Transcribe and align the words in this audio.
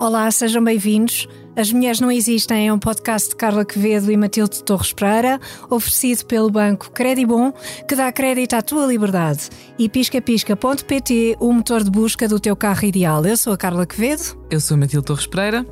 Olá, 0.00 0.30
sejam 0.30 0.64
bem-vindos. 0.64 1.28
As 1.54 1.70
Mulheres 1.70 2.00
Não 2.00 2.10
Existem 2.10 2.68
é 2.68 2.72
um 2.72 2.78
podcast 2.78 3.28
de 3.28 3.36
Carla 3.36 3.66
Quevedo 3.66 4.10
e 4.10 4.16
Matilde 4.16 4.64
Torres 4.64 4.94
Pereira, 4.94 5.38
oferecido 5.68 6.24
pelo 6.24 6.50
banco 6.50 6.90
Credibon, 6.90 7.52
que 7.86 7.94
dá 7.94 8.10
crédito 8.10 8.54
à 8.54 8.62
tua 8.62 8.86
liberdade. 8.86 9.50
E 9.78 9.90
piscapisca.pt, 9.90 11.36
o 11.38 11.52
motor 11.52 11.84
de 11.84 11.90
busca 11.90 12.26
do 12.26 12.40
teu 12.40 12.56
carro 12.56 12.86
ideal. 12.86 13.26
Eu 13.26 13.36
sou 13.36 13.52
a 13.52 13.58
Carla 13.58 13.84
Quevedo. 13.84 14.42
Eu 14.50 14.58
sou 14.58 14.76
a 14.76 14.78
Matilde 14.78 15.04
Torres 15.04 15.26
Pereira. 15.26 15.66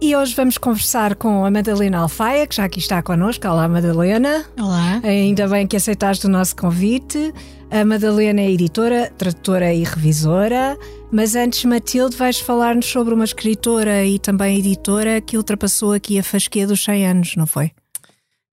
E 0.00 0.14
hoje 0.14 0.32
vamos 0.36 0.58
conversar 0.58 1.16
com 1.16 1.44
a 1.44 1.50
Madalena 1.50 1.98
Alfaia, 1.98 2.46
que 2.46 2.54
já 2.54 2.66
aqui 2.66 2.78
está 2.78 3.02
connosco. 3.02 3.48
Olá, 3.48 3.66
Madalena. 3.68 4.44
Olá. 4.60 5.00
Ainda 5.02 5.48
bem 5.48 5.66
que 5.66 5.74
aceitaste 5.74 6.26
o 6.26 6.30
nosso 6.30 6.54
convite. 6.54 7.34
A 7.68 7.84
Madalena 7.84 8.42
é 8.42 8.48
editora, 8.48 9.12
tradutora 9.18 9.74
e 9.74 9.82
revisora. 9.82 10.78
Mas 11.10 11.36
antes, 11.36 11.64
Matilde, 11.64 12.16
vais 12.16 12.40
falar-nos 12.40 12.86
sobre 12.86 13.14
uma 13.14 13.24
escritora 13.24 14.04
e 14.04 14.18
também 14.18 14.58
editora 14.58 15.20
que 15.20 15.36
ultrapassou 15.36 15.92
aqui 15.92 16.18
a 16.18 16.22
fasquia 16.22 16.66
dos 16.66 16.82
100 16.84 17.06
anos, 17.06 17.36
não 17.36 17.46
foi? 17.46 17.70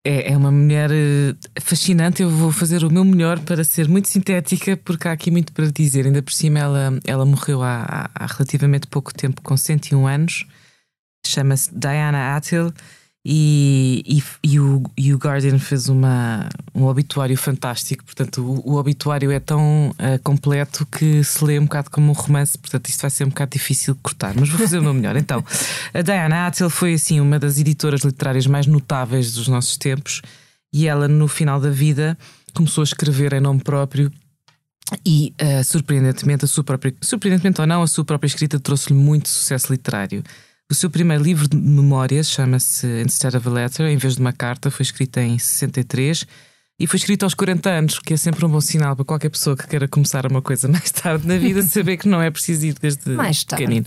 É, 0.05 0.33
é 0.33 0.37
uma 0.37 0.51
mulher 0.51 0.91
eh, 0.91 1.33
fascinante. 1.61 2.21
Eu 2.21 2.29
vou 2.29 2.51
fazer 2.51 2.83
o 2.83 2.91
meu 2.91 3.03
melhor 3.03 3.39
para 3.39 3.63
ser 3.63 3.87
muito 3.87 4.09
sintética, 4.09 4.77
porque 4.77 5.07
há 5.07 5.13
aqui 5.13 5.31
muito 5.31 5.51
para 5.51 5.71
dizer. 5.71 6.05
Ainda 6.05 6.21
por 6.21 6.33
cima, 6.33 6.59
ela, 6.59 6.99
ela 7.05 7.25
morreu 7.25 7.63
há, 7.63 8.09
há 8.13 8.25
relativamente 8.27 8.87
pouco 8.87 9.13
tempo, 9.13 9.41
com 9.41 9.57
101 9.57 10.05
anos. 10.05 10.45
Chama-se 11.25 11.73
Diana 11.73 12.35
Attil 12.35 12.71
e, 13.25 14.03
e, 14.05 14.23
e, 14.43 14.59
o, 14.59 14.83
e 14.97 15.13
o 15.13 15.17
Guardian 15.17 15.57
fez 15.57 15.87
uma, 15.87 16.49
um 16.75 16.83
obituário 16.83 17.37
fantástico. 17.37 18.03
Portanto, 18.03 18.41
o, 18.41 18.73
o 18.73 18.75
obituário 18.75 19.31
é 19.31 19.39
tão 19.39 19.91
uh, 19.91 20.21
completo 20.23 20.85
que 20.85 21.23
se 21.23 21.43
lê 21.43 21.57
um 21.57 21.63
bocado 21.63 21.89
como 21.89 22.09
um 22.09 22.13
romance. 22.13 22.57
Portanto, 22.57 22.89
isto 22.89 23.01
vai 23.01 23.09
ser 23.09 23.23
um 23.23 23.29
bocado 23.29 23.51
difícil 23.51 23.93
de 23.93 24.01
cortar, 24.01 24.33
mas 24.37 24.49
vou 24.49 24.59
fazer 24.59 24.79
o 24.79 24.83
meu 24.83 24.93
melhor. 24.93 25.15
Então, 25.15 25.43
a 25.93 26.01
Diana 26.01 26.47
Attil 26.47 26.69
foi 26.69 26.95
assim 26.95 27.21
uma 27.21 27.39
das 27.39 27.57
editoras 27.57 28.01
literárias 28.01 28.45
mais 28.45 28.67
notáveis 28.67 29.33
dos 29.33 29.47
nossos 29.47 29.77
tempos 29.77 30.21
e 30.73 30.87
ela, 30.87 31.07
no 31.07 31.29
final 31.29 31.61
da 31.61 31.69
vida, 31.69 32.17
começou 32.53 32.81
a 32.81 32.85
escrever 32.85 33.31
em 33.31 33.39
nome 33.39 33.61
próprio 33.61 34.11
e, 35.05 35.33
uh, 35.41 35.63
surpreendentemente, 35.63 36.43
a 36.43 36.47
sua 36.47 36.63
própria, 36.63 36.93
surpreendentemente 36.99 37.61
ou 37.61 37.67
não, 37.67 37.83
a 37.83 37.87
sua 37.87 38.03
própria 38.03 38.27
escrita 38.27 38.59
trouxe-lhe 38.59 38.99
muito 38.99 39.29
sucesso 39.29 39.71
literário. 39.71 40.21
O 40.71 40.75
seu 40.75 40.89
primeiro 40.89 41.23
livro 41.23 41.47
de 41.47 41.55
memórias 41.55 42.29
chama-se 42.29 42.87
Instead 43.01 43.37
of 43.37 43.47
a 43.47 43.51
Letter, 43.51 43.85
em 43.85 43.97
vez 43.97 44.15
de 44.15 44.21
uma 44.21 44.33
carta, 44.33 44.71
foi 44.71 44.83
escrito 44.83 45.19
em 45.19 45.37
63 45.37 46.25
e 46.79 46.87
foi 46.87 46.97
escrito 46.97 47.23
aos 47.23 47.33
40 47.33 47.69
anos, 47.69 47.99
que 47.99 48.13
é 48.13 48.17
sempre 48.17 48.45
um 48.45 48.49
bom 48.49 48.61
sinal 48.61 48.95
para 48.95 49.05
qualquer 49.05 49.29
pessoa 49.29 49.55
que 49.55 49.67
queira 49.67 49.87
começar 49.87 50.25
uma 50.25 50.41
coisa 50.41 50.67
mais 50.69 50.89
tarde 50.91 51.27
na 51.27 51.37
vida, 51.37 51.61
saber 51.61 51.97
que 51.97 52.07
não 52.07 52.21
é 52.21 52.31
preciso 52.31 52.65
ir 52.65 52.75
desde 52.79 53.11
mais 53.11 53.43
tarde. 53.43 53.65
pequenino. 53.65 53.85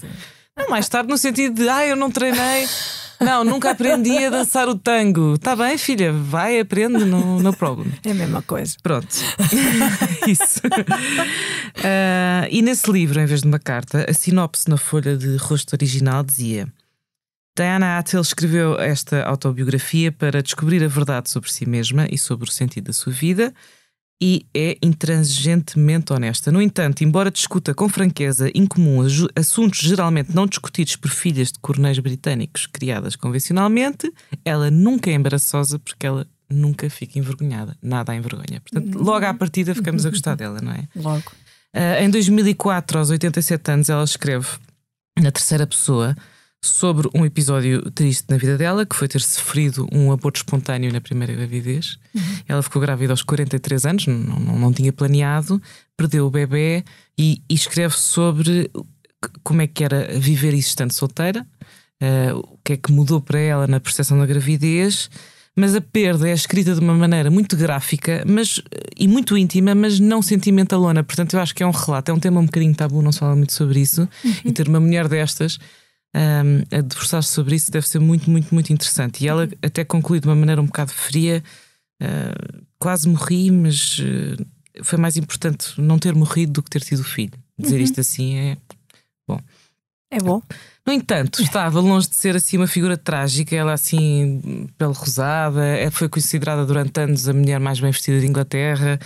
Não, 0.57 0.69
mais 0.69 0.89
tarde, 0.89 1.09
no 1.09 1.19
sentido 1.19 1.55
de, 1.55 1.69
ah, 1.69 1.87
eu 1.87 1.97
não 1.97 2.11
treinei. 2.11 2.67
Não, 3.21 3.45
nunca 3.45 3.71
aprendi 3.71 4.25
a 4.25 4.31
dançar 4.31 4.69
o 4.69 4.75
tango. 4.75 5.35
Está 5.35 5.57
bem, 5.57 5.79
filha, 5.79 6.13
vai, 6.13 6.61
aprende, 6.61 7.05
no, 7.05 7.41
no 7.41 7.57
problema. 7.57 7.93
É 8.05 8.11
a 8.11 8.15
mesma 8.15 8.43
coisa. 8.43 8.77
Pronto. 8.83 9.09
Isso. 10.27 10.61
Uh, 10.67 12.47
e 12.51 12.63
nesse 12.63 12.91
livro, 12.91 13.21
em 13.21 13.27
vez 13.27 13.43
de 13.43 13.49
uma 13.49 13.59
carta, 13.59 14.07
a 14.09 14.13
sinopse 14.13 14.69
na 14.69 14.77
folha 14.77 15.17
de 15.17 15.37
rosto 15.37 15.75
original 15.75 16.23
dizia: 16.23 16.67
Diana 17.57 17.99
Attil 17.99 18.21
escreveu 18.21 18.79
esta 18.79 19.23
autobiografia 19.25 20.13
para 20.13 20.43
descobrir 20.43 20.85
a 20.85 20.89
verdade 20.89 21.31
sobre 21.31 21.51
si 21.51 21.67
mesma 21.67 22.07
e 22.11 22.19
sobre 22.19 22.49
o 22.49 22.53
sentido 22.53 22.85
da 22.85 22.93
sua 22.93 23.13
vida 23.13 23.55
e 24.21 24.47
é 24.55 24.79
intransigentemente 24.83 26.13
honesta. 26.13 26.51
No 26.51 26.63
entanto, 26.63 27.03
embora 27.05 27.31
discuta 27.31 27.75
com 27.75 27.89
franqueza 27.89 28.51
incomum 28.55 29.01
assuntos 29.35 29.81
geralmente 29.81 30.35
não 30.35 30.47
discutidos 30.47 30.97
por 30.97 31.11
filhas 31.11 31.53
de 31.53 31.59
coronéis 31.59 31.99
britânicos 31.99 32.67
criadas 32.67 33.15
convencionalmente, 33.15 34.11
ela 34.45 34.71
nunca 34.71 35.11
é 35.11 35.15
embaraçosa 35.15 35.79
porque 35.79 36.07
ela 36.07 36.27
nunca 36.49 36.89
fica 36.89 37.19
envergonhada. 37.19 37.77
Nada 37.83 38.13
a 38.13 38.17
envergonha. 38.17 38.61
Portanto, 38.61 38.99
logo 38.99 39.27
à 39.27 39.35
partida 39.35 39.75
ficamos 39.75 40.07
a 40.07 40.11
gostar 40.11 40.35
dela, 40.35 40.61
não 40.63 40.73
é? 40.73 40.89
Logo. 40.97 41.33
Uh, 41.75 42.03
em 42.03 42.09
2004, 42.09 42.99
aos 42.99 43.11
87 43.11 43.71
anos, 43.71 43.91
ela 43.91 44.05
escreve 44.05 44.47
na 45.19 45.31
terceira 45.31 45.67
pessoa 45.67 46.17
sobre 46.65 47.09
um 47.15 47.25
episódio 47.25 47.91
triste 47.91 48.25
na 48.29 48.37
vida 48.37 48.57
dela, 48.59 48.85
que 48.85 48.97
foi 48.97 49.09
ter 49.09 49.21
sofrido 49.21 49.87
um 49.93 50.11
aborto 50.13 50.39
espontâneo 50.39 50.93
na 50.93 51.01
primeira 51.01 51.33
gravidez. 51.33 51.99
Uhum. 52.15 52.23
Ela 52.49 52.63
ficou 52.63 52.81
grávida 52.81 53.13
aos 53.13 53.23
43 53.23 53.87
anos, 53.87 54.07
não, 54.07 54.39
não, 54.39 54.59
não 54.59 54.73
tinha 54.73 54.93
planeado, 54.93 55.61
perdeu 55.97 56.27
o 56.27 56.31
bebê 56.31 56.85
e, 57.17 57.43
e, 57.49 57.55
escreve 57.55 57.97
sobre 57.97 58.71
como 59.43 59.63
é 59.63 59.67
que 59.67 59.85
era 59.85 60.19
viver 60.19 60.55
isso 60.55 60.69
estando 60.69 60.93
solteira, 60.93 61.47
uh, 62.03 62.39
o 62.39 62.59
que 62.65 62.75
é 62.75 62.77
que 62.77 62.93
mudou 62.93 63.21
para 63.21 63.39
ela 63.39 63.67
na 63.67 63.81
percepção 63.81 64.19
da 64.19 64.27
gravidez. 64.27 65.11
Mas 65.59 65.75
a 65.75 65.81
perda 65.81 66.29
é 66.29 66.35
escrita 66.35 66.75
de 66.75 66.81
uma 66.81 66.93
maneira 66.93 67.31
muito 67.31 67.57
gráfica 67.57 68.23
mas, 68.27 68.61
e 68.95 69.09
muito 69.09 69.39
íntima, 69.39 69.75
mas 69.75 69.99
não 69.99 70.21
sentimentalona. 70.21 71.03
Portanto, 71.03 71.35
eu 71.35 71.41
acho 71.41 71.55
que 71.55 71.63
é 71.63 71.67
um 71.67 71.71
relato, 71.71 72.11
é 72.11 72.15
um 72.15 72.19
tema 72.19 72.41
um 72.41 72.45
bocadinho 72.45 72.75
tabu, 72.75 73.01
não 73.01 73.11
se 73.11 73.21
fala 73.21 73.35
muito 73.35 73.55
sobre 73.55 73.81
isso. 73.81 74.03
Uhum. 74.23 74.35
E 74.45 74.53
ter 74.53 74.69
uma 74.69 74.79
mulher 74.79 75.09
destas 75.09 75.59
um, 76.15 76.77
a 76.77 76.81
debruçar-se 76.81 77.31
sobre 77.31 77.57
isso 77.57 77.71
deve 77.71 77.87
ser 77.89 77.99
muito, 77.99 78.31
muito, 78.31 78.55
muito 78.55 78.73
interessante. 78.73 79.25
E 79.25 79.29
ela 79.29 79.49
até 79.63 79.85
conclui 79.85 80.21
de 80.21 80.27
uma 80.27 80.37
maneira 80.37 80.61
um 80.61 80.67
bocado 80.67 80.93
fria. 80.93 81.43
Uh, 82.03 82.67
quase 82.79 83.09
morri, 83.09 83.51
mas 83.51 83.99
uh, 83.99 84.47
foi 84.83 84.99
mais 84.99 85.17
importante 85.17 85.81
não 85.81 85.99
ter 85.99 86.15
morrido 86.15 86.53
do 86.53 86.63
que 86.63 86.71
ter 86.71 86.83
tido 86.83 87.03
filho. 87.03 87.33
Dizer 87.59 87.77
uhum. 87.77 87.83
isto 87.83 88.01
assim 88.01 88.37
é 88.37 88.57
bom. 89.27 89.41
É 90.11 90.19
bom. 90.19 90.41
No 90.87 90.93
entanto, 90.93 91.43
estava 91.43 91.81
longe 91.81 92.09
de 92.09 92.15
ser 92.15 92.37
assim 92.37 92.57
uma 92.57 92.69
figura 92.69 92.97
trágica, 92.97 93.57
ela 93.57 93.73
assim, 93.73 94.69
pele 94.79 94.93
rosada, 94.93 95.65
é, 95.67 95.91
foi 95.91 96.09
considerada 96.09 96.65
durante 96.65 97.01
anos 97.01 97.29
a 97.29 97.33
mulher 97.33 97.59
mais 97.59 97.81
bem 97.81 97.91
vestida 97.91 98.21
de 98.21 98.27
Inglaterra. 98.27 98.99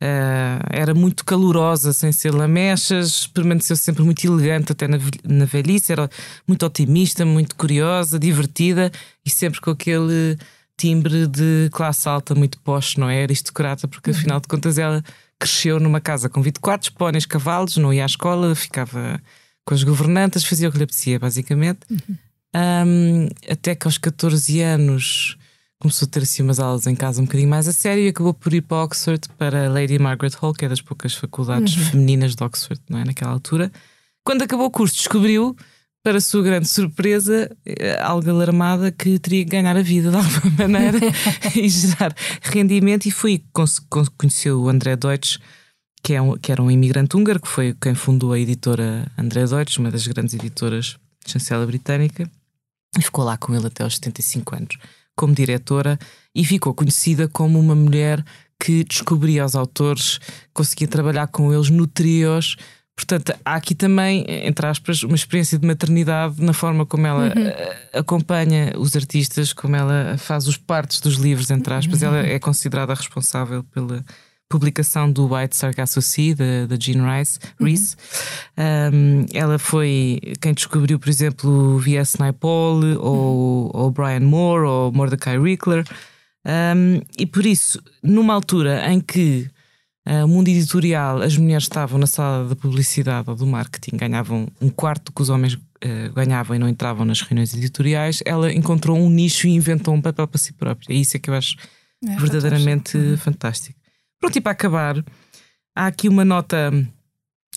Uh, 0.00 0.62
era 0.70 0.94
muito 0.94 1.24
calorosa, 1.24 1.92
sem 1.92 2.12
ser 2.12 2.32
lamechas, 2.32 3.26
permaneceu 3.26 3.74
sempre 3.74 4.04
muito 4.04 4.24
elegante 4.24 4.70
até 4.70 4.86
na, 4.86 4.96
na 5.24 5.44
velhice, 5.44 5.90
era 5.90 6.08
muito 6.46 6.64
otimista, 6.64 7.24
muito 7.24 7.56
curiosa, 7.56 8.16
divertida 8.16 8.92
e 9.26 9.30
sempre 9.30 9.60
com 9.60 9.70
aquele 9.70 10.38
timbre 10.76 11.26
de 11.26 11.68
classe 11.72 12.08
alta, 12.08 12.34
muito 12.34 12.60
posh, 12.60 12.96
não 12.96 13.10
é? 13.10 13.22
Aristocrata, 13.22 13.88
porque 13.88 14.10
afinal 14.10 14.36
uhum. 14.36 14.42
de 14.42 14.48
contas 14.48 14.78
ela 14.78 15.02
cresceu 15.38 15.80
numa 15.80 16.00
casa 16.00 16.28
com 16.28 16.40
24 16.40 16.92
póneis, 16.92 17.26
cavalos, 17.26 17.76
não 17.76 17.92
ia 17.92 18.04
à 18.04 18.06
escola, 18.06 18.54
ficava 18.54 19.20
com 19.64 19.74
as 19.74 19.82
governantas, 19.82 20.44
fazia 20.44 20.68
o 20.68 20.72
que 20.72 20.78
lhe 20.78 20.84
apetecia, 20.84 21.18
basicamente. 21.18 21.80
Uhum. 21.90 22.16
Um, 22.54 23.28
até 23.50 23.74
que 23.74 23.86
aos 23.86 23.98
14 23.98 24.60
anos 24.62 25.37
começou 25.80 26.06
a 26.06 26.10
ter 26.10 26.22
assim 26.22 26.42
umas 26.42 26.58
aulas 26.58 26.86
em 26.86 26.94
casa 26.94 27.20
um 27.20 27.24
bocadinho 27.24 27.48
mais 27.48 27.68
a 27.68 27.72
sério 27.72 28.02
e 28.02 28.08
acabou 28.08 28.34
por 28.34 28.52
ir 28.52 28.62
para 28.62 28.84
Oxford 28.84 29.28
para 29.38 29.66
a 29.66 29.68
Lady 29.68 29.98
Margaret 29.98 30.32
Hall, 30.40 30.52
que 30.52 30.64
é 30.64 30.68
das 30.68 30.80
poucas 30.80 31.14
faculdades 31.14 31.76
uhum. 31.76 31.84
femininas 31.84 32.34
de 32.34 32.42
Oxford, 32.42 32.80
não 32.88 32.98
é? 32.98 33.04
Naquela 33.04 33.32
altura. 33.32 33.70
Quando 34.24 34.42
acabou 34.42 34.66
o 34.66 34.70
curso, 34.70 34.96
descobriu, 34.96 35.56
para 36.02 36.20
sua 36.20 36.42
grande 36.42 36.66
surpresa, 36.68 37.50
eh, 37.64 37.98
algo 38.00 38.28
alarmada 38.28 38.90
que 38.90 39.18
teria 39.18 39.44
que 39.44 39.50
ganhar 39.50 39.76
a 39.76 39.82
vida 39.82 40.10
de 40.10 40.16
alguma 40.16 40.68
maneira 40.68 40.98
e 41.54 41.68
gerar 41.68 42.14
rendimento. 42.42 43.06
E 43.06 43.10
foi 43.10 43.42
conheceu 44.18 44.60
o 44.60 44.68
André 44.68 44.96
Deutsch, 44.96 45.38
que, 46.02 46.14
é 46.14 46.20
um, 46.22 46.36
que 46.36 46.50
era 46.50 46.62
um 46.62 46.70
imigrante 46.70 47.16
húngaro, 47.16 47.40
que 47.40 47.48
foi 47.48 47.74
quem 47.80 47.94
fundou 47.94 48.32
a 48.32 48.38
editora 48.38 49.10
André 49.16 49.46
Deutsch, 49.46 49.78
uma 49.78 49.90
das 49.90 50.06
grandes 50.06 50.34
editoras 50.34 50.96
de 51.24 51.32
chancela 51.32 51.64
britânica, 51.66 52.28
e 52.98 53.02
ficou 53.02 53.24
lá 53.24 53.36
com 53.36 53.54
ele 53.54 53.66
até 53.66 53.84
aos 53.84 53.94
75 53.94 54.56
anos 54.56 54.78
como 55.18 55.34
diretora 55.34 55.98
e 56.32 56.44
ficou 56.44 56.72
conhecida 56.72 57.26
como 57.26 57.58
uma 57.58 57.74
mulher 57.74 58.24
que 58.58 58.84
descobria 58.84 59.44
os 59.44 59.56
autores, 59.56 60.20
conseguia 60.54 60.86
trabalhar 60.86 61.26
com 61.26 61.52
eles, 61.52 61.70
nutria-os. 61.70 62.56
Portanto, 62.94 63.32
há 63.44 63.54
aqui 63.54 63.74
também, 63.74 64.24
entre 64.28 64.66
aspas, 64.66 65.02
uma 65.02 65.14
experiência 65.16 65.58
de 65.58 65.66
maternidade 65.66 66.40
na 66.42 66.52
forma 66.52 66.86
como 66.86 67.06
ela 67.06 67.32
uhum. 67.36 67.46
Eh, 67.46 67.90
acompanha 67.94 68.72
os 68.76 68.96
artistas, 68.96 69.52
como 69.52 69.76
ela 69.76 70.16
faz 70.18 70.48
os 70.48 70.56
partes 70.56 71.00
dos 71.00 71.14
livros, 71.14 71.50
entre 71.50 71.74
aspas. 71.74 72.02
Uhum. 72.02 72.08
Ela 72.08 72.26
é 72.26 72.38
considerada 72.38 72.94
responsável 72.94 73.62
pela 73.64 74.04
publicação 74.48 75.10
do 75.10 75.32
White 75.32 75.56
Sargasso 75.56 76.00
Sea, 76.00 76.34
da 76.34 76.76
Jean 76.78 77.04
Rice, 77.04 77.38
Reese. 77.60 77.96
Uhum. 78.56 78.96
Um, 79.22 79.26
ela 79.34 79.58
foi 79.58 80.20
quem 80.40 80.54
descobriu, 80.54 80.98
por 80.98 81.08
exemplo, 81.08 81.50
o 81.50 81.78
V.S. 81.78 82.18
Naipaul, 82.18 82.96
ou, 82.98 83.70
ou 83.74 83.90
Brian 83.90 84.20
Moore, 84.20 84.64
ou 84.64 84.92
Mordecai 84.92 85.38
Rickler. 85.38 85.84
Um, 86.46 87.02
e 87.18 87.26
por 87.26 87.44
isso, 87.44 87.80
numa 88.02 88.32
altura 88.32 88.90
em 88.90 89.00
que 89.00 89.50
uh, 90.08 90.24
o 90.24 90.28
mundo 90.28 90.48
editorial, 90.48 91.20
as 91.20 91.36
mulheres 91.36 91.64
estavam 91.64 91.98
na 91.98 92.06
sala 92.06 92.48
da 92.48 92.56
publicidade 92.56 93.28
ou 93.28 93.36
do 93.36 93.46
marketing, 93.46 93.96
ganhavam 93.96 94.48
um 94.60 94.70
quarto 94.70 95.12
que 95.12 95.20
os 95.20 95.28
homens 95.28 95.54
uh, 95.54 96.12
ganhavam 96.14 96.56
e 96.56 96.58
não 96.58 96.68
entravam 96.68 97.04
nas 97.04 97.20
reuniões 97.20 97.52
editoriais, 97.52 98.22
ela 98.24 98.52
encontrou 98.52 98.96
um 98.96 99.10
nicho 99.10 99.46
e 99.46 99.50
inventou 99.50 99.92
um 99.92 100.00
papel 100.00 100.26
para 100.26 100.38
si 100.38 100.54
própria. 100.54 100.94
E 100.94 101.02
isso 101.02 101.16
é 101.18 101.20
que 101.20 101.28
eu 101.28 101.34
acho 101.34 101.56
é 102.06 102.16
verdadeiramente 102.16 102.92
fantástico. 102.92 103.10
Uhum. 103.10 103.16
fantástico. 103.18 103.77
Pronto, 104.20 104.36
e 104.36 104.40
para 104.40 104.52
acabar, 104.52 105.04
há 105.76 105.86
aqui 105.86 106.08
uma 106.08 106.24
nota 106.24 106.72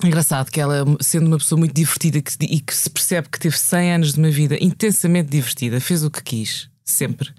Engraçado 0.04 0.50
que 0.50 0.60
ela, 0.60 0.86
sendo 1.00 1.28
uma 1.28 1.38
pessoa 1.38 1.60
muito 1.60 1.74
divertida 1.74 2.22
que, 2.22 2.32
e 2.42 2.60
que 2.60 2.74
se 2.74 2.90
percebe 2.90 3.30
que 3.30 3.40
teve 3.40 3.58
100 3.58 3.94
anos 3.94 4.14
de 4.14 4.20
uma 4.20 4.32
vida 4.32 4.58
intensamente 4.60 5.30
divertida, 5.30 5.80
fez 5.80 6.04
o 6.04 6.10
que 6.10 6.24
quis, 6.24 6.70
sempre. 6.84 7.30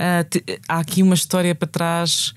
Uh, 0.00 0.22
te, 0.28 0.44
há 0.68 0.78
aqui 0.78 1.02
uma 1.02 1.14
história 1.14 1.54
para 1.54 1.66
trás 1.66 2.34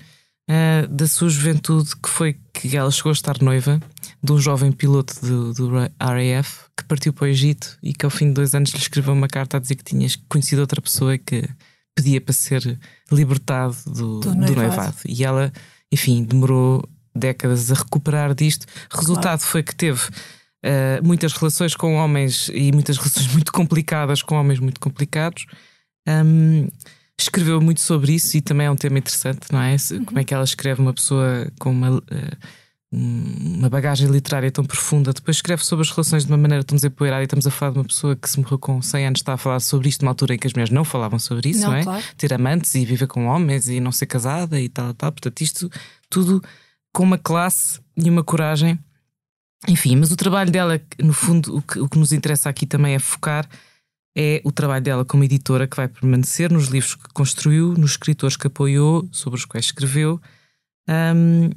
uh, 0.50 0.88
da 0.88 1.06
sua 1.06 1.28
juventude 1.28 1.94
que 1.96 2.08
foi 2.08 2.36
que 2.52 2.76
ela 2.76 2.90
chegou 2.90 3.10
a 3.10 3.12
estar 3.12 3.40
noiva 3.40 3.80
de 4.20 4.32
um 4.32 4.38
jovem 4.38 4.72
piloto 4.72 5.14
do, 5.24 5.52
do 5.52 5.70
RAF 5.70 6.64
que 6.76 6.84
partiu 6.84 7.12
para 7.12 7.26
o 7.26 7.28
Egito 7.28 7.78
e 7.82 7.92
que 7.92 8.04
ao 8.04 8.10
fim 8.10 8.28
de 8.28 8.34
dois 8.34 8.54
anos 8.54 8.70
lhe 8.70 8.78
escreveu 8.78 9.12
uma 9.12 9.28
carta 9.28 9.58
a 9.58 9.60
dizer 9.60 9.76
que 9.76 9.84
tinha 9.84 10.08
conhecido 10.28 10.60
outra 10.60 10.80
pessoa 10.82 11.16
que 11.16 11.48
pedia 11.94 12.20
para 12.20 12.32
ser 12.32 12.80
libertado 13.12 13.76
do, 13.86 14.20
do, 14.20 14.34
noivado. 14.34 14.46
do 14.46 14.60
noivado. 14.60 14.96
E 15.06 15.22
ela, 15.22 15.52
enfim, 15.92 16.24
demorou 16.24 16.82
décadas 17.14 17.70
a 17.70 17.74
recuperar 17.74 18.34
disto. 18.34 18.66
Resultado 18.90 19.40
claro. 19.40 19.40
foi 19.40 19.62
que 19.62 19.74
teve 19.74 20.00
uh, 20.00 21.04
muitas 21.04 21.32
relações 21.32 21.76
com 21.76 21.94
homens 21.94 22.50
e 22.52 22.72
muitas 22.72 22.96
relações 22.98 23.32
muito 23.32 23.52
complicadas 23.52 24.22
com 24.22 24.34
homens 24.34 24.58
muito 24.58 24.80
complicados. 24.80 25.44
Um, 26.08 26.68
escreveu 27.20 27.60
muito 27.60 27.80
sobre 27.80 28.14
isso 28.14 28.36
e 28.36 28.40
também 28.40 28.66
é 28.66 28.70
um 28.70 28.76
tema 28.76 28.98
interessante, 28.98 29.52
não 29.52 29.60
é? 29.60 29.76
Como 30.04 30.18
é 30.18 30.24
que 30.24 30.34
ela 30.34 30.44
escreve 30.44 30.80
uma 30.80 30.94
pessoa 30.94 31.46
com 31.58 31.70
uma. 31.70 31.98
Uh, 31.98 32.02
uma 32.92 33.70
bagagem 33.70 34.06
literária 34.08 34.50
tão 34.50 34.64
profunda, 34.64 35.14
depois 35.14 35.38
escreve 35.38 35.64
sobre 35.64 35.82
as 35.82 35.90
relações 35.90 36.26
de 36.26 36.30
uma 36.30 36.36
maneira 36.36 36.62
tão 36.62 36.76
desempoeirada 36.76 37.22
e 37.22 37.24
estamos 37.24 37.46
a 37.46 37.50
falar 37.50 37.72
de 37.72 37.78
uma 37.78 37.84
pessoa 37.86 38.14
que 38.14 38.28
se 38.28 38.38
morreu 38.38 38.58
com 38.58 38.82
100 38.82 39.06
anos, 39.06 39.20
está 39.20 39.32
a 39.32 39.38
falar 39.38 39.60
sobre 39.60 39.88
isto 39.88 40.02
numa 40.02 40.10
altura 40.10 40.34
em 40.34 40.38
que 40.38 40.46
as 40.46 40.52
mulheres 40.52 40.70
não 40.70 40.84
falavam 40.84 41.18
sobre 41.18 41.48
isso, 41.48 41.62
não, 41.62 41.70
não 41.70 41.76
é? 41.76 41.84
Claro. 41.84 42.04
Ter 42.18 42.34
amantes 42.34 42.74
e 42.74 42.84
viver 42.84 43.06
com 43.06 43.26
homens 43.26 43.66
e 43.66 43.80
não 43.80 43.90
ser 43.90 44.04
casada 44.06 44.60
e 44.60 44.68
tal, 44.68 44.92
tal. 44.92 45.10
Portanto, 45.10 45.40
isto 45.40 45.70
tudo 46.10 46.42
com 46.92 47.02
uma 47.02 47.16
classe 47.16 47.80
e 47.96 48.10
uma 48.10 48.22
coragem. 48.22 48.78
Enfim, 49.66 49.96
mas 49.96 50.12
o 50.12 50.16
trabalho 50.16 50.50
dela, 50.50 50.78
no 50.98 51.14
fundo, 51.14 51.56
o 51.56 51.62
que, 51.62 51.80
o 51.80 51.88
que 51.88 51.98
nos 51.98 52.12
interessa 52.12 52.50
aqui 52.50 52.66
também 52.66 52.94
é 52.94 52.98
focar 52.98 53.48
é 54.14 54.42
o 54.44 54.52
trabalho 54.52 54.84
dela 54.84 55.04
como 55.04 55.24
editora 55.24 55.66
que 55.66 55.76
vai 55.76 55.88
permanecer 55.88 56.52
nos 56.52 56.66
livros 56.66 56.94
que 56.94 57.08
construiu, 57.14 57.72
nos 57.72 57.92
escritores 57.92 58.36
que 58.36 58.46
apoiou, 58.46 59.08
sobre 59.10 59.38
os 59.38 59.46
quais 59.46 59.66
escreveu. 59.66 60.20
Um, 60.86 61.50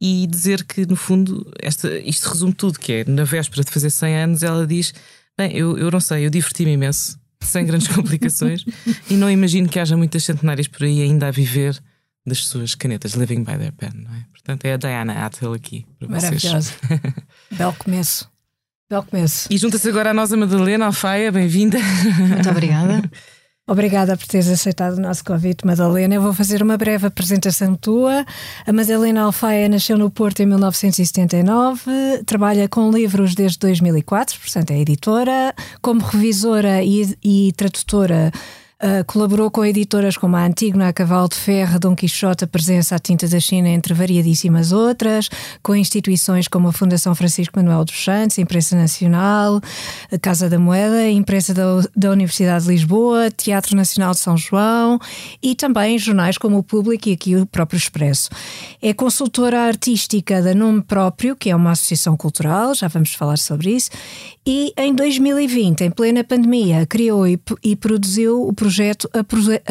e 0.00 0.26
dizer 0.26 0.64
que, 0.64 0.86
no 0.86 0.96
fundo, 0.96 1.46
esta, 1.60 1.92
isto 1.98 2.28
resume 2.28 2.54
tudo: 2.54 2.78
que 2.78 2.92
é 2.92 3.04
na 3.04 3.24
véspera 3.24 3.62
de 3.62 3.70
fazer 3.70 3.90
100 3.90 4.16
anos, 4.16 4.42
ela 4.42 4.66
diz: 4.66 4.94
Bem, 5.36 5.54
eu, 5.56 5.76
eu 5.76 5.90
não 5.90 6.00
sei, 6.00 6.26
eu 6.26 6.30
diverti-me 6.30 6.72
imenso, 6.72 7.18
sem 7.42 7.66
grandes 7.66 7.88
complicações, 7.94 8.64
e 9.10 9.14
não 9.14 9.30
imagino 9.30 9.68
que 9.68 9.78
haja 9.78 9.96
muitas 9.96 10.24
centenárias 10.24 10.66
por 10.66 10.84
aí 10.84 11.02
ainda 11.02 11.28
a 11.28 11.30
viver 11.30 11.80
das 12.26 12.46
suas 12.46 12.74
canetas 12.74 13.12
Living 13.12 13.44
by 13.44 13.56
Their 13.58 13.72
Pen, 13.72 13.90
não 13.94 14.14
é? 14.14 14.24
Portanto, 14.30 14.64
é 14.64 14.74
a 14.74 14.76
Diana 14.76 15.26
Athill 15.26 15.52
aqui 15.52 15.86
para 15.98 16.08
vocês. 16.08 16.44
Maravilhoso. 16.44 16.72
Belo 17.52 17.74
começo. 17.74 18.30
Belo 18.88 19.04
começo. 19.04 19.48
E 19.50 19.58
junta-se 19.58 19.88
agora 19.88 20.10
a 20.10 20.14
nós 20.14 20.32
a 20.32 20.36
Madalena 20.36 20.86
Alfaia, 20.86 21.30
bem-vinda. 21.30 21.78
Muito 21.78 22.50
obrigada. 22.50 23.02
Obrigada 23.70 24.16
por 24.16 24.26
teres 24.26 24.48
aceitado 24.48 24.98
o 24.98 25.00
nosso 25.00 25.24
convite, 25.24 25.64
Madalena. 25.64 26.16
Eu 26.16 26.20
vou 26.20 26.34
fazer 26.34 26.60
uma 26.60 26.76
breve 26.76 27.06
apresentação 27.06 27.76
tua. 27.76 28.26
A 28.66 28.72
Madalena 28.72 29.22
Alfaia 29.22 29.68
nasceu 29.68 29.96
no 29.96 30.10
Porto 30.10 30.40
em 30.40 30.46
1979, 30.46 32.24
trabalha 32.26 32.68
com 32.68 32.90
livros 32.90 33.36
desde 33.36 33.60
2004, 33.60 34.40
portanto 34.40 34.72
é 34.72 34.80
editora, 34.80 35.54
como 35.80 36.00
revisora 36.00 36.82
e, 36.82 37.16
e 37.22 37.52
tradutora 37.52 38.32
Uh, 38.82 39.04
colaborou 39.04 39.50
com 39.50 39.62
editoras 39.62 40.16
como 40.16 40.36
a 40.36 40.46
Antígona, 40.46 40.88
a 40.88 40.92
Cavalo 40.94 41.28
de 41.28 41.36
Ferro, 41.36 41.78
Dom 41.78 41.94
Quixote, 41.94 42.44
a 42.44 42.46
Presença, 42.46 42.96
a 42.96 42.98
Tinta 42.98 43.28
da 43.28 43.38
China, 43.38 43.68
entre 43.68 43.92
variadíssimas 43.92 44.72
outras, 44.72 45.28
com 45.62 45.76
instituições 45.76 46.48
como 46.48 46.66
a 46.66 46.72
Fundação 46.72 47.14
Francisco 47.14 47.58
Manuel 47.58 47.84
dos 47.84 48.02
Santos, 48.02 48.38
Imprensa 48.38 48.74
Nacional, 48.74 49.60
a 50.10 50.18
Casa 50.18 50.48
da 50.48 50.58
Moeda, 50.58 50.96
a 50.96 51.10
Imprensa 51.10 51.52
da, 51.52 51.62
da 51.94 52.10
Universidade 52.10 52.64
de 52.64 52.70
Lisboa, 52.70 53.30
Teatro 53.30 53.76
Nacional 53.76 54.12
de 54.12 54.20
São 54.20 54.34
João 54.34 54.98
e 55.42 55.54
também 55.54 55.98
jornais 55.98 56.38
como 56.38 56.56
o 56.56 56.62
Público 56.62 57.10
e 57.10 57.12
aqui 57.12 57.36
o 57.36 57.44
próprio 57.44 57.76
Expresso. 57.76 58.30
É 58.80 58.94
consultora 58.94 59.60
artística 59.60 60.40
da 60.40 60.54
Nome 60.54 60.80
Próprio, 60.80 61.36
que 61.36 61.50
é 61.50 61.54
uma 61.54 61.72
associação 61.72 62.16
cultural, 62.16 62.74
já 62.74 62.88
vamos 62.88 63.12
falar 63.12 63.36
sobre 63.36 63.72
isso, 63.72 63.90
e 64.46 64.72
em 64.78 64.94
2020, 64.94 65.82
em 65.82 65.90
plena 65.90 66.24
pandemia, 66.24 66.86
criou 66.86 67.26
e, 67.26 67.38
e 67.62 67.76
produziu 67.76 68.48
o 68.48 68.54
projeto 68.54 68.69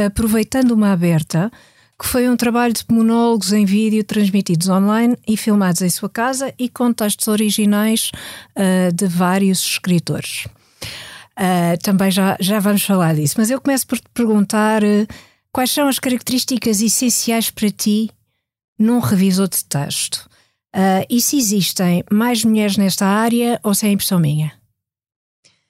Aproveitando 0.06 0.72
uma 0.72 0.92
Aberta, 0.92 1.52
que 2.00 2.08
foi 2.08 2.30
um 2.30 2.38
trabalho 2.38 2.74
de 2.74 2.86
monólogos 2.90 3.52
em 3.52 3.66
vídeo 3.66 4.02
transmitidos 4.06 4.70
online 4.70 5.18
e 5.28 5.36
filmados 5.36 5.82
em 5.82 5.90
sua 5.90 6.10
casa 6.10 6.54
e 6.58 6.70
com 6.70 6.94
textos 6.94 7.28
originais 7.28 8.10
uh, 8.56 8.94
de 8.94 9.06
vários 9.06 9.60
escritores. 9.60 10.46
Uh, 11.38 11.78
também 11.84 12.10
já, 12.10 12.38
já 12.40 12.60
vamos 12.60 12.84
falar 12.84 13.16
disso, 13.16 13.36
mas 13.38 13.50
eu 13.50 13.60
começo 13.60 13.86
por 13.86 14.00
te 14.00 14.08
perguntar 14.14 14.82
uh, 14.82 15.06
quais 15.52 15.72
são 15.72 15.90
as 15.90 16.00
características 16.00 16.82
essenciais 16.82 17.50
para 17.50 17.70
ti 17.70 18.10
num 18.78 19.00
revisor 19.00 19.50
de 19.50 19.66
texto. 19.66 20.30
e 21.10 21.20
se 21.20 21.38
existem 21.38 22.02
mais 22.10 22.46
mulheres 22.46 22.78
nesta 22.78 23.06
área 23.06 23.60
ou 23.62 23.76
se 23.76 23.86
é 23.86 23.92
impressão 23.92 24.20
minha? 24.20 24.54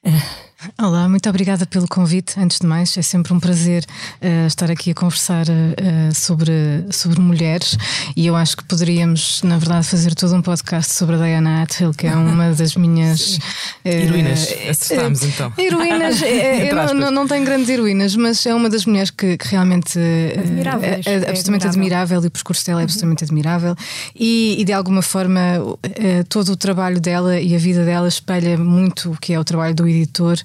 Olá, 0.77 1.07
muito 1.07 1.29
obrigada 1.29 1.65
pelo 1.65 1.87
convite. 1.87 2.37
Antes 2.37 2.59
de 2.59 2.67
mais, 2.67 2.97
é 2.97 3.01
sempre 3.01 3.31
um 3.31 3.39
prazer 3.39 3.85
uh, 4.21 4.45
estar 4.45 4.69
aqui 4.69 4.91
a 4.91 4.93
conversar 4.93 5.45
uh, 5.47 6.13
sobre, 6.13 6.51
sobre 6.91 7.21
mulheres 7.21 7.77
e 8.13 8.27
eu 8.27 8.35
acho 8.35 8.57
que 8.57 8.65
poderíamos, 8.65 9.41
na 9.41 9.57
verdade, 9.57 9.87
fazer 9.87 10.13
todo 10.15 10.35
um 10.35 10.41
podcast 10.41 10.93
sobre 10.93 11.15
a 11.15 11.19
Diana 11.19 11.63
Athill, 11.63 11.93
que 11.93 12.07
é 12.07 12.11
uma 12.15 12.51
das 12.51 12.75
minhas 12.75 13.37
uh, 13.37 13.39
heroínas. 13.85 14.53
Acertamos 14.69 15.23
então. 15.23 15.53
Heroínas, 15.57 16.21
eu 16.27 16.75
não, 16.75 16.93
não, 16.93 17.11
não, 17.11 17.27
tenho 17.27 17.45
grandes 17.45 17.69
heroínas, 17.69 18.13
mas 18.17 18.45
é 18.45 18.53
uma 18.53 18.69
das 18.69 18.85
mulheres 18.85 19.11
que, 19.11 19.37
que 19.37 19.47
realmente 19.47 19.97
é, 19.97 20.99
é, 21.05 21.29
absolutamente 21.29 21.67
é 21.67 21.69
admirável. 21.69 22.21
e 22.21 22.27
o 22.27 22.31
percurso 22.31 22.65
dela 22.65 22.79
é 22.79 22.81
uhum. 22.81 22.85
absolutamente 22.85 23.23
admirável 23.23 23.75
e, 24.13 24.57
e, 24.59 24.65
de 24.65 24.73
alguma 24.73 25.01
forma 25.01 25.39
todo 26.27 26.51
o 26.51 26.57
trabalho 26.57 26.99
dela 26.99 27.39
e 27.39 27.55
a 27.55 27.59
vida 27.59 27.85
dela 27.85 28.09
espelha 28.09 28.57
muito 28.57 29.11
o 29.11 29.17
que 29.17 29.33
é 29.33 29.39
o 29.39 29.43
trabalho 29.43 29.73
do 29.73 29.87
editor 29.87 30.37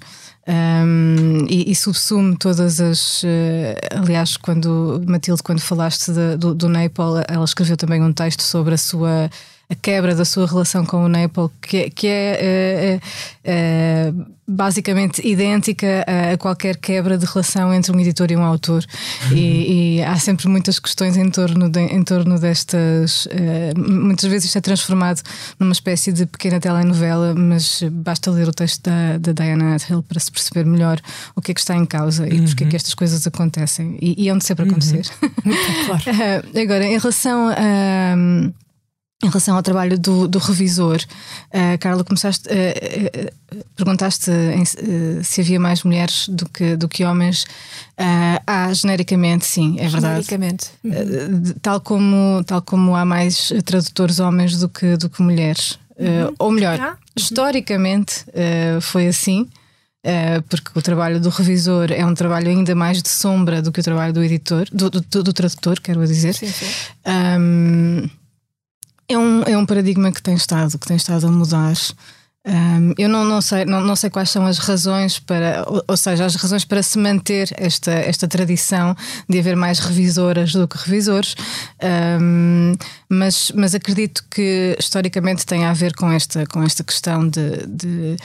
um, 0.47 1.47
e, 1.49 1.71
e, 1.71 1.75
subsume 1.75 2.37
todas 2.37 2.81
as. 2.81 3.23
Uh, 3.23 3.77
aliás, 4.03 4.37
quando 4.37 5.03
Matilde, 5.07 5.43
quando 5.43 5.61
falaste 5.61 6.13
de, 6.13 6.37
do, 6.37 6.55
do 6.55 6.69
Naples, 6.69 7.25
ela 7.29 7.45
escreveu 7.45 7.77
também 7.77 8.03
um 8.03 8.13
texto 8.13 8.43
sobre 8.43 8.75
a 8.75 8.79
sua 8.79 9.31
a 9.69 9.75
quebra 9.75 10.15
da 10.15 10.25
sua 10.25 10.47
relação 10.47 10.85
com 10.85 11.05
o 11.05 11.09
Naples, 11.09 11.51
que, 11.61 11.91
que 11.91 12.07
é, 12.07 12.39
é, 12.41 13.01
é, 13.45 14.13
basicamente 14.47 15.27
idêntica 15.27 16.05
a, 16.07 16.37
qualquer 16.37 16.77
quebra 16.77 17.17
de 17.17 17.25
relação 17.25 17.73
entre 17.73 17.91
um 17.91 17.99
editor 17.99 18.31
e 18.31 18.37
um 18.37 18.43
autor. 18.43 18.85
E, 19.33 19.97
e 19.97 20.03
há 20.03 20.17
sempre 20.17 20.49
muitas 20.49 20.79
questões 20.79 21.17
em 21.17 21.31
torno, 21.31 21.71
de, 21.71 21.81
em 21.81 22.03
torno 22.05 22.39
destas. 22.39 23.27
É, 23.31 23.73
muitas 23.75 24.29
vezes 24.31 24.47
isto 24.47 24.59
é 24.59 24.61
transformado 24.61 25.23
numa 25.59 25.73
espécie 25.73 26.13
de 26.13 26.27
pequena 26.27 26.61
telenovela, 26.61 27.35
mas 27.35 27.83
basta 27.91 28.31
ler 28.31 28.49
o 28.49 28.53
texto 28.53 28.83
da, 28.83 29.17
da 29.19 29.33
Diana 29.33 29.77
Hill 29.89 30.03
para 30.03 30.21
se 30.21 30.31
perceber 30.31 30.67
melhor 30.67 31.01
o 31.35 31.41
que 31.41 31.53
é 31.53 31.55
que 31.55 31.61
está 31.61 31.75
em 31.75 31.87
causa 31.87 32.29
e 32.29 32.39
uhum. 32.39 32.45
porque 32.45 32.65
é 32.65 32.67
que 32.67 32.77
estas 32.77 32.95
coisas 32.95 33.27
acontecem 33.27 33.97
e, 34.01 34.25
e 34.25 34.31
onde 34.31 34.45
sempre 34.45 34.69
acontecer. 34.69 35.07
Uhum. 35.23 35.53
claro. 35.87 36.03
Agora, 36.63 36.85
em 36.85 36.99
relação 36.99 37.49
a. 37.49 38.44
Em 39.25 39.29
relação 39.29 39.57
ao 39.57 39.63
trabalho 39.63 39.99
do, 39.99 40.29
do 40.29 40.39
revisor, 40.39 40.99
uh, 40.99 41.79
Carla, 41.81 42.05
começaste, 42.05 42.47
uh, 42.47 43.57
uh, 43.59 43.65
perguntaste 43.75 44.31
se 45.23 45.41
havia 45.41 45.59
mais 45.59 45.83
mulheres 45.83 46.29
do 46.29 46.47
que, 46.47 46.77
do 46.77 46.87
que 46.87 47.05
homens. 47.05 47.47
há 48.47 48.71
genericamente, 48.75 49.47
sim, 49.47 49.77
é 49.79 49.89
verdade. 49.89 50.27
Genericamente. 50.27 50.71
tal, 51.63 51.81
como, 51.81 52.45
tal 52.45 52.61
como 52.61 52.95
há 52.95 53.05
mais 53.07 53.51
tradutores 53.65 54.21
homens 54.21 54.59
do 54.59 54.69
que, 54.69 54.95
do 54.99 55.09
que 55.09 55.23
mulheres. 55.23 55.79
Uhum. 55.97 56.35
ou 56.41 56.51
melhor, 56.51 56.79
uhum. 56.79 56.93
historicamente 57.17 58.27
foi 58.83 59.07
assim. 59.07 59.49
porque 60.51 60.79
o 60.79 60.83
trabalho 60.83 61.21
do 61.21 61.31
revisor 61.31 61.93
é 61.93 62.05
um 62.05 62.15
trabalho 62.15 62.49
ainda 62.49 62.75
mais 62.75 63.01
de 63.01 63.09
sombra 63.09 63.63
do 63.63 63.73
que 63.73 63.81
o 63.81 63.83
trabalho 63.83 64.13
do 64.13 64.23
editor, 64.23 64.67
do, 64.71 64.91
do, 64.91 65.23
do 65.23 65.33
tradutor, 65.33 65.81
quero 65.81 66.05
dizer. 66.07 66.35
Sim, 66.35 66.49
sim. 66.49 66.67
Um, 67.07 68.11
é 69.09 69.19
um, 69.19 69.43
é 69.43 69.57
um 69.57 69.67
paradigma 69.67 70.13
que 70.13 70.23
tem 70.23 70.35
estado, 70.35 70.79
que 70.79 70.87
tem 70.87 70.97
estado 70.97 71.27
a 71.27 71.31
mudar. 71.31 71.75
Um, 72.47 72.93
eu 72.99 73.09
não, 73.09 73.25
não, 73.25 73.41
sei, 73.41 73.65
não, 73.65 73.81
não 73.81 73.97
sei 73.97 74.11
quais 74.11 74.29
são 74.29 74.45
as 74.45 74.59
razões 74.59 75.19
para, 75.19 75.65
ou, 75.67 75.83
ou, 75.89 75.97
seja, 75.97 76.27
as 76.27 76.35
razões 76.35 76.63
para 76.63 76.83
se 76.83 76.99
manter 76.99 77.49
esta, 77.57 77.91
esta 77.91 78.29
tradição 78.29 78.95
de 79.27 79.39
haver 79.39 79.57
mais 79.57 79.79
revisoras 79.79 80.53
do 80.53 80.69
que 80.69 80.77
revisores, 80.77 81.35
um, 82.21 82.75
mas, 83.09 83.51
mas 83.55 83.75
acredito 83.75 84.23
que 84.31 84.77
historicamente 84.79 85.47
tem 85.47 85.65
a 85.65 85.73
ver 85.73 85.95
com 85.95 86.13
esta, 86.13 86.47
com 86.47 86.63
esta 86.63 86.85
questão 86.85 87.27
de, 87.27 87.67
de 87.67 88.17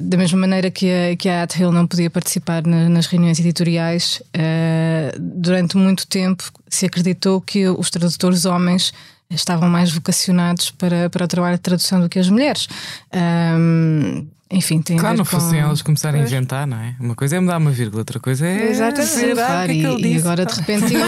da 0.00 0.16
mesma 0.16 0.38
maneira 0.38 0.70
que 0.70 0.86
a, 0.90 1.16
que 1.16 1.28
a 1.28 1.46
Hill 1.56 1.72
não 1.72 1.86
podia 1.86 2.10
participar 2.10 2.64
na, 2.66 2.88
nas 2.88 3.06
reuniões 3.06 3.38
editoriais, 3.38 4.22
uh, 4.36 5.18
durante 5.18 5.76
muito 5.76 6.06
tempo 6.06 6.44
se 6.68 6.86
acreditou 6.86 7.40
que 7.40 7.68
os 7.68 7.90
tradutores 7.90 8.44
homens 8.44 8.92
estavam 9.30 9.68
mais 9.68 9.92
vocacionados 9.92 10.70
para, 10.70 11.10
para 11.10 11.24
o 11.24 11.28
trabalho 11.28 11.56
de 11.56 11.62
tradução 11.62 12.00
do 12.00 12.08
que 12.08 12.18
as 12.18 12.28
mulheres. 12.28 12.68
Um, 13.12 14.26
enfim, 14.50 14.80
tem 14.80 14.96
Claro, 14.96 15.16
não 15.16 15.24
com... 15.24 15.30
fossem 15.30 15.58
elas 15.58 15.82
começarem 15.82 16.20
a 16.20 16.24
inventar, 16.24 16.66
não 16.66 16.76
é? 16.76 16.94
Uma 17.00 17.14
coisa 17.14 17.36
é 17.36 17.40
mudar 17.40 17.56
uma 17.56 17.70
vírgula, 17.70 18.02
outra 18.02 18.20
coisa 18.20 18.46
é. 18.46 18.70
Exatamente, 18.70 19.34
claro, 19.34 19.72
que 19.72 19.86
é 19.86 19.96
que 19.96 20.06
e, 20.06 20.14
e, 20.14 20.18
agora 20.18 20.46
de 20.46 20.54
repente 20.60 20.86
tinham. 20.86 21.06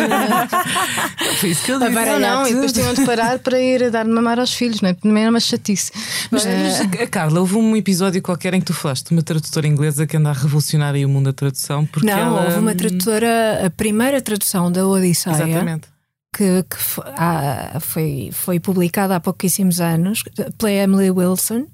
Foi 1.39 1.51
isso 1.51 1.63
que 1.63 1.71
ele 1.71 1.87
disse. 1.87 1.99
Agora 1.99 2.19
não, 2.19 2.47
e 2.47 2.55
depois 2.55 2.73
tinham 2.73 2.95
de 2.95 3.05
parar 3.05 3.39
para 3.39 3.61
ir 3.61 3.85
a 3.85 3.89
dar 3.91 4.05
de 4.05 4.11
mamar 4.11 4.41
aos 4.41 4.53
filhos, 4.53 4.81
não 4.81 4.89
é? 4.89 4.95
Também 4.95 5.23
era 5.23 5.31
uma 5.31 5.39
chatice. 5.39 5.93
Mas, 6.31 6.45
mas 6.45 6.81
uh... 6.81 7.09
Carla, 7.11 7.39
houve 7.39 7.57
um 7.57 7.77
episódio 7.77 8.21
qualquer 8.21 8.55
em 8.55 8.61
que 8.61 8.67
tu 8.67 8.75
falaste 8.75 9.09
de 9.09 9.13
uma 9.13 9.23
tradutora 9.23 9.67
inglesa 9.67 10.07
que 10.07 10.17
anda 10.17 10.31
a 10.31 10.33
revolucionar 10.33 10.95
aí 10.95 11.05
o 11.05 11.09
mundo 11.09 11.27
da 11.27 11.33
tradução. 11.33 11.87
Porque 11.87 12.07
não, 12.07 12.19
ela... 12.19 12.45
houve 12.47 12.59
uma 12.59 12.75
tradutora, 12.75 13.67
a 13.67 13.71
primeira 13.71 14.21
tradução 14.21 14.73
da 14.73 14.87
Odisseia. 14.87 15.35
Exatamente 15.35 15.96
que, 16.37 16.63
que 16.65 16.77
ah, 17.17 17.79
foi, 17.81 18.29
foi 18.31 18.61
publicada 18.61 19.17
há 19.17 19.21
pouquíssimos 19.21 19.81
anos 19.81 20.23
pela 20.59 20.71
Emily 20.71 21.11
Wilson 21.11 21.67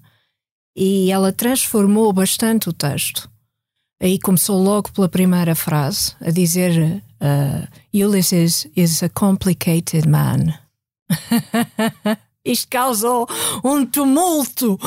e 0.77 1.11
ela 1.11 1.33
transformou 1.33 2.13
bastante 2.13 2.69
o 2.69 2.73
texto. 2.73 3.29
Aí 4.01 4.19
começou 4.19 4.63
logo 4.63 4.93
pela 4.93 5.09
primeira 5.09 5.55
frase 5.55 6.15
a 6.21 6.31
dizer 6.31 7.03
uh, 7.21 7.67
Ulysses 7.93 8.69
is 8.77 9.03
a 9.03 9.09
complicated 9.09 10.09
man. 10.09 10.55
Isto 12.45 12.67
causou 12.71 13.29
um 13.65 13.87
tumulto 13.87 14.79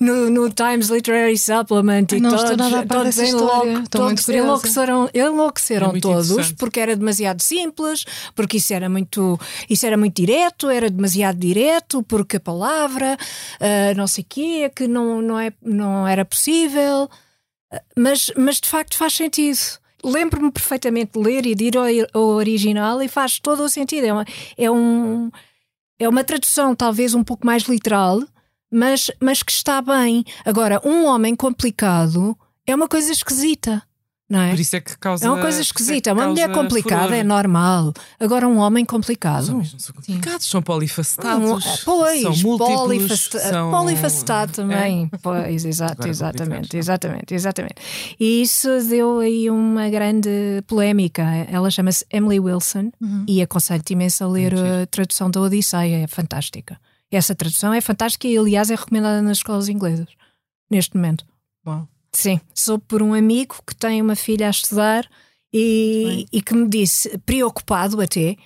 no, 0.00 0.28
no 0.28 0.50
Times 0.50 0.88
Literary 0.88 1.38
Supplement 1.38 2.06
e 2.12 2.20
não 2.20 2.30
todos, 2.30 2.44
todos, 2.88 3.18
enlouque, 3.18 3.88
todos 3.88 4.28
enlouqueceram, 4.28 5.10
enlouqueceram 5.14 5.96
é 5.96 6.00
todos 6.00 6.52
porque 6.52 6.80
era 6.80 6.96
demasiado 6.96 7.40
simples, 7.42 8.04
porque 8.34 8.56
isso 8.56 8.74
era 8.74 8.88
muito 8.88 9.38
isso 9.70 9.86
era 9.86 9.96
muito 9.96 10.16
direto, 10.16 10.68
era 10.68 10.90
demasiado 10.90 11.38
direto, 11.38 12.02
porque 12.02 12.38
a 12.38 12.40
palavra 12.40 13.16
uh, 13.60 13.96
não 13.96 14.08
sei 14.08 14.22
o 14.22 14.26
quê, 14.28 14.72
que 14.74 14.88
não, 14.88 15.22
não, 15.22 15.38
é, 15.38 15.52
não 15.62 16.08
era 16.08 16.24
possível, 16.24 17.08
mas, 17.96 18.30
mas 18.36 18.60
de 18.60 18.68
facto 18.68 18.96
faz 18.96 19.14
sentido. 19.14 19.58
Lembro-me 20.04 20.52
perfeitamente 20.52 21.12
de 21.14 21.18
ler 21.18 21.46
e 21.46 21.54
de 21.54 21.64
ir 21.64 21.76
ao, 21.76 21.86
ao, 22.12 22.28
original 22.30 23.02
e 23.02 23.08
faz 23.08 23.40
todo 23.40 23.64
o 23.64 23.68
sentido. 23.68 24.06
É, 24.06 24.12
uma, 24.12 24.24
é 24.56 24.70
um 24.70 25.30
é 25.98 26.08
uma 26.08 26.24
tradução 26.24 26.74
talvez 26.74 27.14
um 27.14 27.24
pouco 27.24 27.46
mais 27.46 27.64
literal, 27.64 28.22
mas, 28.70 29.10
mas 29.20 29.42
que 29.42 29.52
está 29.52 29.80
bem. 29.80 30.24
Agora, 30.44 30.80
um 30.84 31.04
homem 31.06 31.34
complicado 31.34 32.36
é 32.66 32.74
uma 32.74 32.88
coisa 32.88 33.12
esquisita. 33.12 33.82
Não 34.28 34.40
é? 34.40 34.50
Por 34.50 34.58
isso 34.58 34.74
é 34.74 34.80
que 34.80 34.98
causa. 34.98 35.24
É 35.24 35.30
uma 35.30 35.40
coisa 35.40 35.60
esquisita. 35.60 36.10
É 36.10 36.12
uma 36.12 36.26
mulher 36.26 36.50
complicada 36.50 37.04
furor. 37.04 37.18
é 37.18 37.22
normal. 37.22 37.92
Agora, 38.18 38.48
um 38.48 38.58
homem 38.58 38.84
complicado. 38.84 39.42
Os 39.44 39.48
homens 39.50 39.72
não 39.72 39.78
são 39.78 39.94
complicados, 39.94 40.44
Sim. 40.44 40.50
são 40.50 40.62
polifacetados. 40.62 41.48
Um, 41.48 41.84
pois, 41.84 42.22
são 42.22 42.36
múltiplos. 42.38 43.30
São... 43.30 43.70
Polifacetado 43.70 44.52
também. 44.52 45.08
É. 45.12 45.18
Pois, 45.18 45.64
exato, 45.64 46.08
exatamente, 46.08 46.76
exatamente, 46.76 47.34
exatamente. 47.34 47.76
E 48.18 48.42
isso 48.42 48.68
deu 48.88 49.20
aí 49.20 49.48
uma 49.48 49.88
grande 49.88 50.28
polémica. 50.66 51.22
Ela 51.48 51.70
chama-se 51.70 52.04
Emily 52.10 52.40
Wilson 52.40 52.90
uhum. 53.00 53.24
e 53.28 53.40
aconselho-te 53.40 53.92
imenso 53.92 54.24
a 54.24 54.26
ler 54.26 54.54
a 54.54 54.86
tradução 54.86 55.30
da 55.30 55.40
Odisseia. 55.40 56.02
É 56.02 56.06
fantástica. 56.08 56.80
Essa 57.12 57.34
tradução 57.34 57.72
é 57.72 57.80
fantástica 57.80 58.26
e, 58.26 58.36
aliás, 58.36 58.70
é 58.70 58.74
recomendada 58.74 59.22
nas 59.22 59.38
escolas 59.38 59.68
inglesas 59.68 60.08
neste 60.68 60.96
momento. 60.96 61.24
Uau. 61.64 61.88
Sim, 62.16 62.40
sou 62.54 62.78
por 62.78 63.02
um 63.02 63.12
amigo 63.12 63.56
que 63.66 63.76
tem 63.76 64.00
uma 64.00 64.16
filha 64.16 64.46
a 64.46 64.50
estudar 64.50 65.06
e, 65.52 66.26
e 66.32 66.40
que 66.40 66.54
me 66.54 66.66
disse, 66.66 67.18
preocupado 67.18 68.00
até, 68.00 68.36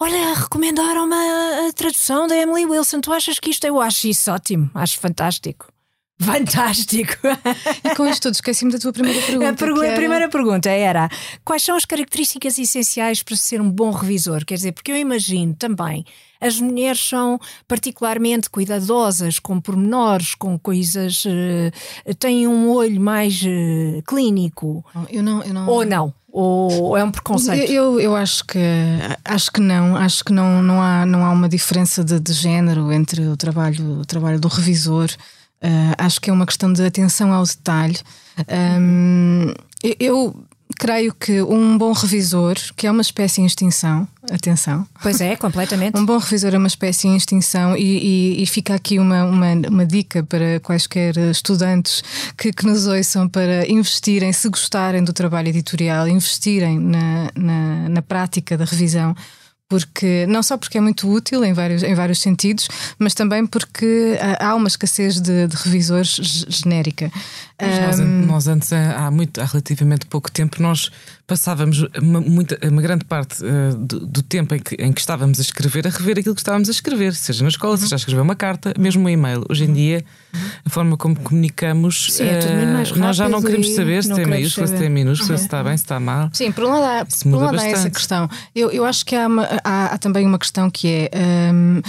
Olha, 0.00 0.32
recomendaram-me 0.34 1.14
a, 1.14 1.72
tradução 1.74 2.26
da 2.26 2.36
Emily 2.36 2.64
Wilson. 2.64 3.00
Tu 3.02 3.12
achas 3.12 3.38
que 3.38 3.50
isto? 3.50 3.64
Eu 3.64 3.80
acho 3.80 4.08
isso 4.08 4.30
ótimo, 4.30 4.70
acho 4.74 4.98
fantástico. 4.98 5.68
Fantástico! 6.18 7.12
E 7.84 7.94
com 7.94 8.06
isto 8.06 8.22
tudo, 8.22 8.34
esqueci-me 8.34 8.72
da 8.72 8.78
tua 8.78 8.92
primeira 8.92 9.20
pergunta. 9.20 9.48
A, 9.48 9.52
pergu 9.52 9.82
era... 9.82 9.92
a, 9.92 9.96
primeira 9.96 10.28
pergunta 10.28 10.70
era: 10.70 11.08
quais 11.44 11.62
são 11.62 11.76
as 11.76 11.84
características 11.84 12.58
essenciais 12.58 13.22
para 13.22 13.36
ser 13.36 13.60
um 13.60 13.70
bom 13.70 13.90
revisor? 13.90 14.44
Quer 14.44 14.54
dizer, 14.54 14.72
porque 14.72 14.90
eu 14.90 14.96
imagino 14.96 15.54
também 15.54 16.04
as 16.40 16.60
mulheres 16.60 17.00
são 17.00 17.40
particularmente 17.66 18.50
cuidadosas 18.50 19.38
com 19.38 19.60
pormenores, 19.60 20.34
com 20.34 20.58
coisas. 20.58 21.24
Uh, 21.24 22.14
têm 22.18 22.46
um 22.46 22.70
olho 22.70 23.00
mais 23.00 23.40
uh, 23.42 24.02
clínico. 24.06 24.84
Eu 25.10 25.22
não, 25.22 25.42
eu 25.42 25.54
não... 25.54 25.68
Ou 25.68 25.84
não? 25.84 26.14
Ou 26.38 26.94
é 26.98 27.02
um 27.02 27.10
preconceito? 27.10 27.72
Eu, 27.72 27.98
eu 27.98 28.14
acho 28.14 28.44
que 28.44 28.58
acho 29.24 29.50
que 29.50 29.58
não, 29.58 29.96
acho 29.96 30.22
que 30.22 30.34
não, 30.34 30.62
não, 30.62 30.82
há, 30.82 31.06
não 31.06 31.24
há 31.24 31.30
uma 31.30 31.48
diferença 31.48 32.04
de, 32.04 32.20
de 32.20 32.34
género 32.34 32.92
entre 32.92 33.26
o 33.26 33.38
trabalho, 33.38 34.00
o 34.00 34.04
trabalho 34.04 34.38
do 34.38 34.46
revisor 34.46 35.08
Uh, 35.66 35.94
acho 35.98 36.20
que 36.20 36.30
é 36.30 36.32
uma 36.32 36.46
questão 36.46 36.72
de 36.72 36.84
atenção 36.84 37.32
ao 37.32 37.42
detalhe. 37.44 37.98
Um, 38.80 39.52
eu 39.98 40.46
creio 40.78 41.12
que 41.12 41.42
um 41.42 41.76
bom 41.76 41.92
revisor, 41.92 42.54
que 42.76 42.86
é 42.86 42.90
uma 42.90 43.02
espécie 43.02 43.40
em 43.40 43.46
extinção, 43.46 44.06
atenção. 44.30 44.86
Pois 45.02 45.20
é, 45.20 45.34
completamente. 45.34 45.96
um 45.98 46.06
bom 46.06 46.18
revisor 46.18 46.54
é 46.54 46.58
uma 46.58 46.66
espécie 46.68 47.08
em 47.08 47.16
extinção 47.16 47.76
e, 47.76 47.82
e, 48.38 48.42
e 48.42 48.46
fica 48.46 48.76
aqui 48.76 48.98
uma, 49.00 49.24
uma, 49.24 49.52
uma, 49.68 49.86
dica 49.86 50.22
para 50.22 50.60
quaisquer 50.60 51.16
estudantes 51.16 52.02
que, 52.36 52.52
que, 52.52 52.64
nos 52.64 52.86
ouçam 52.86 53.28
para 53.28 53.68
investirem, 53.68 54.32
se 54.32 54.48
gostarem 54.48 55.02
do 55.02 55.12
trabalho 55.12 55.48
editorial, 55.48 56.06
investirem 56.06 56.78
na, 56.78 57.30
na, 57.34 57.88
na 57.88 58.02
prática 58.02 58.56
da 58.56 58.64
revisão 58.64 59.16
porque 59.68 60.26
não 60.28 60.42
só 60.42 60.56
porque 60.56 60.78
é 60.78 60.80
muito 60.80 61.10
útil 61.10 61.44
em 61.44 61.52
vários, 61.52 61.82
em 61.82 61.94
vários 61.94 62.20
sentidos, 62.20 62.68
mas 62.98 63.14
também 63.14 63.46
porque 63.46 64.18
há 64.38 64.54
uma 64.54 64.68
escassez 64.68 65.20
de, 65.20 65.46
de 65.48 65.56
revisores 65.56 66.46
genérica. 66.48 67.10
Nós, 67.58 67.98
nós, 67.98 68.48
antes, 68.48 68.70
há, 68.70 69.10
muito, 69.10 69.40
há 69.40 69.44
relativamente 69.46 70.04
pouco 70.04 70.30
tempo, 70.30 70.60
nós 70.60 70.90
passávamos 71.26 71.86
uma, 72.02 72.20
muita, 72.20 72.58
uma 72.68 72.82
grande 72.82 73.06
parte 73.06 73.42
uh, 73.42 73.74
do, 73.74 74.06
do, 74.06 74.22
tempo 74.22 74.54
em 74.54 74.58
que, 74.58 74.74
em 74.74 74.92
que 74.92 75.00
estávamos 75.00 75.38
a 75.38 75.42
escrever 75.42 75.86
a 75.86 75.90
rever 75.90 76.18
aquilo 76.18 76.34
que 76.34 76.40
estávamos 76.42 76.68
a 76.68 76.72
escrever, 76.72 77.14
seja 77.14 77.42
na 77.42 77.48
escola, 77.48 77.72
uhum. 77.72 77.78
seja 77.78 77.94
a 77.94 77.98
escrever 77.98 78.20
uma 78.20 78.36
carta, 78.36 78.74
mesmo 78.78 79.06
um 79.06 79.08
e-mail. 79.08 79.42
Hoje 79.48 79.64
em 79.64 79.72
dia, 79.72 80.04
a 80.66 80.68
forma 80.68 80.98
como 80.98 81.16
comunicamos, 81.16 82.08
Sim, 82.12 82.24
é 82.24 82.40
rápido 82.40 83.00
nós 83.00 83.16
já 83.16 83.26
não 83.26 83.40
queremos 83.40 83.74
saber 83.74 84.04
se 84.04 84.14
tem 84.14 84.26
maiúsculo, 84.26 84.66
se 84.66 84.76
tem 84.76 84.90
minúsculo, 84.90 85.32
uhum. 85.32 85.38
se 85.38 85.44
está 85.44 85.64
bem, 85.64 85.76
se 85.78 85.84
está 85.84 85.98
mal. 85.98 86.28
Sim, 86.34 86.52
por 86.52 86.64
um 86.64 86.78
lado 86.78 86.84
há, 86.84 87.06
por 87.06 87.28
um 87.28 87.36
lado 87.36 87.58
há 87.58 87.66
essa 87.66 87.88
questão. 87.88 88.28
Eu, 88.54 88.70
eu 88.70 88.84
acho 88.84 89.04
que 89.06 89.16
há, 89.16 89.26
uma, 89.26 89.48
há, 89.64 89.86
há 89.86 89.98
também 89.98 90.26
uma 90.26 90.38
questão 90.38 90.70
que 90.70 91.08
é. 91.10 91.52
Um, 91.52 91.80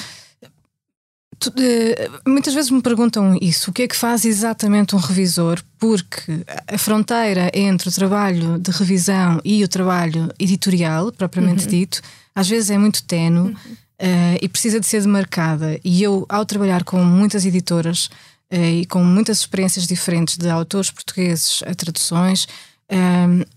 Tu, 1.40 1.50
uh, 1.50 2.30
muitas 2.30 2.54
vezes 2.54 2.72
me 2.72 2.82
perguntam 2.82 3.38
isso: 3.40 3.70
o 3.70 3.74
que 3.74 3.84
é 3.84 3.88
que 3.88 3.96
faz 3.96 4.26
exatamente 4.26 4.96
um 4.96 5.00
revisor? 5.00 5.62
Porque 5.78 6.44
a 6.68 6.78
fronteira 6.78 7.52
entre 7.54 7.90
o 7.90 7.92
trabalho 7.92 8.58
de 8.58 8.72
revisão 8.72 9.40
e 9.46 9.64
o 9.64 9.68
trabalho 9.68 10.34
editorial, 10.40 11.12
propriamente 11.12 11.66
uhum. 11.66 11.70
dito, 11.70 12.02
às 12.34 12.50
vezes 12.50 12.72
é 12.72 12.78
muito 12.78 13.04
tenue 13.04 13.50
uhum. 13.50 13.54
uh, 13.54 14.38
e 14.42 14.50
precisa 14.50 14.80
de 14.80 14.88
ser 14.88 15.02
demarcada. 15.02 15.80
E 15.84 16.02
eu, 16.02 16.26
ao 16.28 16.46
trabalhar 16.46 16.84
com 16.84 17.04
muitas 17.04 17.46
editoras 17.46 18.10
uh, 18.52 18.56
e 18.56 18.86
com 18.88 19.04
muitas 19.04 19.40
experiências 19.40 19.86
diferentes 19.86 20.38
de 20.38 20.50
autores 20.50 20.90
portugueses 20.90 21.62
a 21.68 21.76
traduções, 21.76 22.48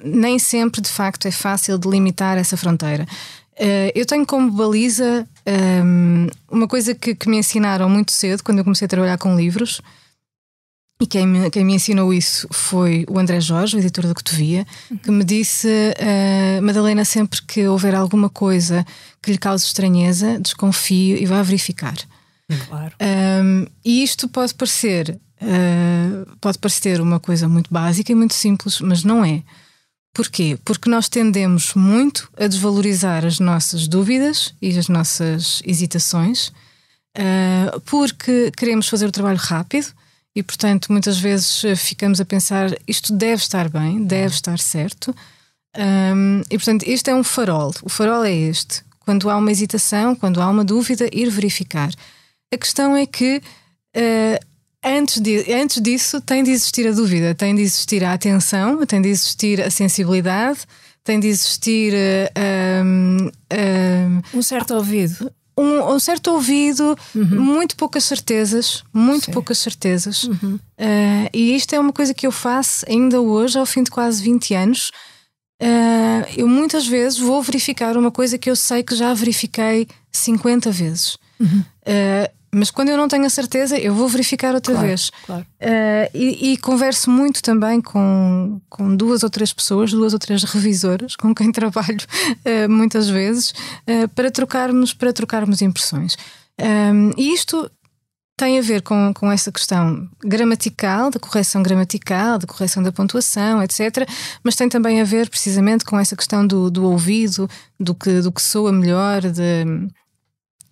nem 0.03 0.41
sempre 0.41 0.81
de 0.81 0.89
facto 0.89 1.29
é 1.29 1.31
fácil 1.31 1.79
delimitar 1.79 2.37
essa 2.37 2.57
fronteira. 2.57 3.07
Uh, 3.61 3.93
eu 3.95 4.07
tenho 4.07 4.25
como 4.25 4.51
baliza 4.51 5.29
um, 5.47 6.25
ehm, 6.25 6.31
uma 6.51 6.67
coisa 6.67 6.95
que, 6.95 7.15
que, 7.15 7.29
me 7.29 7.37
ensinaram 7.37 7.91
muito 7.91 8.11
cedo, 8.11 8.43
quando 8.43 8.59
eu 8.59 8.65
comecei 8.65 8.87
a 8.87 8.89
trabalhar 8.89 9.19
com 9.19 9.37
livros, 9.37 9.83
e 10.99 11.07
quem 11.07 11.27
me, 11.27 11.51
quem 11.51 11.63
me 11.63 11.75
ensinou 11.75 12.13
isso 12.13 12.49
foi 12.51 13.05
o 13.07 13.19
André 13.19 13.39
Jorge, 13.39 13.77
o 13.77 13.79
editor 13.79 14.07
da 14.07 14.15
Cotovia, 14.15 14.67
que 15.03 15.11
me 15.11 15.25
disse: 15.25 15.69
uh, 15.69 16.63
Madalena, 16.63 17.05
sempre 17.05 17.43
que 17.43 17.67
houver 17.67 17.95
alguma 17.95 18.31
coisa 18.31 18.87
que 19.23 19.31
lhe 19.31 19.39
cause 19.39 19.67
estranheza, 19.67 20.41
desconfio 20.41 21.19
e 21.19 21.27
vá 21.27 21.43
verificar. 21.43 21.97
Claro. 22.67 22.95
Um, 22.99 23.05
ehm, 23.05 23.67
e 23.85 24.03
isto 24.03 24.27
pode 24.27 24.55
parecer, 24.55 25.21
uh, 25.43 26.37
pode 26.41 26.59
parecer 26.59 26.99
uma 26.99 27.21
coisa 27.21 27.47
muito 27.47 27.73
básica 27.73 28.11
e 28.11 28.15
muito 28.15 28.33
simples, 28.33 28.81
mas 28.81 29.05
não 29.05 29.23
é. 29.23 29.43
Porquê? 30.13 30.59
Porque 30.65 30.91
nós 30.91 31.09
tendemos 31.09 31.75
muito 31.75 32.29
a 32.37 32.47
desvalorizar 32.47 33.25
as 33.25 33.39
nossas 33.39 33.87
dúvidas 33.87 34.55
e 34.61 34.77
as 34.77 34.89
nossas 34.89 35.63
hesitações, 35.65 36.49
uh, 37.17 37.81
porque 37.87 38.51
queremos 38.57 38.89
fazer 38.89 39.07
o 39.07 39.13
trabalho 39.13 39.39
rápido 39.39 39.87
e, 40.35 40.43
portanto, 40.43 40.91
muitas 40.91 41.19
vezes 41.19 41.63
ficamos 41.77 42.21
a 42.21 42.25
pensar 42.25 42.71
isto 42.87 43.13
deve 43.13 43.43
estar 43.43 43.69
bem, 43.69 44.05
deve 44.05 44.35
estar 44.35 44.59
certo. 44.59 45.15
Um, 45.77 46.41
e, 46.51 46.57
portanto, 46.57 46.85
este 46.87 47.11
é 47.11 47.15
um 47.15 47.25
farol. 47.25 47.73
O 47.83 47.89
farol 47.89 48.25
é 48.25 48.33
este. 48.33 48.83
Quando 49.01 49.31
há 49.31 49.37
uma 49.37 49.51
hesitação, 49.51 50.15
quando 50.15 50.41
há 50.41 50.49
uma 50.49 50.65
dúvida, 50.65 51.09
ir 51.13 51.31
verificar. 51.31 51.91
A 52.53 52.57
questão 52.57 52.97
é 52.97 53.07
que 53.07 53.41
uh, 53.97 54.50
Antes, 54.83 55.21
de, 55.21 55.53
antes 55.53 55.81
disso, 55.81 56.21
tem 56.21 56.43
de 56.43 56.51
existir 56.51 56.87
a 56.89 56.93
dúvida, 56.93 57.35
tem 57.35 57.55
de 57.55 57.63
existir 57.63 58.03
a 58.03 58.15
atenção, 58.15 58.85
tem 58.87 59.03
de 59.03 59.09
existir 59.09 59.61
a 59.61 59.71
sensibilidade, 59.71 60.61
tem 61.05 61.21
de 61.21 61.29
existir 61.29 61.93
um, 62.83 63.27
um, 63.27 64.39
um 64.39 64.43
certo 64.43 64.75
ouvido 64.75 65.31
um, 65.61 65.95
um 65.95 65.99
certo 65.99 66.31
ouvido, 66.31 66.97
uhum. 67.15 67.41
muito 67.41 67.77
poucas 67.77 68.05
certezas, 68.05 68.83
muito 68.93 69.27
Sim. 69.27 69.33
poucas 69.33 69.59
certezas. 69.59 70.25
Uhum. 70.25 70.55
Uh, 70.55 71.29
e 71.35 71.55
isto 71.55 71.75
é 71.75 71.81
uma 71.81 71.93
coisa 71.93 72.15
que 72.15 72.27
eu 72.27 72.33
faço 72.33 72.85
ainda 72.89 73.21
hoje, 73.21 73.59
ao 73.59 73.67
fim 73.67 73.83
de 73.83 73.91
quase 73.91 74.23
20 74.23 74.55
anos. 74.55 74.91
Uh, 75.63 76.25
eu 76.37 76.49
muitas 76.49 76.87
vezes 76.87 77.19
vou 77.19 77.43
verificar 77.43 77.97
uma 77.97 78.11
coisa 78.11 78.39
que 78.39 78.51
eu 78.51 78.57
sei 78.57 78.83
que 78.83 78.95
já 78.97 79.13
verifiquei 79.13 79.87
50 80.11 80.71
vezes. 80.71 81.19
Uhum. 81.39 81.61
Uh, 81.61 82.40
mas 82.53 82.71
quando 82.71 82.89
eu 82.89 82.97
não 82.97 83.07
tenho 83.07 83.25
a 83.25 83.31
certeza, 83.31 83.79
eu 83.79 83.95
vou 83.95 84.09
verificar 84.09 84.55
outra 84.55 84.73
claro, 84.73 84.89
vez. 84.89 85.11
Claro. 85.25 85.47
Uh, 85.61 86.11
e, 86.13 86.53
e, 86.53 86.57
converso 86.57 87.11
muito 87.11 87.43
também 87.43 87.81
com, 87.81 88.61
com 88.69 88.95
duas 88.97 89.23
ou 89.23 89.31
três 89.31 89.53
pessoas, 89.53 89.93
duas 89.93 90.13
ou 90.13 90.19
três 90.19 90.43
revisoras, 90.43 91.15
com 91.15 91.35
quem 91.35 91.51
trabalho 91.53 91.99
uh, 91.99 92.69
muitas 92.69 93.09
vezes, 93.09 93.51
uh, 93.51 94.09
para, 94.15 94.31
trocarmos, 94.31 94.93
para 94.93 95.13
trocarmos 95.13 95.63
impressões. 95.63 96.17
Um, 96.61 97.13
e 97.17 97.33
isto 97.33 97.71
tem 98.37 98.59
a 98.59 98.63
ver 98.63 98.81
com, 98.81 99.13
com 99.15 99.31
essa 99.31 99.53
questão 99.53 100.09
gramatical, 100.25 101.11
da 101.11 101.21
correção 101.21 101.63
gramatical, 101.63 102.39
da 102.39 102.47
correção 102.47 102.83
da 102.83 102.91
pontuação, 102.91 103.63
etc. 103.63 104.09
Mas 104.43 104.57
tem 104.57 104.67
também 104.67 104.99
a 105.01 105.05
ver 105.05 105.29
precisamente 105.29 105.85
com 105.85 105.99
essa 105.99 106.17
questão 106.17 106.47
do, 106.47 106.71
do 106.71 106.85
ouvido, 106.85 107.49
do 107.79 107.95
que, 107.95 108.23
do 108.23 108.33
que 108.33 108.41
soa 108.41 108.73
melhor, 108.73 109.21
de 109.21 109.67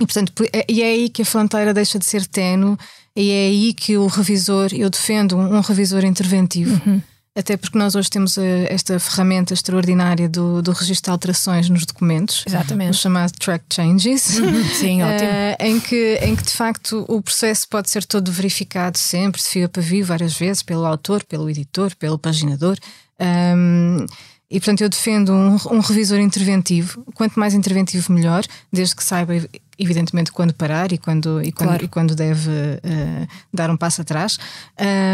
e, 0.00 0.06
portanto, 0.06 0.32
é, 0.52 0.64
e 0.68 0.82
é 0.82 0.86
aí 0.86 1.08
que 1.08 1.22
a 1.22 1.24
fronteira 1.24 1.74
deixa 1.74 1.98
de 1.98 2.04
ser 2.04 2.24
tenue, 2.26 2.76
e 3.16 3.30
é 3.30 3.46
aí 3.48 3.74
que 3.74 3.96
o 3.96 4.06
revisor, 4.06 4.70
eu 4.72 4.88
defendo 4.88 5.36
um, 5.36 5.60
revisor 5.60 6.04
interventivo. 6.04 6.80
Uhum. 6.86 7.02
Até 7.34 7.56
porque 7.56 7.78
nós 7.78 7.94
hoje 7.94 8.10
temos 8.10 8.36
uh, 8.36 8.42
esta 8.68 8.98
ferramenta 8.98 9.54
extraordinária 9.54 10.28
do, 10.28 10.60
do 10.60 10.72
registro 10.72 11.04
de 11.04 11.10
alterações 11.12 11.68
nos 11.68 11.86
documentos, 11.86 12.42
Exatamente. 12.46 12.90
o 12.90 12.94
chamado 12.94 13.32
Track 13.38 13.64
Changes, 13.72 14.38
uhum. 14.38 14.64
Sim, 14.74 15.02
ótimo. 15.02 15.30
Uh, 15.30 15.56
em, 15.60 15.80
que, 15.80 16.18
em 16.22 16.34
que 16.34 16.42
de 16.42 16.50
facto 16.50 17.04
o 17.08 17.22
processo 17.22 17.68
pode 17.68 17.90
ser 17.90 18.04
todo 18.04 18.32
verificado 18.32 18.98
sempre, 18.98 19.40
de 19.40 19.48
fio 19.48 19.66
a 19.66 19.68
pavio, 19.68 20.04
várias 20.04 20.36
vezes, 20.36 20.62
pelo 20.62 20.84
autor, 20.84 21.24
pelo 21.24 21.48
editor, 21.48 21.94
pelo 21.96 22.18
paginador. 22.18 22.76
Um, 23.20 24.04
e 24.50 24.58
portanto 24.58 24.80
eu 24.80 24.88
defendo 24.88 25.32
um, 25.32 25.56
um 25.70 25.80
revisor 25.80 26.18
interventivo. 26.18 27.04
Quanto 27.14 27.38
mais 27.38 27.54
interventivo, 27.54 28.12
melhor, 28.12 28.44
desde 28.72 28.96
que 28.96 29.04
saiba 29.04 29.34
evidentemente 29.78 30.32
quando 30.32 30.52
parar 30.52 30.90
e 30.90 30.98
quando, 30.98 31.40
e 31.40 31.52
quando, 31.52 31.68
claro. 31.68 31.84
e 31.84 31.88
quando 31.88 32.14
deve 32.14 32.50
uh, 32.50 33.28
dar 33.54 33.70
um 33.70 33.76
passo 33.76 34.00
atrás. 34.00 34.38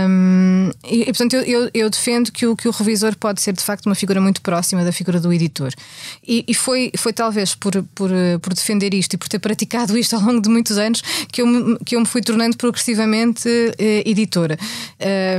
Um, 0.08 0.70
e, 0.84 1.02
e, 1.02 1.04
portanto, 1.06 1.34
eu, 1.34 1.42
eu, 1.42 1.70
eu, 1.74 1.90
defendo 1.90 2.32
que 2.32 2.46
o, 2.46 2.56
que 2.56 2.66
o 2.66 2.70
revisor 2.70 3.14
pode 3.16 3.42
ser 3.42 3.52
de 3.52 3.62
facto 3.62 3.86
uma 3.86 3.94
figura 3.94 4.20
muito 4.20 4.40
próxima 4.40 4.82
da 4.82 4.90
figura 4.90 5.20
do 5.20 5.32
editor. 5.32 5.72
E, 6.26 6.44
e 6.48 6.54
foi, 6.54 6.90
foi 6.96 7.12
talvez 7.12 7.54
por, 7.54 7.82
por, 7.94 8.10
por 8.40 8.54
defender 8.54 8.94
isto 8.94 9.14
e 9.14 9.16
por 9.18 9.28
ter 9.28 9.38
praticado 9.38 9.98
isto 9.98 10.16
ao 10.16 10.22
longo 10.22 10.40
de 10.40 10.48
muitos 10.48 10.78
anos 10.78 11.02
que 11.30 11.42
eu 11.42 11.46
me, 11.46 11.78
que 11.84 11.96
eu 11.96 12.00
me 12.00 12.06
fui 12.06 12.22
tornando 12.22 12.56
progressivamente 12.56 13.48
uh, 13.48 14.08
editora. 14.08 14.58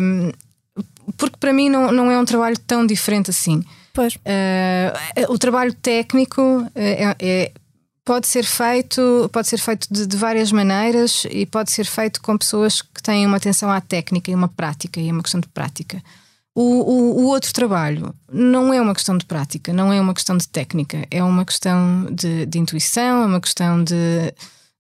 Um, 0.02 0.32
porque 1.18 1.38
para 1.40 1.54
mim 1.54 1.70
não, 1.70 1.92
não 1.92 2.12
é 2.12 2.20
um 2.20 2.26
trabalho 2.26 2.58
tão 2.60 2.86
diferente 2.86 3.32
assim. 3.32 3.64
Pois. 3.96 4.16
Uh, 4.16 5.34
o 5.34 5.40
trabalho 5.40 5.74
técnico 5.74 6.70
é, 6.76 7.16
é 7.18 7.52
pode 8.04 8.28
ser 8.28 8.44
feito, 8.44 9.28
pode 9.34 9.48
ser 9.48 9.58
feito 9.58 9.88
de, 9.90 10.06
de, 10.06 10.16
várias 10.16 10.52
maneiras 10.52 11.26
e 11.32 11.46
pode 11.46 11.72
ser 11.72 11.86
feito 11.86 12.22
com 12.22 12.38
pessoas 12.38 12.82
que 12.82 13.02
têm 13.02 13.26
uma 13.26 13.38
atenção 13.38 13.72
à 13.72 13.82
técnica 13.82 14.30
e 14.30 14.36
uma 14.36 14.48
prática, 14.48 15.00
e 15.00 15.10
é 15.10 15.12
uma 15.12 15.24
questão 15.24 15.40
de 15.40 15.48
prática. 15.48 16.04
O, 16.54 16.62
o, 16.62 17.24
o, 17.24 17.26
outro 17.26 17.52
trabalho 17.52 18.14
não 18.32 18.72
é 18.72 18.80
uma 18.80 18.94
questão 18.94 19.18
de 19.18 19.26
prática, 19.26 19.74
não 19.74 19.92
é 19.92 20.00
uma 20.00 20.14
questão 20.14 20.38
de 20.38 20.48
técnica, 20.48 21.06
é 21.10 21.24
uma 21.24 21.44
questão 21.44 22.06
de, 22.12 22.46
de 22.46 22.60
intuição, 22.60 23.24
é 23.24 23.26
uma 23.26 23.42
questão 23.42 23.84
de, 23.84 24.34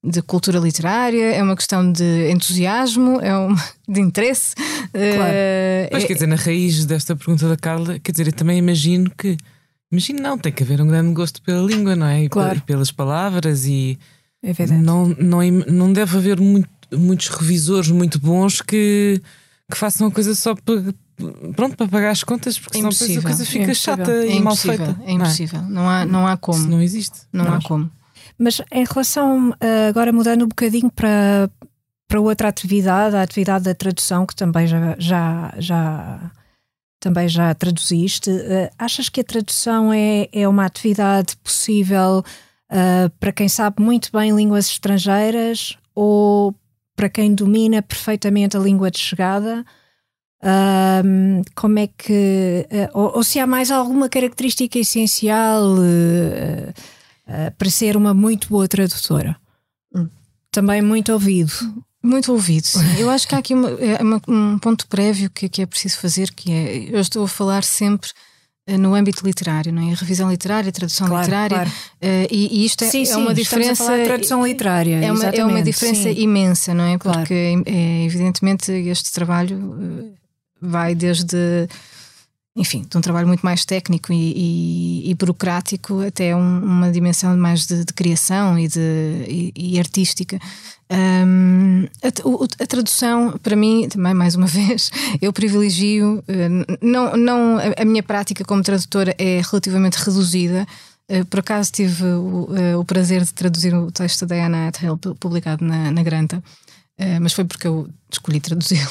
de 0.05 0.21
cultura 0.21 0.59
literária, 0.59 1.33
é 1.33 1.41
uma 1.41 1.55
questão 1.55 1.91
de 1.91 2.31
entusiasmo, 2.31 3.19
é 3.21 3.35
uma, 3.35 3.55
de 3.87 4.01
interesse. 4.01 4.55
Claro. 4.55 4.69
Uh, 4.93 5.89
Mas 5.91 6.03
é, 6.03 6.07
quer 6.07 6.13
dizer, 6.13 6.27
na 6.27 6.35
raiz 6.35 6.85
desta 6.85 7.15
pergunta 7.15 7.49
da 7.49 7.57
Carla, 7.57 7.99
quer 7.99 8.11
dizer, 8.11 8.27
eu 8.27 8.33
também 8.33 8.57
imagino 8.57 9.11
que 9.17 9.37
Imagina, 9.91 10.19
não, 10.19 10.37
tem 10.37 10.51
que 10.51 10.63
haver 10.63 10.81
um 10.81 10.87
grande 10.87 11.13
gosto 11.13 11.41
pela 11.41 11.61
língua, 11.61 11.95
não 11.95 12.07
é? 12.07 12.23
E, 12.23 12.29
claro. 12.29 12.57
e 12.57 12.61
pelas 12.61 12.91
palavras 12.91 13.65
e 13.65 13.97
é 14.43 14.53
verdade. 14.53 14.81
Não, 14.81 15.07
não, 15.07 15.41
não 15.41 15.93
deve 15.93 16.17
haver 16.17 16.39
muito, 16.39 16.69
muitos 16.91 17.29
revisores 17.29 17.89
muito 17.89 18.19
bons 18.19 18.61
que, 18.61 19.21
que 19.71 19.77
façam 19.77 20.07
a 20.07 20.11
coisa 20.11 20.35
só 20.35 20.53
para, 20.53 20.93
pronto, 21.55 21.77
para 21.77 21.87
pagar 21.87 22.11
as 22.11 22.23
contas, 22.23 22.59
porque 22.59 22.77
senão 22.77 22.89
depois 22.89 23.17
a 23.17 23.21
coisa 23.21 23.45
fica 23.45 23.71
é 23.71 23.73
chata 23.73 24.11
é 24.11 24.35
e 24.35 24.39
mal 24.39 24.55
feita. 24.55 24.95
É 25.05 25.11
impossível, 25.13 25.61
não, 25.61 25.67
é? 25.67 25.73
não, 25.73 25.89
há, 25.89 26.05
não 26.05 26.27
há 26.27 26.37
como. 26.37 26.59
Isso 26.59 26.69
não 26.69 26.81
existe. 26.81 27.19
Não, 27.31 27.51
há 27.53 27.61
como. 27.61 27.89
Mas 28.37 28.61
em 28.71 28.83
relação, 28.83 29.53
eh, 29.59 29.87
agora 29.87 30.11
mudando 30.11 30.43
um 30.43 30.47
bocadinho 30.47 30.91
para, 30.91 31.49
para 32.07 32.19
outra 32.19 32.49
atividade, 32.49 33.15
a 33.15 33.21
atividade 33.21 33.65
da 33.65 33.73
tradução, 33.73 34.25
que 34.25 34.35
também 34.35 34.67
já, 34.67 34.95
já, 34.97 35.53
já 35.57 36.31
também 36.99 37.29
já 37.29 37.53
traduziste. 37.53 38.29
Uh, 38.29 38.69
achas 38.79 39.09
que 39.09 39.21
a 39.21 39.23
tradução 39.23 39.93
é, 39.93 40.27
é 40.31 40.47
uma 40.47 40.65
atividade 40.65 41.37
possível 41.37 42.23
uh, 42.71 43.09
para 43.19 43.31
quem 43.31 43.47
sabe 43.47 43.81
muito 43.81 44.09
bem 44.11 44.35
línguas 44.35 44.65
estrangeiras 44.67 45.77
ou 45.93 46.53
para 46.95 47.09
quem 47.09 47.35
domina 47.35 47.81
perfeitamente 47.81 48.57
a 48.57 48.59
língua 48.59 48.89
de 48.89 48.99
chegada? 48.99 49.65
Uh, 50.41 51.43
como 51.55 51.79
é 51.79 51.87
que. 51.87 52.67
Eh, 52.69 52.89
ou, 52.93 53.17
ou, 53.17 53.23
se 53.23 53.39
há 53.39 53.47
mais 53.47 53.71
alguma 53.71 54.07
característica 54.07 54.77
essencial 54.77 55.75
para 57.57 57.69
ser 57.69 57.97
uma 57.97 58.13
muito 58.13 58.47
boa 58.49 58.67
tradutora? 58.67 59.35
Hum. 59.93 60.07
Também 60.51 60.81
muito 60.81 61.11
ouvido. 61.11 61.51
Muito 62.05 62.31
ouvido. 62.31 62.67
Eu 62.99 63.09
acho 63.09 63.27
que 63.27 63.33
há 63.33 63.39
aqui 63.39 63.55
uma, 63.55 63.69
é 63.71 64.01
uma, 64.01 64.21
um 64.27 64.59
ponto 64.59 64.87
prévio 64.87 65.27
que, 65.31 65.49
que, 65.49 65.63
é 65.63 65.65
preciso 65.65 65.97
fazer, 65.97 66.31
que 66.31 66.51
é 66.51 66.95
eu 66.95 67.01
estou 67.01 67.23
a 67.23 67.27
falar 67.27 67.63
sempre 67.63 68.11
uh, 68.69 68.77
no 68.77 68.93
âmbito 68.93 69.25
literário, 69.25 69.73
não 69.73 69.89
é? 69.89 69.91
A 69.91 69.95
revisão 69.95 70.29
literária, 70.29 70.69
a 70.69 70.71
tradução 70.71 71.07
claro, 71.07 71.23
literária. 71.23 71.55
Claro. 71.55 71.69
Uh, 71.69 72.27
e, 72.29 72.61
e, 72.61 72.65
isto 72.65 72.83
é, 72.83 72.89
sim, 72.89 73.01
é 73.01 73.05
sim, 73.05 73.15
uma 73.15 73.33
diferença. 73.33 73.85
tradução 74.03 74.45
literária. 74.45 75.03
É 75.03 75.11
uma, 75.11 75.25
é 75.25 75.43
uma 75.43 75.63
diferença 75.63 76.03
sim. 76.03 76.21
imensa, 76.21 76.75
não 76.75 76.83
é? 76.83 76.97
Claro. 76.99 77.19
Porque 77.19 77.33
é, 77.65 78.05
evidentemente 78.05 78.71
este 78.71 79.11
trabalho 79.11 79.57
uh, 79.57 80.13
vai 80.61 80.93
desde 80.93 81.67
enfim, 82.55 82.85
de 82.89 82.97
um 82.97 83.01
trabalho 83.01 83.27
muito 83.27 83.41
mais 83.41 83.65
técnico 83.65 84.13
e, 84.13 84.31
e, 85.05 85.11
e 85.11 85.13
burocrático 85.13 85.99
até 85.99 86.33
um, 86.33 86.63
uma 86.63 86.89
dimensão 86.89 87.35
mais 87.35 87.65
de, 87.67 87.83
de 87.83 87.93
criação 87.93 88.57
e, 88.57 88.67
de, 88.67 89.51
e, 89.53 89.77
artística. 89.77 90.39
Um, 90.89 91.85
a, 92.01 92.63
a, 92.63 92.67
tradução, 92.67 93.37
para 93.43 93.57
mim, 93.57 93.89
também, 93.89 94.13
mais 94.13 94.35
uma 94.35 94.47
vez, 94.47 94.89
eu 95.21 95.33
privilegio. 95.33 96.23
Uh, 96.29 96.77
não, 96.81 97.17
não, 97.17 97.57
a, 97.77 97.83
minha 97.83 98.01
prática 98.01 98.45
como 98.45 98.63
tradutora 98.63 99.13
é 99.17 99.41
relativamente 99.41 99.95
reduzida. 99.95 100.65
Uh, 101.09 101.25
por 101.25 101.41
acaso 101.41 101.73
tive 101.73 102.05
o, 102.05 102.47
uh, 102.49 102.79
o, 102.79 102.85
prazer 102.85 103.25
de 103.25 103.33
traduzir 103.33 103.75
o 103.75 103.91
texto 103.91 104.25
da 104.25 104.45
Anna 104.45 104.69
Athill 104.69 104.97
publicado 105.19 105.65
na, 105.65 105.91
na 105.91 106.03
Granta. 106.03 106.41
mas 107.21 107.33
foi 107.33 107.43
porque 107.43 107.67
eu 107.67 107.89
escolhi 108.09 108.39
traduzi-lo. 108.39 108.89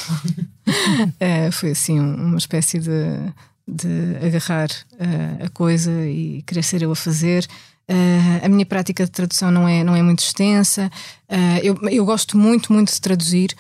foi 1.53 1.71
assim 1.71 1.99
uma 1.99 2.37
espécie 2.37 2.79
de 2.79 3.33
de 3.67 4.17
agarrar 4.23 4.69
uh, 4.69 5.45
a 5.45 5.49
coisa 5.49 5.91
e 6.07 6.43
querer 6.47 6.63
ser 6.63 6.83
eu 6.83 6.93
a 6.93 6.97
fazer. 6.97 7.47
Uh, 7.89 8.45
a 8.45 8.49
minha 8.49 8.65
prática 8.65 9.05
de 9.05 9.11
tradução 9.11 9.51
não 9.51 9.69
é, 9.69 9.85
não 9.85 9.95
é 9.95 10.03
muito 10.03 10.21
extensa. 10.21 10.91
Uh, 11.29 11.59
eu, 11.63 11.79
eu 11.91 12.05
gosto 12.05 12.37
muito, 12.37 12.73
muito 12.73 12.93
de 12.93 13.01
traduzir, 13.01 13.55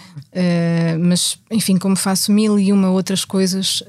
mas, 1.00 1.38
enfim, 1.50 1.76
como 1.76 1.96
faço 1.96 2.32
mil 2.32 2.58
e 2.58 2.72
uma 2.72 2.90
outras 2.90 3.24
coisas, 3.24 3.82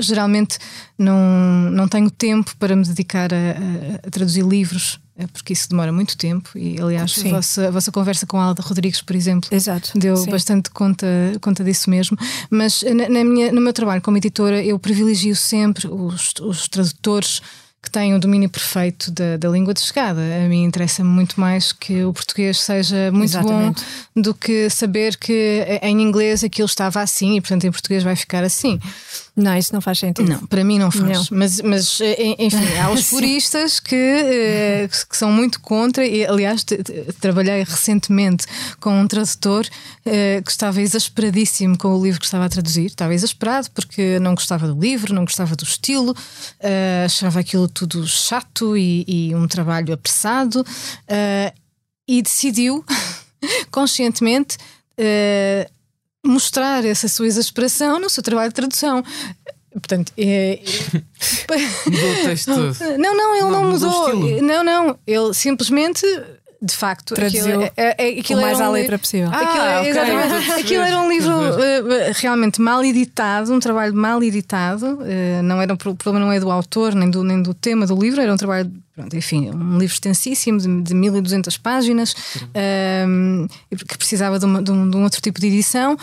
geralmente 0.00 0.58
não, 0.98 1.70
não 1.70 1.88
tenho 1.88 2.10
tempo 2.10 2.54
para 2.58 2.74
me 2.74 2.84
dedicar 2.84 3.32
a, 3.32 3.36
a, 3.36 4.06
a 4.06 4.10
traduzir 4.10 4.44
livros 4.44 4.98
porque 5.26 5.52
isso 5.52 5.68
demora 5.68 5.92
muito 5.92 6.16
tempo 6.16 6.50
e 6.56 6.80
aliás 6.80 7.20
a 7.24 7.28
vossa, 7.28 7.68
a 7.68 7.70
vossa, 7.70 7.92
conversa 7.92 8.26
com 8.26 8.38
a 8.38 8.44
Alda 8.44 8.62
Rodrigues, 8.62 9.02
por 9.02 9.16
exemplo, 9.16 9.48
Exato, 9.52 9.98
deu 9.98 10.16
sim. 10.16 10.30
bastante 10.30 10.70
conta, 10.70 11.06
conta 11.40 11.64
disso 11.64 11.90
mesmo. 11.90 12.16
Mas 12.50 12.82
na, 12.82 13.08
na, 13.08 13.24
minha, 13.24 13.52
no 13.52 13.60
meu 13.60 13.72
trabalho 13.72 14.00
como 14.00 14.16
editora, 14.16 14.62
eu 14.62 14.78
privilegio 14.78 15.34
sempre 15.34 15.88
os, 15.88 16.32
os 16.40 16.68
tradutores 16.68 17.42
que 17.80 17.90
têm 17.90 18.14
o 18.14 18.18
domínio 18.18 18.50
perfeito 18.50 19.10
da, 19.10 19.36
da 19.36 19.48
língua 19.48 19.72
de 19.72 19.80
chegada. 19.80 20.20
A 20.20 20.48
mim 20.48 20.64
interessa-me 20.64 21.08
muito 21.08 21.40
mais 21.40 21.72
que 21.72 22.04
o 22.04 22.12
português 22.12 22.60
seja 22.60 23.10
muito 23.12 23.30
Exatamente. 23.30 23.84
bom 24.14 24.22
do 24.22 24.34
que 24.34 24.68
saber 24.68 25.16
que 25.16 25.64
em 25.82 26.02
inglês 26.02 26.42
aquilo 26.42 26.66
estava 26.66 27.00
assim 27.00 27.36
e, 27.36 27.40
portanto, 27.40 27.64
em 27.64 27.70
português 27.70 28.02
vai 28.02 28.16
ficar 28.16 28.42
assim. 28.42 28.80
Não, 29.38 29.56
isso 29.56 29.72
não 29.72 29.80
faz 29.80 30.00
sentido. 30.00 30.28
Não, 30.28 30.46
para 30.46 30.64
mim 30.64 30.80
não 30.80 30.90
faz. 30.90 31.30
Não. 31.30 31.38
Mas, 31.38 31.60
mas, 31.60 32.00
eh, 32.00 32.34
enfim, 32.40 32.76
há 32.76 32.90
os 32.90 33.08
puristas 33.08 33.78
que, 33.78 33.94
eh, 33.94 34.88
que 34.88 35.16
são 35.16 35.30
muito 35.30 35.60
contra. 35.60 36.04
E, 36.04 36.26
aliás, 36.26 36.66
trabalhei 37.20 37.62
recentemente 37.62 38.46
com 38.80 39.00
um 39.00 39.06
tradutor 39.06 39.64
eh, 40.04 40.42
que 40.44 40.50
estava 40.50 40.82
exasperadíssimo 40.82 41.78
com 41.78 41.94
o 41.94 42.02
livro 42.02 42.18
que 42.18 42.26
estava 42.26 42.46
a 42.46 42.48
traduzir. 42.48 42.86
Estava 42.86 43.14
exasperado 43.14 43.70
porque 43.70 44.18
não 44.18 44.34
gostava 44.34 44.66
do 44.66 44.78
livro, 44.78 45.14
não 45.14 45.24
gostava 45.24 45.54
do 45.54 45.62
estilo, 45.62 46.16
achava 47.04 47.38
aquilo 47.38 47.68
tudo 47.68 48.04
chato 48.08 48.76
e, 48.76 49.04
e 49.06 49.34
um 49.36 49.46
trabalho 49.46 49.94
apressado. 49.94 50.66
e 52.08 52.22
decidiu, 52.22 52.84
conscientemente, 53.70 54.58
mostrar 56.28 56.84
essa 56.84 57.08
sua 57.08 57.26
exasperação 57.26 57.98
no 57.98 58.10
seu 58.10 58.22
trabalho 58.22 58.50
de 58.50 58.54
tradução. 58.54 59.02
Portanto, 59.72 60.12
é... 60.16 60.60
mudou 61.86 62.12
o 62.12 62.24
texto 62.24 62.54
todo. 62.54 62.98
Não, 62.98 63.16
não, 63.16 63.34
ele 63.34 63.42
não, 63.44 63.50
não 63.50 63.70
mudou. 63.70 64.16
mudou 64.16 64.42
não, 64.42 64.64
não, 64.64 64.98
ele 65.06 65.34
simplesmente 65.34 66.04
de 66.60 66.74
facto, 66.74 67.14
Traduziu 67.14 67.42
aquilo, 67.42 67.62
é, 67.76 67.94
é, 67.98 68.18
aquilo 68.18 68.40
o 68.40 68.42
mais 68.42 68.60
à 68.60 68.68
letra 68.68 68.98
possível. 68.98 69.30
Ah, 69.32 69.38
aquilo, 69.38 69.64
okay. 69.64 69.90
exatamente, 69.90 70.50
aquilo 70.60 70.82
era 70.82 71.00
um 71.00 71.08
livro 71.08 71.30
uh, 71.30 72.12
realmente 72.16 72.60
mal 72.60 72.84
editado, 72.84 73.54
um 73.54 73.60
trabalho 73.60 73.94
mal 73.94 74.20
editado. 74.22 74.98
Uh, 74.98 75.42
não 75.44 75.62
era, 75.62 75.72
o 75.72 75.76
problema 75.76 76.18
não 76.18 76.32
é 76.32 76.40
do 76.40 76.50
autor 76.50 76.96
nem 76.96 77.08
do, 77.08 77.22
nem 77.22 77.40
do 77.40 77.54
tema 77.54 77.86
do 77.86 77.96
livro, 77.96 78.20
era 78.20 78.32
um 78.32 78.36
trabalho, 78.36 78.72
pronto, 78.98 79.16
enfim, 79.16 79.48
um 79.50 79.78
livro 79.78 79.94
extensíssimo 79.94 80.58
de, 80.58 80.82
de 80.82 80.92
1200 80.92 81.56
páginas 81.58 82.16
um, 83.06 83.46
que 83.70 83.96
precisava 83.96 84.40
de, 84.40 84.44
uma, 84.44 84.60
de, 84.60 84.72
um, 84.72 84.90
de, 84.90 84.96
um, 84.96 85.04
outro 85.04 85.20
tipo 85.20 85.40
de 85.40 85.46
edição. 85.46 85.96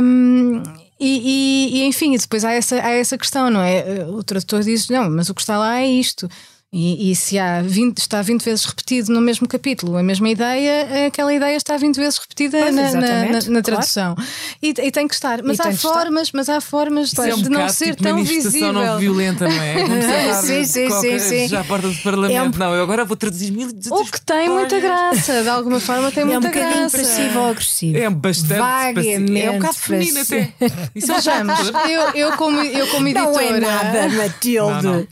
Um, 0.00 0.62
e, 1.00 1.72
e, 1.74 1.78
e, 1.78 1.84
enfim, 1.86 2.16
depois 2.16 2.44
há 2.44 2.52
essa, 2.52 2.76
há 2.76 2.90
essa 2.90 3.18
questão, 3.18 3.50
não 3.50 3.60
é? 3.60 4.06
O 4.08 4.22
tradutor 4.22 4.62
diz: 4.62 4.88
não, 4.88 5.10
mas 5.10 5.28
o 5.28 5.34
que 5.34 5.40
está 5.40 5.58
lá 5.58 5.80
é 5.80 5.86
isto. 5.88 6.28
E, 6.76 7.12
e, 7.12 7.14
se 7.14 7.38
há 7.38 7.62
20, 7.62 7.98
está 7.98 8.20
20 8.20 8.42
vezes 8.42 8.64
repetido 8.64 9.12
no 9.12 9.20
mesmo 9.20 9.46
capítulo 9.46 9.96
a 9.96 10.02
mesma 10.02 10.28
ideia, 10.28 11.06
aquela 11.06 11.32
ideia 11.32 11.56
está 11.56 11.76
20 11.76 11.94
vezes 11.94 12.18
repetida 12.18 12.58
pois, 12.58 12.74
na, 12.74 12.90
na, 12.90 13.00
na, 13.00 13.40
na, 13.48 13.62
tradução. 13.62 14.16
Claro. 14.16 14.30
E, 14.60 14.70
e, 14.70 14.90
tem 14.90 15.06
que 15.06 15.14
estar. 15.14 15.40
Mas 15.44 15.60
há 15.60 15.72
formas, 15.72 16.32
mas 16.32 16.48
há 16.48 16.60
formas 16.60 17.12
de, 17.12 17.30
é 17.30 17.32
um 17.32 17.42
de 17.42 17.48
não 17.48 17.68
ser 17.68 17.90
tipo 17.90 18.02
tão 18.02 18.24
visível. 18.24 18.72
não 18.72 18.98
violenta, 18.98 19.46
não 19.46 19.62
é? 19.62 20.34
sim, 20.42 20.64
sim, 20.64 20.90
sim, 20.90 21.18
sim. 21.20 21.46
Já 21.46 21.60
à 21.60 21.64
porta 21.64 21.86
do 21.86 21.94
Parlamento. 22.02 22.36
É 22.36 22.42
um... 22.42 22.50
Não, 22.50 22.74
eu 22.74 22.82
agora 22.82 23.04
vou 23.04 23.16
traduzir 23.16 23.52
1200 23.52 23.92
O 23.92 24.10
que 24.10 24.20
tem 24.20 24.48
muita 24.48 24.80
graça, 24.80 25.44
de 25.44 25.48
alguma 25.48 25.78
forma 25.78 26.10
tem 26.10 26.24
muita 26.24 26.50
graça. 26.50 26.58
É 26.58 26.66
um 26.66 26.86
bocadinho 26.86 26.90
passivo 26.90 27.46
agressivo. 27.46 27.98
É 27.98 28.10
bastante 28.10 28.58
Vagamente 28.58 29.40
É 29.40 29.50
um 29.50 29.58
bocado 29.58 29.76
feminino 29.76 30.20
até. 30.20 30.52
Isso 30.92 31.12
é 31.12 31.14
Vejamos, 31.14 31.60
eu, 31.88 32.02
eu, 32.14 32.32
como, 32.32 32.60
eu 32.60 32.88
como 32.88 33.06
editora. 33.06 33.30
Não 33.32 33.40
é 33.40 33.60
nada, 33.60 34.08
Matilde. 34.08 35.08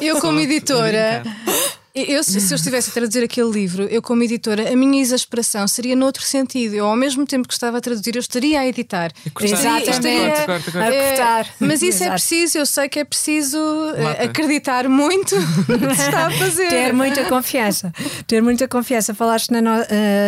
Eu 0.00 0.18
como 0.20 0.40
editora 0.40 0.69
editora. 0.70 1.22
Eu, 1.92 2.22
se, 2.22 2.38
eu 2.52 2.56
estivesse 2.56 2.90
a 2.90 2.92
traduzir 2.92 3.24
aquele 3.24 3.50
livro, 3.50 3.82
eu 3.84 4.00
como 4.00 4.22
editora, 4.22 4.72
a 4.72 4.76
minha 4.76 5.02
exasperação 5.02 5.66
seria 5.66 5.96
noutro 5.96 6.22
sentido. 6.22 6.74
Eu, 6.74 6.86
ao 6.86 6.94
mesmo 6.94 7.26
tempo 7.26 7.48
que 7.48 7.54
estava 7.54 7.78
a 7.78 7.80
traduzir, 7.80 8.14
eu 8.14 8.20
estaria 8.20 8.60
a 8.60 8.66
editar. 8.66 9.10
Exatamente. 9.40 9.90
Estaria, 9.90 10.30
corta, 10.30 10.46
corta, 10.46 10.72
corta. 10.72 10.86
a 10.86 11.08
cortar. 11.08 11.46
Mas 11.58 11.82
isso 11.82 12.04
é 12.04 12.06
Exato. 12.06 12.10
é 12.10 12.12
preciso, 12.12 12.58
eu 12.58 12.66
sei 12.66 12.88
que 12.88 12.98
é 13.00 13.04
preciso 13.04 13.58
Mata. 14.00 14.22
acreditar 14.22 14.88
muito 14.88 15.34
no 15.68 15.88
que 15.88 15.94
se 15.96 16.02
está 16.02 16.28
a 16.28 16.30
fazer. 16.30 16.68
Ter 16.68 16.92
muita 16.92 17.24
confiança. 17.24 17.92
Ter 18.24 18.40
muita 18.40 18.68
confiança. 18.68 19.12
Falaste 19.12 19.50
na, 19.50 19.60
no, 19.60 19.80
uh, 19.80 19.84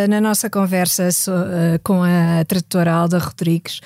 na 0.09 0.19
nossa 0.19 0.49
conversa 0.49 1.11
so, 1.13 1.31
uh, 1.31 1.79
com 1.81 2.03
a 2.03 2.43
tradutora 2.45 2.91
Alda 2.91 3.19
Rodrigues 3.19 3.77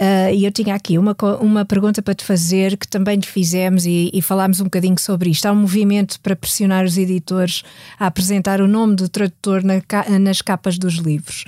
uh, 0.00 0.32
e 0.32 0.44
eu 0.44 0.52
tinha 0.52 0.76
aqui 0.76 0.96
uma, 0.96 1.16
uma 1.40 1.64
pergunta 1.64 2.00
para 2.00 2.14
te 2.14 2.24
fazer 2.24 2.76
que 2.76 2.86
também 2.86 3.18
te 3.18 3.28
fizemos 3.28 3.84
e, 3.84 4.10
e 4.14 4.22
falámos 4.22 4.60
um 4.60 4.64
bocadinho 4.64 4.98
sobre 5.00 5.30
isto. 5.30 5.46
Há 5.46 5.52
um 5.52 5.56
movimento 5.56 6.20
para 6.20 6.36
pressionar 6.36 6.84
os 6.84 6.96
editores 6.96 7.15
editores 7.16 7.62
a 7.98 8.06
apresentar 8.06 8.60
o 8.60 8.68
nome 8.68 8.96
do 8.96 9.08
tradutor 9.08 9.62
na, 9.62 9.74
nas 10.18 10.42
capas 10.42 10.78
dos 10.78 10.94
livros. 10.94 11.44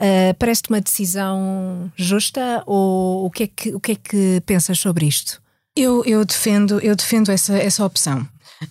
Uh, 0.00 0.32
Parece-te 0.38 0.70
uma 0.70 0.80
decisão 0.80 1.90
justa 1.96 2.62
ou 2.66 3.26
o 3.26 3.30
que, 3.30 3.42
é 3.42 3.46
que, 3.48 3.74
o 3.74 3.80
que 3.80 3.92
é 3.92 3.94
que 3.96 4.42
pensas 4.46 4.78
sobre 4.78 5.06
isto? 5.06 5.42
Eu, 5.74 6.04
eu 6.04 6.24
defendo, 6.24 6.78
eu 6.80 6.94
defendo 6.94 7.30
essa, 7.30 7.56
essa 7.56 7.84
opção. 7.84 8.26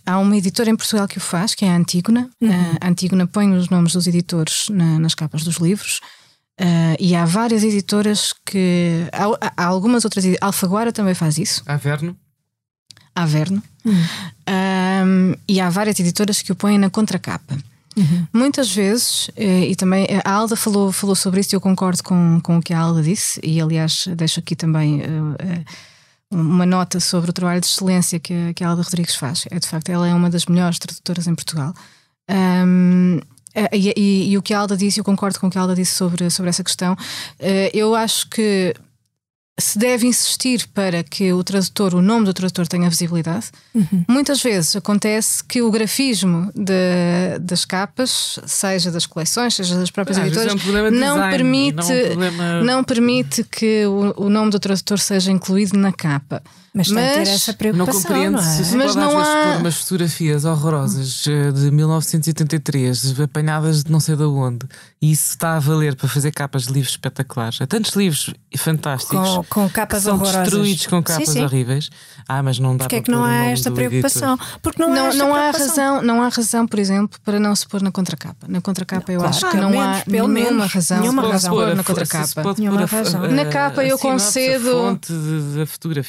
Há 0.06 0.20
uma 0.20 0.36
editora 0.36 0.70
em 0.70 0.76
Portugal 0.76 1.08
que 1.08 1.18
o 1.18 1.22
faz, 1.22 1.56
que 1.56 1.64
é 1.64 1.70
a 1.70 1.76
Antígona. 1.76 2.30
Uhum. 2.42 2.50
A 2.82 2.88
Antígona 2.90 3.26
põe 3.28 3.52
os 3.54 3.70
nomes 3.70 3.94
dos 3.94 4.08
editores 4.08 4.68
na, 4.70 5.00
nas 5.00 5.16
capas 5.16 5.44
dos 5.44 5.58
livros. 5.58 6.02
Uh, 6.60 6.98
e 7.00 7.16
há 7.16 7.24
várias 7.24 7.64
editoras 7.64 8.34
que. 8.46 9.08
Há, 9.14 9.54
há 9.56 9.66
algumas 9.66 10.04
outras. 10.04 10.26
Alfaguara 10.42 10.92
também 10.92 11.14
faz 11.14 11.38
isso. 11.38 11.64
Averno? 11.66 12.18
Averno. 13.16 13.62
Uhum. 13.86 14.04
Um, 15.06 15.36
e 15.48 15.60
há 15.60 15.70
várias 15.70 16.00
editoras 16.00 16.42
que 16.42 16.52
o 16.52 16.56
põem 16.56 16.78
na 16.78 16.90
contracapa. 16.90 17.58
Uhum. 17.98 18.28
Muitas 18.32 18.70
vezes, 18.70 19.32
eh, 19.36 19.70
e 19.70 19.76
também 19.76 20.08
a 20.24 20.32
Alda 20.32 20.56
falou, 20.56 20.92
falou 20.92 21.16
sobre 21.16 21.40
isso 21.40 21.54
e 21.54 21.56
eu 21.56 21.62
concordo 21.62 22.04
com, 22.04 22.40
com 22.44 22.58
o 22.58 22.62
que 22.62 22.72
a 22.72 22.80
Alda 22.80 23.02
disse, 23.02 23.40
e 23.44 23.60
aliás 23.60 24.08
deixo 24.16 24.40
aqui 24.40 24.56
também 24.56 25.02
uh, 25.02 25.66
uma 26.30 26.66
nota 26.66 27.00
sobre 27.00 27.32
o 27.32 27.34
trabalho 27.34 27.60
de 27.60 27.66
excelência 27.66 28.20
que, 28.20 28.34
a, 28.34 28.54
que 28.54 28.64
a 28.64 28.70
Alda 28.70 28.84
Rodrigues 28.84 29.16
faz. 29.16 29.46
É 29.50 29.58
de 29.58 29.68
facto, 29.68 29.90
ela 29.90 30.08
é 30.08 30.14
uma 30.14 30.30
das 30.30 30.46
melhores 30.46 30.78
tradutoras 30.78 31.26
em 31.26 31.34
Portugal. 31.34 31.74
Um, 32.30 33.20
e, 33.72 33.94
e, 33.98 34.32
e, 34.32 34.38
o 34.38 34.44
que 34.44 34.54
a 34.54 34.60
Alda 34.60 34.78
disse, 34.78 35.00
eu 35.00 35.04
concordo 35.04 35.40
com 35.40 35.48
o 35.48 35.50
que 35.50 35.58
a 35.58 35.62
Alda 35.62 35.74
disse 35.74 35.96
sobre, 35.96 36.30
sobre 36.30 36.50
essa 36.50 36.64
questão. 36.64 36.96
Eu 37.74 37.96
acho 37.96 38.30
que 38.30 38.76
se 39.60 39.80
deve 39.80 40.06
insistir 40.06 40.68
para 40.74 41.04
que 41.04 41.34
o 41.34 41.44
tradutor, 41.44 41.96
o 41.96 42.02
nome 42.02 42.26
do 42.26 42.34
tradutor 42.34 42.68
tenha 42.68 42.88
visibilidade. 42.90 43.48
Uhum. 43.74 44.06
Muitas 44.08 44.42
vezes 44.42 44.76
acontece 44.76 45.44
que 45.44 45.64
o 45.64 45.72
grafismo 45.72 46.52
de, 46.54 47.40
das 47.42 47.66
capas, 47.66 48.40
seja 48.46 48.92
das 48.92 49.08
coleções, 49.08 49.56
seja 49.56 49.76
das 49.76 49.90
próprias 49.90 50.20
editoras, 50.20 50.52
é 50.52 50.56
um 50.56 50.92
não, 50.92 51.16
design, 51.16 51.32
permite, 51.32 51.76
não, 51.76 51.84
um 51.84 52.06
problema... 52.06 52.64
não, 52.64 52.84
permite 52.84 53.44
que 53.44 53.86
o, 53.88 54.26
o 54.26 54.30
nome 54.30 54.52
do 54.52 54.60
tradutor 54.60 55.00
seja 55.00 55.32
incluído 55.32 55.76
na 55.76 55.92
capa. 55.92 56.44
Mas, 56.78 56.90
mas 56.90 57.04
tem 57.04 57.24
que 57.24 57.26
ter 57.26 57.34
essa 57.34 57.54
preocupação. 57.54 57.94
Não 57.94 58.02
compreendo 58.02 58.34
não 58.34 58.40
é? 58.40 58.64
se 58.64 58.76
mas 58.78 58.96
não 58.96 59.20
há... 59.20 59.24
pôr 59.24 59.62
umas 59.62 59.76
fotografias 59.78 60.46
horrorosas 60.46 61.26
eh, 61.28 61.52
de 61.52 61.72
1983, 61.72 63.20
apanhadas 63.20 63.84
de 63.84 63.92
não 63.92 64.00
sei 64.00 64.16
de 64.16 64.24
onde, 64.24 64.68
e 65.02 65.12
isso 65.12 65.32
está 65.32 65.56
a 65.56 65.60
valer 65.60 65.96
para 65.96 66.08
fazer 66.08 66.32
capas 66.32 66.68
de 66.68 66.74
livros 66.74 66.92
espetaculares. 66.92 67.60
Há 67.60 67.66
tantos 67.66 67.96
livros 67.96 68.32
fantásticos 68.56 69.18
com, 69.18 69.44
com 69.46 69.70
capas 69.70 70.00
que 70.00 70.04
são 70.04 70.14
horrorosas. 70.16 70.42
destruídos 70.42 70.86
com 70.86 71.02
capas 71.02 71.28
sim, 71.28 71.34
sim. 71.34 71.44
horríveis. 71.44 71.90
Ah, 72.28 72.44
mas 72.44 72.60
não 72.60 72.78
dá 72.78 72.86
Porque 72.86 72.96
para 72.96 73.02
é 73.02 73.04
que 73.06 73.12
não 73.12 73.24
há 73.24 73.46
esta 73.46 73.72
preocupação? 73.72 74.38
Porque 74.62 74.82
não, 74.82 74.94
não, 74.94 75.10
há, 75.10 75.14
não 75.14 75.36
há 75.36 75.50
razão, 75.50 76.02
não 76.04 76.22
há 76.22 76.30
razão, 76.30 76.68
por 76.68 76.78
exemplo, 76.78 77.20
para 77.24 77.40
não 77.40 77.56
se 77.56 77.68
pôr 77.68 77.82
na 77.82 77.92
contracapa. 77.92 78.48
Na 78.48 78.62
contracapa 78.62 79.12
eu 79.12 79.20
claro, 79.20 79.36
acho 79.36 79.50
que 79.50 79.58
não 79.58 79.72
menos, 79.72 79.98
há 79.98 80.04
pelo 80.04 80.28
nenhuma 80.28 80.52
menos, 80.52 80.74
razão 80.74 81.00
nenhuma 81.00 81.22
para 81.24 81.32
razão 81.32 81.54
pôr 81.54 81.76
na 81.76 81.84
contracapa. 81.84 82.44
Na 83.32 83.46
capa 83.46 83.84
eu 83.84 83.98
concedo. 83.98 85.00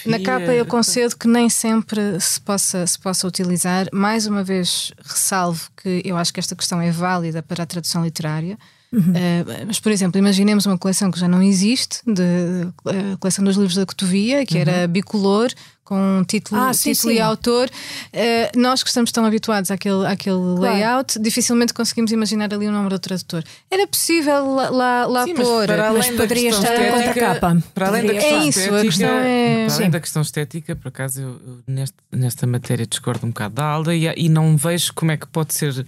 Na 0.07 0.19
capa 0.19 0.53
eu 0.59 0.67
concedo 0.67 1.17
que 1.17 1.29
nem 1.29 1.49
sempre 1.49 2.21
se 2.21 2.41
possa, 2.41 2.87
se 2.87 2.99
possa 2.99 3.27
utilizar. 3.27 3.89
Mais 3.93 4.27
uma 4.27 4.43
vez, 4.43 4.93
ressalvo 5.05 5.71
que 5.77 6.03
eu 6.05 6.17
acho 6.17 6.33
que 6.33 6.41
esta 6.41 6.57
questão 6.57 6.81
é 6.81 6.91
válida 6.91 7.43
para 7.43 7.63
a 7.63 7.67
tradução 7.67 8.05
literária. 8.05 8.59
Uhum. 8.93 9.01
Uh, 9.01 9.67
mas, 9.67 9.79
por 9.79 9.93
exemplo, 9.93 10.19
imaginemos 10.19 10.65
uma 10.67 10.79
coleção 10.79 11.11
que 11.11 11.21
já 11.21 11.29
não 11.29 11.43
existe, 11.43 12.01
de, 12.07 12.69
a 12.87 13.17
coleção 13.19 13.45
dos 13.45 13.57
livros 13.57 13.77
da 13.77 13.85
Cotovia, 13.85 14.47
que 14.47 14.55
uhum. 14.55 14.61
era 14.61 14.89
bicolor, 14.89 15.51
com 15.89 16.23
título, 16.27 16.61
ah, 16.61 16.75
sim, 16.75 16.93
título 16.93 17.13
sim. 17.15 17.19
e 17.19 17.21
autor. 17.21 17.71
Uh, 18.13 18.61
nós 18.61 18.83
que 18.83 18.91
estamos 18.91 19.11
tão 19.11 19.25
habituados 19.25 19.71
àquele, 19.71 20.07
àquele 20.07 20.37
claro. 20.37 20.61
layout, 20.61 21.19
dificilmente 21.19 21.73
conseguimos 21.73 22.13
imaginar 22.13 22.53
ali 22.53 22.69
o 22.69 22.73
nome 22.73 22.91
do 22.91 22.99
tradutor. 22.99 23.43
Era 23.71 23.87
possível 23.87 24.55
lá, 24.55 24.69
lá, 24.69 25.07
lá 25.07 25.25
sim, 25.25 25.35
pôr, 25.35 25.67
mas, 25.67 25.93
mas 25.97 26.11
poderia 26.11 26.51
estar 26.51 26.79
na 26.79 26.91
contracapa. 26.91 27.63
Para 27.75 27.89
além 27.89 28.07
da 28.07 28.13
questão 28.13 28.41
é 28.41 28.47
isso, 28.47 28.59
estética, 28.59 28.79
a 28.79 28.83
questão 28.83 29.09
é. 29.09 29.67
Para 29.67 29.75
além 29.75 29.91
da 29.91 30.01
questão 30.01 30.23
estética, 30.23 30.77
por 30.77 30.89
acaso, 30.89 31.23
eu, 31.23 31.29
eu 31.29 31.59
nesta, 31.67 31.97
nesta 32.13 32.47
matéria 32.47 32.87
discordo 32.87 33.27
um 33.27 33.31
bocado 33.31 33.55
da 33.55 33.65
Alda 33.65 33.95
e, 33.95 34.07
e 34.15 34.29
não 34.29 34.59
vejo 34.59 34.93
como 34.93 35.11
é 35.11 35.17
que 35.17 35.27
pode 35.27 35.55
ser 35.55 35.87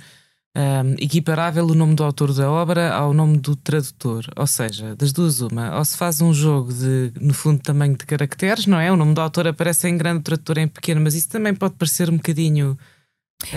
um, 0.56 0.94
equiparável 0.98 1.64
o 1.64 1.74
nome 1.74 1.94
do 1.94 2.02
autor 2.02 2.32
da 2.32 2.50
obra 2.50 2.92
ao 2.92 3.14
nome 3.14 3.38
do 3.38 3.54
tradutor. 3.54 4.24
Ou 4.36 4.46
seja, 4.46 4.96
das 4.96 5.12
duas, 5.12 5.40
uma, 5.40 5.78
ou 5.78 5.84
se 5.84 5.96
faz 5.96 6.20
um 6.20 6.32
jogo 6.34 6.72
de, 6.72 7.12
no 7.20 7.32
fundo, 7.32 7.60
tamanho 7.60 7.96
de 7.96 8.04
caracteres, 8.04 8.66
não 8.66 8.78
é? 8.78 8.90
O 8.90 8.96
nome 8.96 9.14
do 9.14 9.20
autor 9.20 9.46
aparece 9.46 9.88
em 9.88 9.96
grande, 9.96 10.20
o 10.20 10.22
tradutor 10.22 10.58
em 10.58 10.68
pequeno, 10.68 11.00
mas 11.00 11.14
isso 11.14 11.28
também 11.28 11.54
pode 11.54 11.74
parecer 11.74 12.10
um 12.10 12.16
bocadinho. 12.16 12.76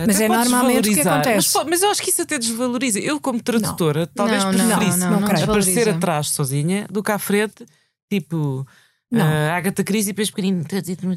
Mas 0.08 0.21
é 0.21 0.29
normalmente 0.29 0.89
o 0.89 0.93
que 0.93 1.01
acontece. 1.01 1.58
Mas, 1.58 1.67
mas, 1.67 1.84
eu 1.84 1.89
acho 1.89 2.01
que 2.01 2.10
isso 2.10 2.21
até 2.21 2.39
desvaloriza. 2.39 2.99
Eu, 2.99 3.19
como 3.19 3.41
tradutora, 3.41 4.01
não. 4.01 4.08
talvez 4.13 4.43
não, 4.43 4.51
preferisse 4.51 4.99
não, 4.99 5.19
não, 5.19 5.27
aparecer 5.27 5.89
atrás 5.89 6.29
sozinha 6.29 6.88
do 6.89 7.03
que 7.03 7.12
à 7.12 7.19
frente, 7.19 7.65
tipo. 8.10 8.65
Não. 9.13 9.26
Uh, 9.26 9.52
Agatha 9.52 9.84
Christie 9.84 10.12
depois 10.12 10.30
pequenino 10.32 10.65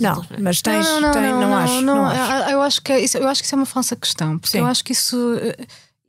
Não, 0.01 0.23
mas 0.39 0.61
tens, 0.61 0.87
não, 0.87 1.01
não, 1.01 1.13
não, 1.13 1.41
não, 1.41 1.57
acho, 1.57 1.81
não, 1.81 2.05
acho. 2.05 2.51
Eu 2.51 2.63
acho 2.63 2.83
que 2.83 2.93
é, 2.93 3.01
isso, 3.01 3.17
eu 3.17 3.27
acho 3.27 3.41
que 3.41 3.47
isso 3.47 3.55
é 3.55 3.59
uma 3.59 3.67
falsa 3.67 3.97
questão, 3.97 4.39
porque 4.39 4.53
Sim. 4.53 4.59
eu 4.59 4.67
acho 4.67 4.85
que 4.85 4.93
isso 4.93 5.17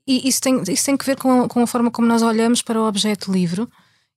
e 0.07 0.27
isso 0.27 0.41
tem, 0.41 0.63
isso 0.69 0.85
tem 0.85 0.95
que 0.95 1.05
ver 1.05 1.17
com, 1.17 1.47
com 1.49 1.61
a 1.61 1.67
forma 1.67 1.91
como 1.91 2.07
nós 2.07 2.21
olhamos 2.21 2.61
para 2.61 2.79
o 2.81 2.87
objeto 2.87 3.31
livro 3.31 3.69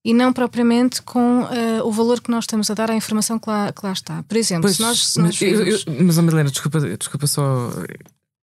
e 0.04 0.14
não 0.14 0.32
propriamente 0.32 1.02
com 1.02 1.42
uh, 1.42 1.84
o 1.84 1.90
valor 1.90 2.20
que 2.20 2.30
nós 2.30 2.44
estamos 2.44 2.70
a 2.70 2.74
dar 2.74 2.90
à 2.90 2.94
informação 2.94 3.38
que 3.38 3.50
lá, 3.50 3.72
que 3.72 3.84
lá 3.84 3.92
está. 3.92 4.22
Por 4.22 4.36
exemplo, 4.36 4.62
pois, 4.62 4.76
se 4.76 4.82
nós. 4.82 5.06
Se 5.06 5.18
nós 5.18 5.40
mas, 5.40 5.42
eu, 5.42 5.66
eu, 5.66 5.78
mas, 6.04 6.16
Milena, 6.18 6.50
desculpa, 6.50 6.80
desculpa 6.80 7.26
só 7.26 7.70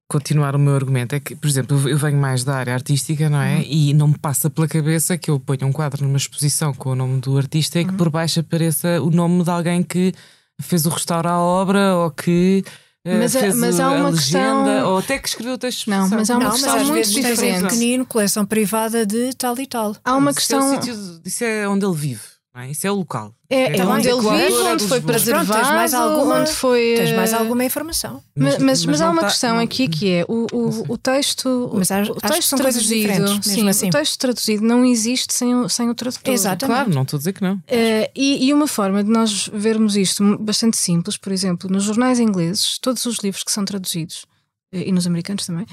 continuar 0.08 0.56
o 0.56 0.60
meu 0.60 0.76
argumento. 0.76 1.14
É 1.14 1.20
que, 1.20 1.36
por 1.36 1.48
exemplo, 1.48 1.90
eu 1.90 1.98
venho 1.98 2.18
mais 2.18 2.44
da 2.44 2.56
área 2.56 2.74
artística, 2.74 3.30
não 3.30 3.42
é? 3.42 3.58
Uhum. 3.58 3.66
E 3.66 3.94
não 3.94 4.08
me 4.10 4.18
passa 4.18 4.50
pela 4.50 4.68
cabeça 4.68 5.18
que 5.18 5.30
eu 5.30 5.40
ponho 5.40 5.68
um 5.68 5.72
quadro 5.72 6.04
numa 6.04 6.18
exposição 6.18 6.74
com 6.74 6.92
o 6.92 6.96
nome 6.96 7.20
do 7.20 7.38
artista 7.38 7.80
e 7.80 7.86
que 7.86 7.92
uhum. 7.92 7.98
por 7.98 8.10
baixo 8.10 8.40
apareça 8.40 9.02
o 9.02 9.10
nome 9.10 9.44
de 9.44 9.50
alguém 9.50 9.84
que 9.84 10.14
fez 10.62 10.86
o 10.86 10.90
restaurar 10.90 11.34
a 11.34 11.40
obra 11.40 11.96
ou 11.96 12.12
que 12.12 12.64
eh, 13.06 13.18
mas, 13.20 13.34
fez 13.34 13.56
mas 13.56 13.80
há 13.80 13.90
uma 13.90 14.10
legenda, 14.10 14.72
questão... 14.72 14.92
ou 14.92 14.98
até 14.98 15.20
que 15.20 15.28
escreveu 15.30 15.54
o 15.54 15.58
texto. 15.58 15.90
Não, 15.90 16.10
mas 16.10 16.30
há 16.30 16.38
uma 16.38 16.44
não, 16.44 16.52
questão 16.52 16.86
muito 16.86 17.10
diferente. 17.10 17.62
pequenino, 17.64 18.06
coleção 18.06 18.46
privada 18.46 19.06
de 19.06 19.34
tal 19.36 19.58
e 19.60 19.68
tal. 19.68 19.96
Há 20.04 20.14
uma 20.14 20.22
mas 20.22 20.36
questão. 20.36 20.74
É, 20.74 20.82
sítio, 20.82 21.22
isso 21.24 21.44
é 21.44 21.68
onde 21.68 21.86
ele 21.86 21.96
vive. 21.96 22.37
É? 22.58 22.72
Isso 22.72 22.88
é 22.88 22.92
o 22.92 22.96
local. 22.96 23.36
É, 23.48 23.78
é, 23.78 23.86
onde 23.86 24.08
ele 24.08 24.20
vive, 24.20 24.58
onde 24.64 24.88
foi 24.88 25.00
preservado, 25.00 25.48
pronto, 25.48 25.74
mais 25.76 25.94
alguma, 25.94 26.40
onde 26.40 26.52
foi. 26.52 26.96
Tens 26.98 27.16
mais 27.16 27.32
eh, 27.32 27.36
alguma 27.36 27.64
informação. 27.64 28.22
Mas, 28.36 28.56
mas, 28.56 28.64
mas, 28.64 28.86
mas 28.86 29.02
há 29.02 29.12
uma 29.12 29.22
tá, 29.22 29.28
questão 29.28 29.56
não, 29.56 29.64
aqui 29.64 29.88
que 29.88 30.12
é 30.12 30.26
o, 30.28 30.48
o, 30.52 30.94
o 30.94 30.98
texto. 30.98 31.72
Mas 31.76 31.92
há, 31.92 32.02
o 32.02 32.16
texto 32.16 32.56
traduzido. 32.56 33.44
Sim, 33.44 33.70
assim. 33.70 33.90
o 33.90 33.92
texto 33.92 34.18
traduzido 34.18 34.66
não 34.66 34.84
existe 34.84 35.36
sem 35.36 35.54
o, 35.54 35.70
sem 35.70 35.88
o 35.88 35.94
tradutor. 35.94 36.34
Exatamente. 36.34 36.76
Claro, 36.76 36.94
não 36.94 37.04
estou 37.04 37.18
a 37.18 37.20
dizer 37.20 37.34
que 37.34 37.44
não. 37.44 37.56
Uh, 37.56 38.10
e, 38.16 38.48
e 38.48 38.54
uma 38.54 38.68
forma 38.68 39.04
de 39.04 39.10
nós 39.12 39.48
vermos 39.54 39.96
isto 39.96 40.38
bastante 40.40 40.78
simples, 40.78 41.16
por 41.16 41.32
exemplo, 41.32 41.70
nos 41.70 41.84
jornais 41.84 42.20
ingleses, 42.20 42.80
todos 42.80 43.06
os 43.06 43.20
livros 43.20 43.44
que 43.44 43.52
são 43.52 43.64
traduzidos, 43.66 44.26
eh, 44.72 44.88
e 44.88 44.92
nos 44.92 45.06
americanos 45.06 45.46
também, 45.46 45.68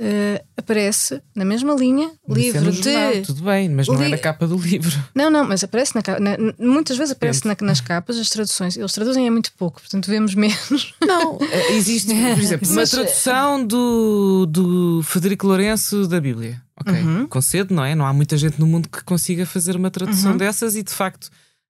Uh, 0.00 0.38
aparece 0.56 1.20
na 1.34 1.44
mesma 1.44 1.74
linha, 1.74 2.12
mas 2.24 2.38
é 2.38 2.40
livro 2.40 2.70
de. 2.70 2.92
Jornal, 2.92 3.22
tudo 3.22 3.42
bem, 3.42 3.68
mas 3.68 3.88
não 3.88 3.96
li... 3.96 4.04
é 4.04 4.08
na 4.10 4.18
capa 4.18 4.46
do 4.46 4.56
livro. 4.56 4.96
Não, 5.12 5.28
não, 5.28 5.44
mas 5.44 5.64
aparece 5.64 5.92
na 5.92 6.02
capa. 6.02 6.20
Muitas 6.56 6.96
vezes 6.96 7.12
aparece 7.12 7.44
na, 7.44 7.56
nas 7.62 7.80
capas 7.80 8.16
as 8.16 8.30
traduções. 8.30 8.76
Eles 8.76 8.92
traduzem 8.92 9.26
é 9.26 9.30
muito 9.30 9.52
pouco, 9.54 9.80
portanto 9.80 10.06
vemos 10.06 10.36
menos. 10.36 10.94
Não, 11.04 11.38
eh, 11.42 11.72
existe, 11.72 12.14
por 12.14 12.40
exemplo, 12.40 12.70
uma 12.70 12.86
tradução 12.86 13.66
do, 13.66 14.46
do 14.46 15.02
Federico 15.02 15.48
Lourenço 15.48 16.06
da 16.06 16.20
Bíblia. 16.20 16.62
Ok, 16.80 16.94
uhum. 16.94 17.26
concedo, 17.26 17.74
não 17.74 17.84
é? 17.84 17.96
Não 17.96 18.06
há 18.06 18.12
muita 18.12 18.36
gente 18.36 18.60
no 18.60 18.68
mundo 18.68 18.88
que 18.88 19.02
consiga 19.02 19.44
fazer 19.44 19.74
uma 19.74 19.90
tradução 19.90 20.32
uhum. 20.32 20.38
dessas 20.38 20.76
e 20.76 20.82
de 20.84 20.92
facto. 20.92 21.24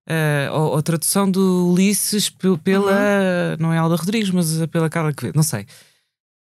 Uh, 0.07 0.53
ou, 0.53 0.73
ou, 0.73 0.83
tradução 0.83 1.31
do 1.31 1.71
Ulisses 1.73 2.29
pela. 2.29 2.93
Uhum. 2.93 3.57
Não 3.59 3.73
é 3.73 3.79
Alda 3.79 3.97
Rodrigues, 3.97 4.31
mas 4.31 4.67
pela 4.67 4.91
Carla 4.91 5.15
Quevedo, 5.15 5.37
não 5.37 5.43
sei 5.43 5.67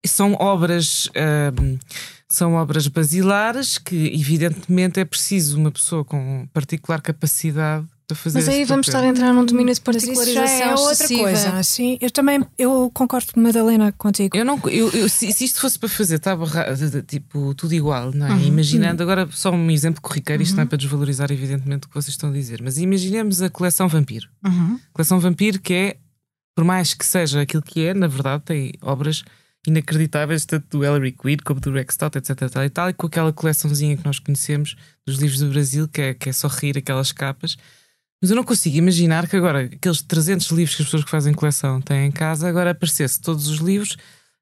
são 0.05 0.33
obras 0.33 1.07
uh, 1.07 1.79
são 2.27 2.53
obras 2.53 2.87
basilares 2.87 3.77
que 3.77 4.07
evidentemente 4.13 4.99
é 4.99 5.05
preciso 5.05 5.57
uma 5.57 5.71
pessoa 5.71 6.03
com 6.05 6.47
particular 6.53 7.01
capacidade 7.01 7.85
para 8.07 8.15
fazer 8.15 8.39
mas 8.39 8.47
aí 8.47 8.63
vamos 8.65 8.87
estar 8.87 9.03
a 9.03 9.07
entrar 9.07 9.33
num 9.33 9.45
domínio 9.45 9.73
de 9.73 9.81
particularização 9.81 10.45
isso 10.45 10.57
já 10.57 10.65
é 10.65 10.73
outra 10.73 10.93
excessiva. 10.93 11.21
coisa 11.23 11.63
sim 11.63 11.97
eu 12.01 12.09
também 12.09 12.45
eu 12.57 12.89
concordo 12.93 13.27
Madalena 13.35 13.91
contigo 13.91 14.35
eu 14.35 14.45
não 14.45 14.59
eu, 14.65 14.89
eu 14.91 15.09
se, 15.09 15.31
se, 15.31 15.43
isto 15.43 15.59
fosse 15.59 15.77
para 15.77 15.89
fazer 15.89 16.15
estava 16.15 16.45
tipo 17.05 17.53
tudo 17.53 17.73
igual 17.73 18.11
não 18.13 18.27
é? 18.27 18.31
Uhum. 18.31 18.43
imaginando 18.43 19.03
agora 19.03 19.27
só 19.31 19.51
um 19.51 19.69
exemplo 19.69 20.01
corriqueiro 20.01 20.41
isto 20.41 20.51
uhum. 20.51 20.57
não 20.57 20.61
é 20.61 20.65
uhum. 20.65 20.69
para 20.69 20.77
desvalorizar 20.77 21.31
evidentemente 21.31 21.85
o 21.85 21.89
que 21.89 21.95
vocês 21.95 22.13
estão 22.13 22.29
a 22.29 22.33
dizer 22.33 22.61
mas 22.63 22.77
imaginemos 22.77 23.41
a 23.41 23.49
coleção 23.49 23.87
Vampiro 23.87 24.27
uhum. 24.45 24.79
coleção 24.93 25.19
Vampiro 25.19 25.59
que 25.59 25.73
é 25.73 25.97
por 26.55 26.63
mais 26.63 26.93
que 26.93 27.05
seja 27.05 27.41
aquilo 27.41 27.61
que 27.61 27.85
é 27.85 27.93
na 27.93 28.07
verdade 28.07 28.43
tem 28.45 28.73
obras 28.81 29.23
inacreditáveis, 29.67 30.45
tanto 30.45 30.77
do 30.77 30.85
Ellery 30.85 31.11
Quid 31.11 31.43
como 31.43 31.59
do 31.59 31.71
Rex 31.71 31.93
Stott, 31.93 32.17
etc. 32.17 32.49
Tal 32.49 32.65
e, 32.65 32.69
tal, 32.69 32.89
e 32.89 32.93
com 32.93 33.07
aquela 33.07 33.31
coleçãozinha 33.31 33.95
que 33.95 34.05
nós 34.05 34.19
conhecemos 34.19 34.75
dos 35.05 35.17
livros 35.17 35.39
do 35.39 35.49
Brasil, 35.49 35.87
que 35.87 36.01
é, 36.01 36.13
que 36.13 36.29
é 36.29 36.33
só 36.33 36.47
rir 36.47 36.77
aquelas 36.77 37.11
capas. 37.11 37.57
Mas 38.21 38.29
eu 38.29 38.35
não 38.35 38.43
consigo 38.43 38.77
imaginar 38.77 39.27
que 39.27 39.35
agora, 39.35 39.61
aqueles 39.61 40.01
300 40.01 40.47
livros 40.51 40.75
que 40.75 40.83
as 40.83 40.87
pessoas 40.87 41.03
que 41.03 41.09
fazem 41.09 41.33
coleção 41.33 41.81
têm 41.81 42.05
em 42.07 42.11
casa, 42.11 42.47
agora 42.47 42.71
aparecesse 42.71 43.19
todos 43.19 43.47
os 43.47 43.57
livros. 43.59 43.97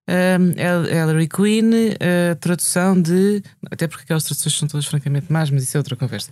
Um, 0.10 1.28
Queen, 1.28 1.70
a 2.32 2.36
tradução 2.36 3.00
de. 3.00 3.44
Até 3.70 3.88
porque 3.88 4.04
aquelas 4.04 4.24
traduções 4.24 4.58
são 4.58 4.68
todas 4.68 4.88
francamente 4.88 5.32
más, 5.32 5.50
mas 5.50 5.64
isso 5.64 5.78
é 5.78 5.80
outra 5.80 5.96
conversa. 5.96 6.32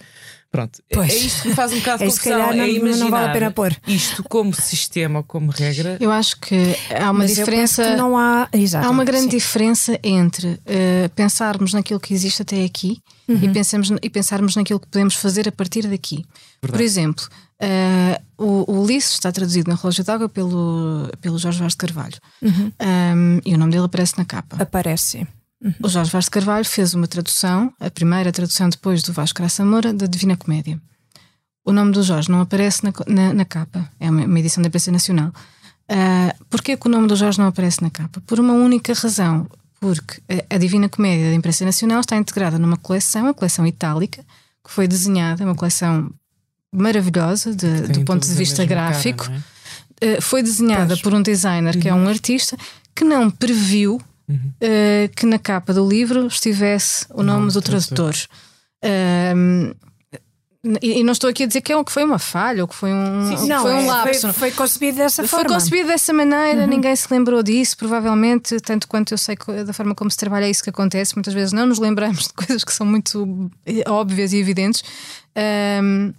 Pronto, 0.49 0.81
é 0.89 0.95
pois. 0.95 1.11
é 1.11 1.15
isto 1.15 1.41
que 1.41 1.49
me 1.49 1.55
faz 1.55 1.73
um 1.73 1.79
bocado 1.79 1.99
de 2.05 2.09
confusão. 2.09 2.39
Não, 2.39 2.63
é 2.63 2.69
imaginar 2.69 2.97
não 2.97 3.11
vale 3.11 3.29
a 3.29 3.33
pena 3.33 3.51
pôr. 3.51 3.75
Isto 3.87 4.23
como 4.23 4.53
sistema, 4.53 5.23
como 5.23 5.51
regra. 5.51 5.97
Eu 5.99 6.11
acho 6.11 6.39
que 6.39 6.55
há 6.89 7.11
uma 7.11 7.19
Mas 7.19 7.35
diferença. 7.35 7.95
não 7.95 8.17
há. 8.17 8.47
Exato, 8.53 8.87
há 8.87 8.89
uma 8.89 9.03
grande 9.03 9.23
sim. 9.23 9.37
diferença 9.37 9.99
entre 10.03 10.47
uh, 10.47 11.09
pensarmos 11.15 11.73
naquilo 11.73 11.99
que 11.99 12.13
existe 12.13 12.41
até 12.41 12.63
aqui 12.63 13.01
uhum. 13.27 13.39
e, 13.41 13.49
pensamos, 13.49 13.91
e 14.01 14.09
pensarmos 14.09 14.55
naquilo 14.55 14.79
que 14.79 14.87
podemos 14.87 15.15
fazer 15.15 15.47
a 15.47 15.51
partir 15.51 15.87
daqui. 15.87 16.25
Verdade. 16.61 16.71
Por 16.71 16.81
exemplo, 16.81 17.27
uh, 17.61 18.43
o, 18.43 18.71
o 18.71 18.83
Ulisses 18.83 19.13
está 19.13 19.31
traduzido 19.31 19.69
na 19.69 19.75
Relógio 19.75 20.03
d'Água 20.03 20.29
pelo, 20.29 21.09
pelo 21.21 21.37
Jorge 21.37 21.59
Vaz 21.59 21.73
de 21.73 21.77
Carvalho. 21.77 22.17
Uhum. 22.41 22.71
Um, 22.81 23.41
e 23.45 23.53
o 23.53 23.57
nome 23.57 23.71
dele 23.71 23.85
aparece 23.85 24.17
na 24.17 24.25
capa. 24.25 24.57
Aparece. 24.61 25.27
Uhum. 25.63 25.73
O 25.83 25.89
Jorge 25.89 26.11
Vaz 26.11 26.29
Carvalho 26.29 26.65
fez 26.65 26.93
uma 26.93 27.07
tradução, 27.07 27.73
a 27.79 27.89
primeira 27.89 28.31
tradução 28.31 28.69
depois 28.69 29.01
do 29.01 29.11
Vasco 29.11 29.39
Graça 29.39 29.65
Moura, 29.65 29.93
da 29.93 30.05
Divina 30.05 30.37
Comédia. 30.37 30.79
O 31.65 31.73
nome 31.73 31.91
do 31.91 32.03
Jorge 32.03 32.31
não 32.31 32.41
aparece 32.41 32.83
na, 32.83 32.93
na, 33.07 33.33
na 33.33 33.45
capa, 33.45 33.89
é 33.99 34.09
uma, 34.09 34.25
uma, 34.25 34.39
edição 34.39 34.61
da 34.61 34.67
imprensa 34.67 34.91
nacional. 34.91 35.33
Uh, 35.89 36.45
Porquê 36.49 36.77
que 36.77 36.87
o 36.87 36.89
nome 36.89 37.07
do 37.07 37.15
Jorge 37.15 37.39
não 37.39 37.47
aparece 37.47 37.81
na 37.81 37.89
capa? 37.89 38.21
Por 38.25 38.39
uma 38.39 38.53
única 38.53 38.93
razão, 38.93 39.47
porque 39.79 40.21
a, 40.29 40.55
a 40.55 40.57
Divina 40.57 40.87
Comédia 40.87 41.29
da 41.29 41.35
imprensa 41.35 41.65
nacional 41.65 41.99
está 41.99 42.15
integrada 42.15 42.57
numa 42.57 42.77
coleção, 42.77 43.27
a 43.27 43.33
coleção 43.33 43.65
itálica, 43.65 44.23
que 44.63 44.71
foi 44.71 44.87
desenhada, 44.87 45.43
uma 45.43 45.55
coleção 45.55 46.09
maravilhosa 46.71 47.55
de, 47.55 47.81
do 47.87 48.05
ponto 48.05 48.25
de 48.25 48.33
vista 48.33 48.63
gráfico. 48.65 49.25
Cara, 49.25 49.43
é? 50.01 50.17
uh, 50.17 50.21
foi 50.21 50.43
desenhada 50.43 50.89
pois. 50.89 51.01
por 51.01 51.13
um 51.13 51.21
designer 51.21 51.75
uhum. 51.75 51.81
que 51.81 51.89
é 51.89 51.93
um 51.93 52.03
uhum. 52.03 52.09
artista 52.09 52.55
que 52.93 53.03
não 53.03 53.29
previu 53.29 54.01
uhum. 54.27 54.51
uh, 54.61 55.09
que 55.15 55.25
na 55.25 55.39
capa 55.39 55.73
do 55.73 55.87
livro 55.87 56.27
estivesse 56.27 57.05
o 57.13 57.23
nome 57.23 57.51
do 57.51 57.61
tradutor. 57.61 58.13
Uh, 58.83 59.75
e, 60.81 61.03
não 61.03 61.13
estou 61.13 61.29
aqui 61.29 61.43
a 61.43 61.45
dizer 61.45 61.61
que, 61.61 61.71
é, 61.71 61.83
que 61.83 61.91
foi 61.91 62.03
uma 62.03 62.19
falha 62.19 62.63
ou 62.63 62.67
que 62.67 62.75
foi 62.75 62.91
um, 62.91 63.37
Sim, 63.37 63.47
não, 63.47 63.61
foi 63.61 63.73
um 63.73 63.79
é, 63.79 63.85
lapso. 63.85 64.21
Foi, 64.21 64.33
foi, 64.33 64.51
concebido 64.51 64.97
dessa 64.97 65.21
foi 65.21 65.27
forma. 65.27 65.45
Foi 65.45 65.53
concebido 65.53 65.87
dessa 65.87 66.11
maneira, 66.11 66.61
uhum. 66.61 66.67
ninguém 66.67 66.95
se 66.95 67.07
lembrou 67.11 67.41
disso, 67.41 67.77
provavelmente, 67.77 68.59
tanto 68.59 68.87
quanto 68.87 69.13
eu 69.13 69.17
sei 69.17 69.37
da 69.65 69.71
forma 69.71 69.95
como 69.95 70.11
se 70.11 70.17
trabalha 70.17 70.45
é 70.45 70.49
isso 70.49 70.63
que 70.63 70.69
acontece. 70.69 71.15
Muitas 71.15 71.33
vezes 71.33 71.53
não 71.53 71.65
nos 71.65 71.79
lembramos 71.79 72.27
de 72.27 72.33
coisas 72.33 72.63
que 72.63 72.73
são 72.73 72.85
muito 72.85 73.49
eh, 73.65 73.89
óbvias 73.89 74.33
e 74.33 74.37
evidentes. 74.37 74.83
Um, 75.81 76.13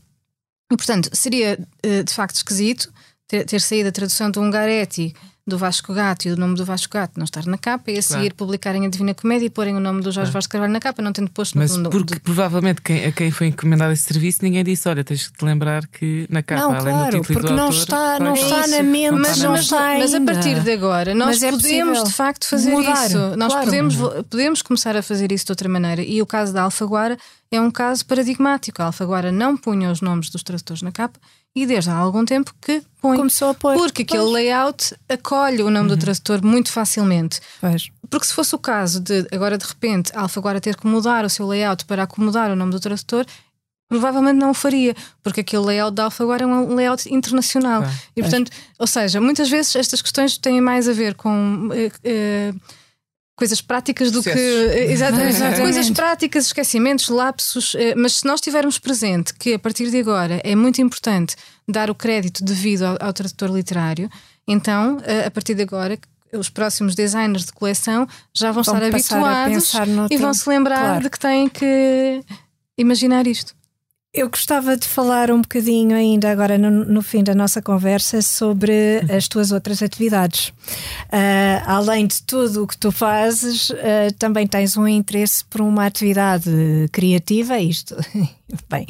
e 0.71 0.77
portanto, 0.77 1.11
seria 1.13 1.59
de 1.83 2.13
facto 2.13 2.37
esquisito 2.37 2.93
ter, 3.27 3.45
ter 3.45 3.61
saído 3.61 3.89
a 3.89 3.93
tradução 3.93 4.31
do 4.31 4.41
Ungaretti 4.41 5.15
do 5.49 5.59
Vasco 5.59 5.93
Gato 5.93 6.29
e 6.29 6.31
o 6.31 6.37
nome 6.37 6.55
do 6.55 6.65
Vasco 6.65 6.93
Gato 6.93 7.13
não 7.17 7.25
estar 7.25 7.45
na 7.47 7.57
capa 7.57 7.91
e 7.91 7.99
a 7.99 8.03
seguir 8.03 8.31
claro. 8.31 8.35
publicarem 8.35 8.87
a 8.87 8.89
Divina 8.89 9.15
Comédia 9.15 9.47
e 9.47 9.51
porem 9.51 9.75
o 9.75 9.81
nome 9.81 10.01
do 10.01 10.13
Jorge 10.13 10.31
claro. 10.31 10.33
Vasco 10.33 10.53
Carvalho 10.53 10.73
na 10.73 10.81
capa, 10.81 11.03
não 11.03 11.13
tendo 11.13 11.31
posto 11.31 11.57
Mas 11.57 11.75
no 11.77 11.91
porque 11.91 12.19
provavelmente 12.21 12.83
quem, 12.83 13.07
a 13.07 13.13
quem 13.13 13.31
foi 13.31 13.49
encomendado 13.49 13.93
esse 13.93 14.03
serviço 14.03 14.41
ninguém 14.43 14.63
disse: 14.63 14.89
olha, 14.89 15.03
tens 15.03 15.29
que 15.29 15.39
te 15.39 15.45
lembrar 15.45 15.87
que 15.87 16.27
na 16.29 16.43
capa, 16.43 16.63
não, 16.63 16.73
além 16.73 16.95
claro, 16.95 17.17
do 17.17 17.21
título 17.23 17.41
porque 17.41 17.49
do 17.49 17.57
não 17.57 17.65
autor, 17.65 17.79
está, 17.79 18.21
não 18.21 18.35
está 18.35 18.67
na 18.67 18.83
mente, 18.83 19.13
mas, 19.13 19.39
não 19.39 19.57
está 19.57 19.99
mas, 19.99 20.15
a 20.15 20.21
partir 20.21 20.61
de 20.61 20.71
agora 20.71 21.15
nós 21.15 21.43
é 21.43 21.51
podemos 21.51 22.05
de 22.05 22.13
facto 22.13 22.47
fazer 22.47 22.71
Mudar. 22.71 23.07
isso. 23.07 23.19
Nós 23.37 23.53
claro. 23.53 23.67
podemos, 23.67 23.97
podemos 24.29 24.63
começar 24.63 24.97
a 24.97 25.03
fazer 25.03 25.33
isso 25.33 25.47
de 25.47 25.53
outra 25.53 25.69
maneira. 25.69 26.03
E 26.03 26.21
o 26.21 26.27
caso 26.27 26.53
da 26.53 26.63
Alfaguara 26.63 27.17
é 27.51 27.61
um 27.61 27.71
caso 27.71 28.05
paradigmático. 28.05 28.83
A 28.83 28.87
Alfaguara 28.87 29.33
não 29.33 29.57
punha 29.57 29.91
os 29.91 30.01
nomes 30.01 30.29
dos 30.29 30.43
tradutores 30.43 30.83
na 30.83 30.93
capa 30.93 31.19
e 31.63 31.67
desde 31.67 31.91
há 31.91 31.97
algum 31.97 32.25
tempo 32.25 32.55
que 32.61 32.83
põe. 33.01 33.17
Começou 33.17 33.51
a 33.51 33.55
pôr. 33.55 33.75
Porque 33.77 34.03
aquele 34.03 34.23
pois. 34.23 34.33
layout 34.33 34.95
acolhe 35.09 35.63
o 35.63 35.71
nome 35.71 35.91
uhum. 35.91 35.97
do 35.97 36.01
tradutor 36.01 36.45
muito 36.45 36.71
facilmente. 36.71 37.41
Pois. 37.61 37.91
Porque 38.09 38.27
se 38.27 38.33
fosse 38.33 38.55
o 38.55 38.59
caso 38.59 39.01
de 39.01 39.27
agora 39.33 39.59
de 39.59 39.67
repente 39.67 40.13
a 40.15 40.23
Alfaguara 40.23 40.61
ter 40.61 40.77
que 40.77 40.87
mudar 40.87 41.25
o 41.25 41.29
seu 41.29 41.47
layout 41.47 41.85
para 41.85 42.05
acomodar 42.05 42.51
o 42.51 42.57
nome 42.57 42.73
do 42.73 42.81
tradutor, 42.81 43.27
provavelmente 43.89 44.37
não 44.37 44.51
o 44.51 44.55
faria, 44.55 44.95
porque 45.23 45.41
aquele 45.41 45.65
layout 45.65 45.95
da 45.95 46.05
Alfaguara 46.05 46.45
é 46.45 46.47
um 46.47 46.75
layout 46.75 47.13
internacional. 47.13 47.83
e 48.17 48.23
portanto, 48.23 48.51
ou 48.79 48.87
seja, 48.87 49.21
muitas 49.21 49.49
vezes 49.49 49.75
estas 49.77 50.01
questões 50.03 50.39
têm 50.39 50.61
mais 50.61 50.89
a 50.89 50.93
ver 50.93 51.15
com. 51.15 51.69
Uh, 51.69 52.55
uh, 52.55 52.78
coisas 53.39 53.61
práticas 53.61 54.11
do 54.11 54.19
Sucesso. 54.19 54.37
que. 54.37 54.43
Exatamente, 54.91 55.29
exatamente. 55.29 55.61
Coisas 55.61 55.91
práticas, 55.91 56.47
esquecimentos, 56.47 57.09
lapsos. 57.09 57.75
Eh, 57.79 57.95
mas 57.97 58.19
se 58.19 58.27
nós 58.27 58.41
tivermos 58.41 58.79
presente 58.79 59.33
que 59.35 59.55
a 59.55 59.59
partir 59.59 59.91
de 59.91 59.99
agora 59.99 60.41
é 60.43 60.57
muito 60.57 60.83
importante 60.83 61.37
dar 61.67 61.89
o 61.89 61.95
crédito 61.95 62.45
devido 62.45 62.83
ao, 62.83 62.99
ao 63.01 63.13
tradutor 63.13 63.51
literário, 63.51 64.11
então 64.47 64.99
eh, 65.05 65.27
a 65.27 65.31
partir 65.31 65.55
de 65.55 65.63
agora 65.63 65.97
os 66.33 66.51
próximos 66.51 66.95
designers 66.95 67.47
de 67.47 67.53
coleção 67.53 68.07
já 68.35 68.51
vão, 68.51 68.63
vão 68.63 68.75
estar 68.75 68.87
habituados 68.87 69.73
e 70.11 70.17
vão 70.19 70.35
se 70.35 70.49
lembrar 70.49 70.81
claro. 70.81 71.03
de 71.05 71.11
que 71.11 71.19
têm 71.19 71.49
que 71.49 72.21
imaginar 72.77 73.27
isto. 73.27 73.58
Eu 74.19 74.29
gostava 74.29 74.77
de 74.77 74.85
falar 74.85 75.31
um 75.31 75.43
bocadinho 75.43 75.95
ainda 75.95 76.29
agora 76.29 76.59
no, 76.59 76.85
no 76.85 77.03
fim 77.03 77.23
da 77.23 77.37
nossa 77.37 77.63
conversa 77.63 78.21
sobre 78.21 78.73
as 79.17 79.29
tuas 79.29 79.53
outras 79.53 79.81
atividades. 79.81 80.49
Uh, 80.49 81.63
além 81.65 82.05
de 82.05 82.21
tudo 82.25 82.65
o 82.65 82.67
que 82.67 82.77
tu 82.77 82.91
fazes, 82.91 83.71
uh, 83.71 84.13
também 84.19 84.45
tens 84.45 84.77
um 84.77 84.89
interesse 84.89 85.45
por 85.45 85.61
uma 85.61 85.87
atividade 85.87 86.51
criativa, 86.91 87.61
isto, 87.61 87.95
bem, 88.69 88.89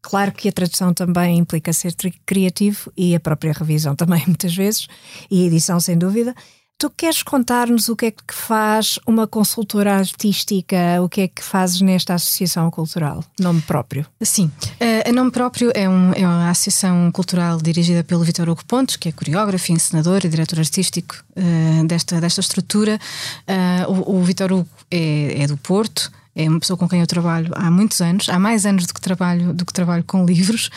Claro 0.00 0.32
que 0.32 0.48
a 0.48 0.52
tradução 0.52 0.94
também 0.94 1.38
implica 1.38 1.72
ser 1.72 1.92
criativo 2.24 2.90
e 2.96 3.14
a 3.14 3.20
própria 3.20 3.52
revisão 3.52 3.96
também, 3.96 4.22
muitas 4.26 4.54
vezes, 4.54 4.86
e 5.30 5.44
edição, 5.44 5.80
sem 5.80 5.98
dúvida. 5.98 6.34
Tu 6.80 6.88
queres 6.90 7.24
contar-nos 7.24 7.88
o 7.88 7.96
que 7.96 8.06
é 8.06 8.10
que 8.12 8.32
faz 8.32 9.00
uma 9.04 9.26
consultora 9.26 9.96
artística, 9.96 10.76
o 11.02 11.08
que 11.08 11.22
é 11.22 11.26
que 11.26 11.42
fazes 11.42 11.80
nesta 11.80 12.14
associação 12.14 12.70
cultural? 12.70 13.24
Nome 13.36 13.60
próprio? 13.62 14.06
Sim, 14.22 14.44
uh, 14.44 15.10
a 15.10 15.12
Nome 15.12 15.32
Próprio 15.32 15.72
é, 15.74 15.88
um, 15.88 16.12
é, 16.12 16.20
uma 16.20 16.50
associação 16.50 17.10
cultural 17.10 17.58
dirigida 17.58 18.04
pelo 18.04 18.22
Vitor 18.22 18.48
Hugo 18.48 18.64
Pontes, 18.64 18.94
que 18.94 19.08
é 19.08 19.12
coreógrafo, 19.12 19.72
encenador 19.72 20.20
e 20.22 20.28
diretor 20.28 20.60
artístico 20.60 21.16
uh, 21.36 21.84
desta, 21.84 22.20
desta 22.20 22.40
estrutura. 22.40 23.00
Uh, 23.48 23.92
o, 23.92 24.20
o 24.20 24.22
Vitor 24.22 24.52
Hugo 24.52 24.68
é, 24.88 25.42
é 25.42 25.46
do 25.48 25.56
Porto, 25.56 26.12
é 26.36 26.48
uma 26.48 26.60
pessoa 26.60 26.76
com 26.76 26.88
quem 26.88 27.00
eu 27.00 27.06
trabalho 27.08 27.50
há 27.56 27.68
muitos 27.72 28.00
anos, 28.00 28.28
há 28.28 28.38
mais 28.38 28.64
anos 28.64 28.86
do 28.86 28.94
que 28.94 29.00
trabalho, 29.00 29.52
do 29.52 29.66
que 29.66 29.72
trabalho 29.72 30.04
com 30.04 30.24
livros, 30.24 30.70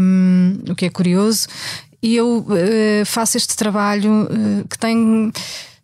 um, 0.00 0.56
o 0.70 0.74
que 0.74 0.86
é 0.86 0.88
curioso. 0.88 1.46
E 2.02 2.16
eu 2.16 2.38
uh, 2.38 3.06
faço 3.06 3.36
este 3.36 3.56
trabalho 3.56 4.24
uh, 4.24 4.68
que 4.68 4.78
tem. 4.78 5.32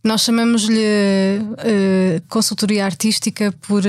Nós 0.02 0.22
chamamos-lhe 0.22 0.78
uh, 0.78 2.22
consultoria 2.28 2.84
artística 2.84 3.52
por. 3.66 3.82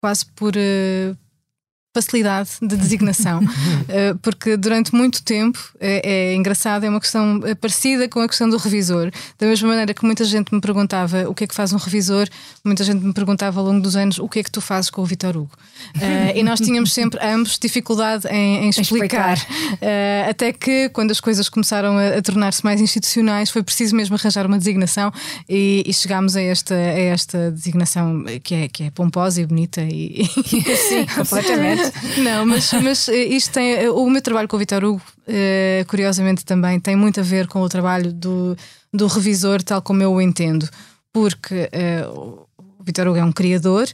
quase 0.00 0.26
por 0.34 0.54
facilidade 1.94 2.50
de 2.60 2.76
designação, 2.76 3.40
eh, 3.88 4.14
porque 4.20 4.56
durante 4.56 4.92
muito 4.92 5.22
tempo 5.22 5.58
é, 5.78 6.32
é, 6.32 6.34
engraçado, 6.34 6.82
é 6.82 6.88
uma 6.88 6.98
questão 6.98 7.40
parecida 7.60 8.08
com 8.08 8.18
a 8.20 8.26
questão 8.26 8.50
do 8.50 8.56
revisor. 8.56 9.12
Da 9.38 9.46
mesma 9.46 9.68
maneira 9.68 9.94
que 9.94 10.04
muita 10.04 10.24
gente 10.24 10.52
me 10.52 10.60
perguntava 10.60 11.28
o 11.28 11.34
que 11.34 11.44
é 11.44 11.46
que 11.46 11.54
faz 11.54 11.72
um 11.72 11.76
revisor, 11.76 12.26
muita 12.64 12.82
gente 12.82 13.04
me 13.04 13.12
perguntava 13.12 13.60
ao 13.60 13.66
longo 13.66 13.80
dos 13.80 13.94
anos 13.94 14.18
o 14.18 14.28
que 14.28 14.38
é 14.38 14.42
que 14.42 14.50
tu 14.50 14.60
fazes 14.60 14.88
com 14.88 15.02
o 15.02 15.04
Vitor 15.04 15.36
Hugo. 15.36 15.52
Uh, 15.96 16.34
e 16.34 16.42
nós 16.42 16.60
tínhamos 16.60 16.92
sempre 16.92 17.20
ambos 17.22 17.58
dificuldade 17.58 18.26
em, 18.28 18.64
em 18.64 18.70
explicar. 18.70 19.36
Uh, 19.38 20.30
até 20.30 20.52
que, 20.52 20.88
quando 20.88 21.10
as 21.10 21.20
coisas 21.20 21.48
começaram 21.48 21.98
a, 21.98 22.18
a 22.18 22.22
tornar-se 22.22 22.64
mais 22.64 22.80
institucionais, 22.80 23.50
foi 23.50 23.62
preciso 23.62 23.94
mesmo 23.94 24.16
arranjar 24.16 24.46
uma 24.46 24.56
designação 24.56 25.12
e, 25.48 25.84
e 25.86 25.92
chegámos 25.92 26.36
a 26.36 26.40
esta, 26.42 26.74
a 26.74 26.98
esta 26.98 27.50
designação 27.50 28.24
que 28.42 28.54
é, 28.54 28.68
que 28.68 28.84
é 28.84 28.90
pomposa 28.90 29.42
e 29.42 29.46
bonita. 29.46 29.82
E, 29.82 30.24
Sim, 30.24 31.06
completamente. 31.14 31.92
Não, 32.20 32.46
mas, 32.46 32.72
mas 32.72 33.08
eh, 33.08 33.24
isto 33.24 33.52
tem. 33.52 33.88
O 33.88 34.08
meu 34.08 34.22
trabalho 34.22 34.48
com 34.48 34.56
o 34.56 34.58
Vitor 34.58 34.82
Hugo, 34.84 35.02
uh, 35.28 35.84
curiosamente, 35.86 36.44
também 36.44 36.80
tem 36.80 36.96
muito 36.96 37.20
a 37.20 37.22
ver 37.22 37.46
com 37.46 37.60
o 37.60 37.68
trabalho 37.68 38.12
do, 38.12 38.56
do 38.92 39.06
revisor, 39.06 39.62
tal 39.62 39.82
como 39.82 40.02
eu 40.02 40.12
o 40.12 40.20
entendo. 40.20 40.68
Porque 41.12 41.70
uh, 41.72 42.46
Vitor 42.84 43.08
Hugo 43.08 43.18
é 43.18 43.24
um 43.24 43.32
criador, 43.32 43.88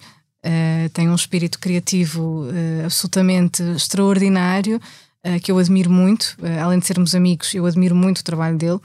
uh, 0.44 0.88
tem 0.90 1.08
um 1.08 1.14
espírito 1.14 1.58
criativo 1.58 2.46
absolutamente 2.84 3.62
extraordinário, 3.62 4.80
que 5.42 5.52
eu 5.52 5.58
admiro 5.58 5.90
muito. 5.90 6.34
além 6.62 6.78
de 6.78 6.86
sermos 6.86 7.14
amigos, 7.14 7.54
eu 7.54 7.66
admiro 7.66 7.94
muito 7.94 8.20
o 8.20 8.24
trabalho 8.24 8.56
dele. 8.56 8.80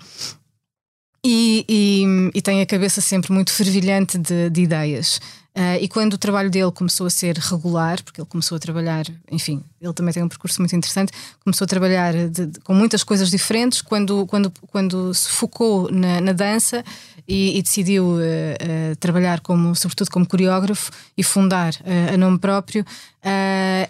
E, 1.25 1.65
e, 1.67 2.03
e 2.35 2.41
tem 2.41 2.61
a 2.61 2.65
cabeça 2.65 3.01
sempre 3.01 3.31
muito 3.31 3.51
fervilhante 3.51 4.17
de, 4.17 4.49
de 4.49 4.61
ideias. 4.61 5.19
Uh, 5.57 5.79
e 5.79 5.87
quando 5.87 6.15
o 6.15 6.17
trabalho 6.17 6.51
dele 6.51 6.69
começou 6.69 7.07
a 7.07 7.09
ser 7.09 7.37
regular, 7.37 8.03
porque 8.03 8.19
ele 8.19 8.27
começou 8.27 8.57
a 8.57 8.59
trabalhar, 8.59 9.05
enfim, 9.31 9.63
ele 9.79 9.93
também 9.93 10.13
tem 10.13 10.21
um 10.21 10.27
percurso 10.27 10.61
muito 10.61 10.75
interessante, 10.75 11.13
começou 11.43 11.63
a 11.63 11.67
trabalhar 11.67 12.13
de, 12.13 12.47
de, 12.47 12.59
com 12.59 12.73
muitas 12.73 13.05
coisas 13.05 13.31
diferentes, 13.31 13.81
quando, 13.81 14.27
quando, 14.27 14.51
quando 14.67 15.13
se 15.13 15.29
focou 15.29 15.89
na, 15.89 16.19
na 16.19 16.33
dança 16.33 16.83
e, 17.27 17.57
e 17.57 17.61
decidiu 17.61 18.05
uh, 18.05 18.17
uh, 18.17 18.95
trabalhar 18.99 19.39
como, 19.39 19.75
sobretudo 19.75 20.11
como 20.11 20.27
coreógrafo 20.27 20.91
e 21.17 21.23
fundar 21.23 21.73
a 22.13 22.17
nome 22.17 22.37
próprio, 22.37 22.85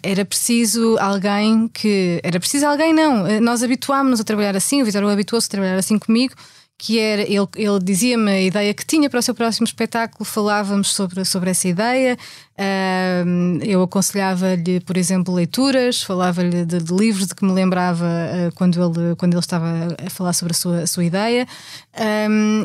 era 0.02 0.24
preciso 0.24 0.98
alguém 1.00 1.68
que. 1.68 2.20
Era 2.24 2.40
preciso 2.40 2.66
alguém, 2.66 2.94
não. 2.94 3.42
Nós 3.42 3.64
habituámos-nos 3.64 4.20
a 4.22 4.24
trabalhar 4.24 4.56
assim, 4.56 4.82
o 4.82 4.86
Vitor 4.86 5.04
habituou-se 5.04 5.48
a 5.48 5.52
trabalhar 5.52 5.76
assim 5.76 5.98
comigo 6.00 6.34
que 6.78 7.00
era, 7.00 7.22
ele, 7.22 7.48
ele 7.56 7.80
dizia-me 7.82 8.30
a 8.30 8.42
ideia 8.42 8.74
que 8.74 8.86
tinha 8.86 9.10
para 9.10 9.20
o 9.20 9.24
seu 9.24 9.34
próximo 9.34 9.66
espetáculo, 9.66 10.26
falávamos 10.26 10.94
sobre, 10.94 11.24
sobre 11.24 11.50
essa 11.50 11.68
ideia, 11.68 12.18
uh, 12.58 13.64
eu 13.64 13.82
aconselhava-lhe, 13.82 14.82
por 14.82 14.98
exemplo, 14.98 15.34
leituras, 15.34 16.04
falava-lhe 16.04 16.66
de, 16.66 16.80
de, 16.80 16.94
livros 16.94 17.28
de 17.28 17.36
que 17.36 17.46
me 17.46 17.54
lembrava 17.54 18.06
uh, 18.06 18.56
quando, 18.56 18.76
ele, 18.84 19.16
quando 19.16 19.34
ele 19.34 19.40
estava 19.40 19.96
a 20.06 20.10
falar 20.10 20.34
sobre 20.34 20.52
a 20.52 20.56
sua, 20.56 20.80
a 20.82 20.88
sua 20.88 21.06
ideia, 21.06 21.48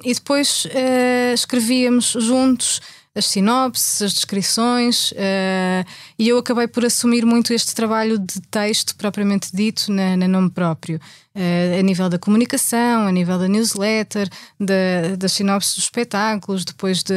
e 0.05 0.12
depois 0.12 0.64
uh, 0.64 1.35
escrevíamos 1.35 2.16
juntos 2.18 2.81
as 3.14 3.27
sinopses, 3.27 4.03
as 4.03 4.12
descrições, 4.12 5.11
uh, 5.12 5.85
e 6.16 6.29
eu 6.29 6.38
acabei 6.38 6.68
por 6.68 6.85
assumir 6.85 7.27
muito 7.27 7.53
este 7.53 7.75
trabalho 7.75 8.16
de 8.18 8.40
texto 8.42 8.94
propriamente 8.94 9.51
dito 9.53 9.90
na, 9.90 10.16
na 10.16 10.29
nome 10.29 10.49
próprio, 10.51 11.01
uh, 11.35 11.79
a 11.79 11.83
nível 11.83 12.09
da 12.09 12.18
comunicação, 12.18 13.09
a 13.09 13.12
nível 13.12 13.37
da 13.37 13.49
newsletter, 13.49 14.29
da, 14.61 15.16
das 15.18 15.33
sinopses 15.33 15.75
dos 15.75 15.85
espetáculos, 15.85 16.64
depois 16.64 17.03
de, 17.03 17.14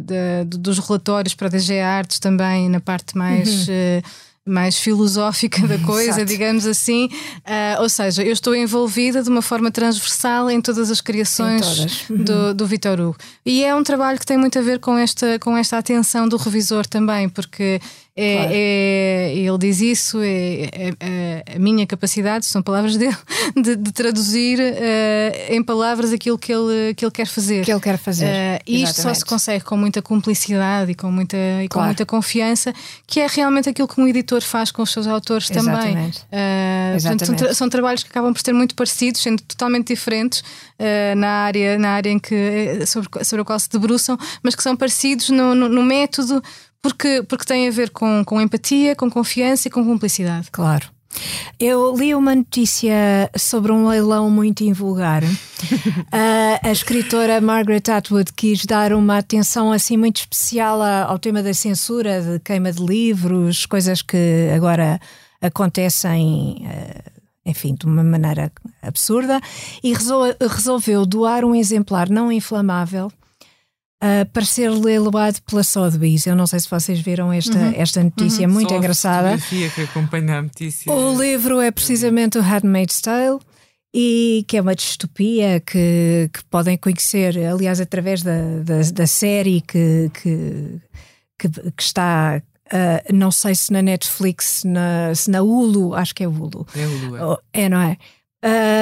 de, 0.00 0.44
dos 0.58 0.78
relatórios 0.78 1.34
para 1.34 1.48
a 1.48 1.50
DG 1.50 1.78
Artes 1.78 2.18
também, 2.18 2.70
na 2.70 2.80
parte 2.80 3.16
mais. 3.16 3.68
Uhum. 3.68 3.74
Uh, 3.98 4.33
mais 4.46 4.78
filosófica 4.78 5.66
da 5.66 5.78
coisa, 5.86 6.10
Exato. 6.10 6.24
digamos 6.26 6.66
assim. 6.66 7.06
Uh, 7.06 7.82
ou 7.82 7.88
seja, 7.88 8.22
eu 8.22 8.32
estou 8.32 8.54
envolvida 8.54 9.22
de 9.22 9.28
uma 9.28 9.42
forma 9.42 9.70
transversal 9.70 10.50
em 10.50 10.60
todas 10.60 10.90
as 10.90 11.00
criações 11.00 12.08
uhum. 12.10 12.24
do, 12.24 12.54
do 12.54 12.66
Vitor 12.66 13.00
Hugo. 13.00 13.16
E 13.44 13.64
é 13.64 13.74
um 13.74 13.82
trabalho 13.82 14.18
que 14.18 14.26
tem 14.26 14.36
muito 14.36 14.58
a 14.58 14.62
ver 14.62 14.78
com 14.78 14.98
esta, 14.98 15.38
com 15.38 15.56
esta 15.56 15.78
atenção 15.78 16.28
do 16.28 16.36
revisor 16.36 16.86
também, 16.86 17.28
porque 17.28 17.80
é, 18.16 18.34
claro. 18.36 18.50
é, 18.54 19.34
ele 19.34 19.58
diz 19.58 19.80
isso, 19.80 20.20
é, 20.22 20.68
é, 20.72 20.94
é, 21.00 21.44
a 21.56 21.58
minha 21.58 21.84
capacidade, 21.84 22.46
são 22.46 22.62
palavras 22.62 22.94
dele, 22.96 23.16
de, 23.56 23.74
de 23.74 23.92
traduzir 23.92 24.60
uh, 24.60 25.52
em 25.52 25.60
palavras 25.60 26.12
aquilo 26.12 26.38
que 26.38 26.52
ele, 26.52 26.94
que 26.94 27.04
ele 27.04 27.10
quer 27.10 27.26
fazer. 27.26 27.64
Que 27.64 27.72
ele 27.72 27.80
quer 27.80 27.98
fazer. 27.98 28.26
Uh, 28.26 28.62
isto 28.68 29.02
só 29.02 29.12
se 29.12 29.24
consegue 29.24 29.64
com 29.64 29.76
muita 29.76 30.00
cumplicidade 30.00 30.92
e 30.92 30.94
com 30.94 31.10
muita, 31.10 31.36
e 31.64 31.68
com 31.68 31.82
muita 31.82 32.06
confiança, 32.06 32.72
que 33.04 33.18
é 33.18 33.26
realmente 33.26 33.68
aquilo 33.68 33.88
que 33.88 34.00
um 34.00 34.06
editor 34.06 34.42
faz 34.42 34.70
com 34.70 34.82
os 34.82 34.92
seus 34.92 35.08
autores 35.08 35.50
Exatamente. 35.50 35.84
também. 35.88 36.06
Uh, 36.06 36.94
Exatamente. 36.94 37.26
Portanto, 37.26 37.46
são, 37.46 37.54
são, 37.54 37.68
trabalhos 37.68 38.04
que 38.04 38.10
acabam 38.10 38.32
por 38.32 38.40
ser 38.40 38.52
muito 38.52 38.76
parecidos, 38.76 39.22
sendo 39.22 39.42
totalmente 39.42 39.88
diferentes 39.88 40.38
uh, 40.38 41.16
na, 41.16 41.28
área, 41.28 41.76
na 41.80 41.88
área 41.90 42.10
em 42.10 42.20
que, 42.20 42.86
sobre, 42.86 43.24
sobre 43.24 43.42
a 43.42 43.44
qual 43.44 43.58
se 43.58 43.68
debruçam, 43.68 44.16
mas 44.40 44.54
que 44.54 44.62
são 44.62 44.76
parecidos 44.76 45.30
no, 45.30 45.52
no, 45.52 45.68
no 45.68 45.82
método 45.82 46.40
porque, 46.84 47.22
porque 47.26 47.46
tem 47.46 47.66
a 47.66 47.70
ver 47.70 47.88
com, 47.88 48.22
com 48.26 48.38
empatia, 48.38 48.94
com 48.94 49.08
confiança 49.08 49.68
e 49.68 49.70
com 49.70 49.82
cumplicidade. 49.82 50.50
Claro. 50.52 50.86
Eu 51.58 51.96
li 51.96 52.14
uma 52.14 52.34
notícia 52.34 53.30
sobre 53.34 53.72
um 53.72 53.88
leilão 53.88 54.28
muito 54.28 54.64
invulgar. 54.64 55.24
uh, 55.24 55.30
a 56.62 56.70
escritora 56.70 57.40
Margaret 57.40 57.84
Atwood 57.90 58.34
quis 58.34 58.66
dar 58.66 58.92
uma 58.92 59.16
atenção 59.16 59.72
assim 59.72 59.96
muito 59.96 60.18
especial 60.18 60.82
ao 60.82 61.18
tema 61.18 61.42
da 61.42 61.54
censura, 61.54 62.20
de 62.20 62.38
queima 62.40 62.70
de 62.70 62.84
livros, 62.84 63.64
coisas 63.64 64.02
que 64.02 64.50
agora 64.54 65.00
acontecem. 65.40 66.66
Uh, 66.66 67.14
enfim, 67.46 67.74
de 67.74 67.86
uma 67.86 68.02
maneira 68.02 68.52
absurda, 68.82 69.40
e 69.82 69.92
resolveu 70.50 71.04
doar 71.04 71.44
um 71.44 71.54
exemplar 71.54 72.08
não 72.08 72.32
inflamável 72.32 73.10
uh, 74.04 74.26
para 74.30 74.44
ser 74.44 74.70
leiloado 74.70 75.40
pela 75.42 75.62
Sotheby's. 75.62 76.26
Eu 76.26 76.36
não 76.36 76.46
sei 76.46 76.60
se 76.60 76.68
vocês 76.68 77.00
viram 77.00 77.32
esta, 77.32 77.56
uhum. 77.56 77.72
esta 77.74 78.04
notícia, 78.04 78.46
uhum. 78.46 78.52
muito 78.52 78.68
Só 78.68 78.76
engraçada. 78.76 79.38
que 79.38 79.82
acompanha 79.82 80.38
a 80.38 80.42
notícia. 80.42 80.92
O 80.92 81.18
livro 81.18 81.60
é 81.60 81.70
precisamente 81.70 82.38
o 82.38 82.42
Handmaid's 82.42 83.00
Tale 83.00 83.38
e 83.92 84.44
que 84.48 84.56
é 84.56 84.60
uma 84.60 84.74
distopia 84.74 85.60
que, 85.60 86.28
que 86.32 86.44
podem 86.50 86.76
conhecer, 86.76 87.38
aliás, 87.38 87.80
através 87.80 88.22
da, 88.22 88.58
da, 88.64 88.80
da 88.92 89.06
série 89.06 89.60
que, 89.60 90.10
que, 90.12 90.80
que, 91.38 91.48
que 91.48 91.82
está. 91.82 92.42
Uh, 92.66 93.14
não 93.14 93.30
sei 93.30 93.54
se 93.54 93.72
na 93.72 93.82
Netflix, 93.82 94.64
na, 94.64 95.14
se 95.14 95.30
na 95.30 95.42
Hulu, 95.42 95.94
acho 95.94 96.14
que 96.14 96.24
é 96.24 96.26
Hulu. 96.26 96.66
É 96.74 96.86
Hulu, 96.86 97.16
é. 97.16 97.24
Oh, 97.24 97.38
é, 97.52 97.68
não 97.68 97.80
é? 97.80 97.96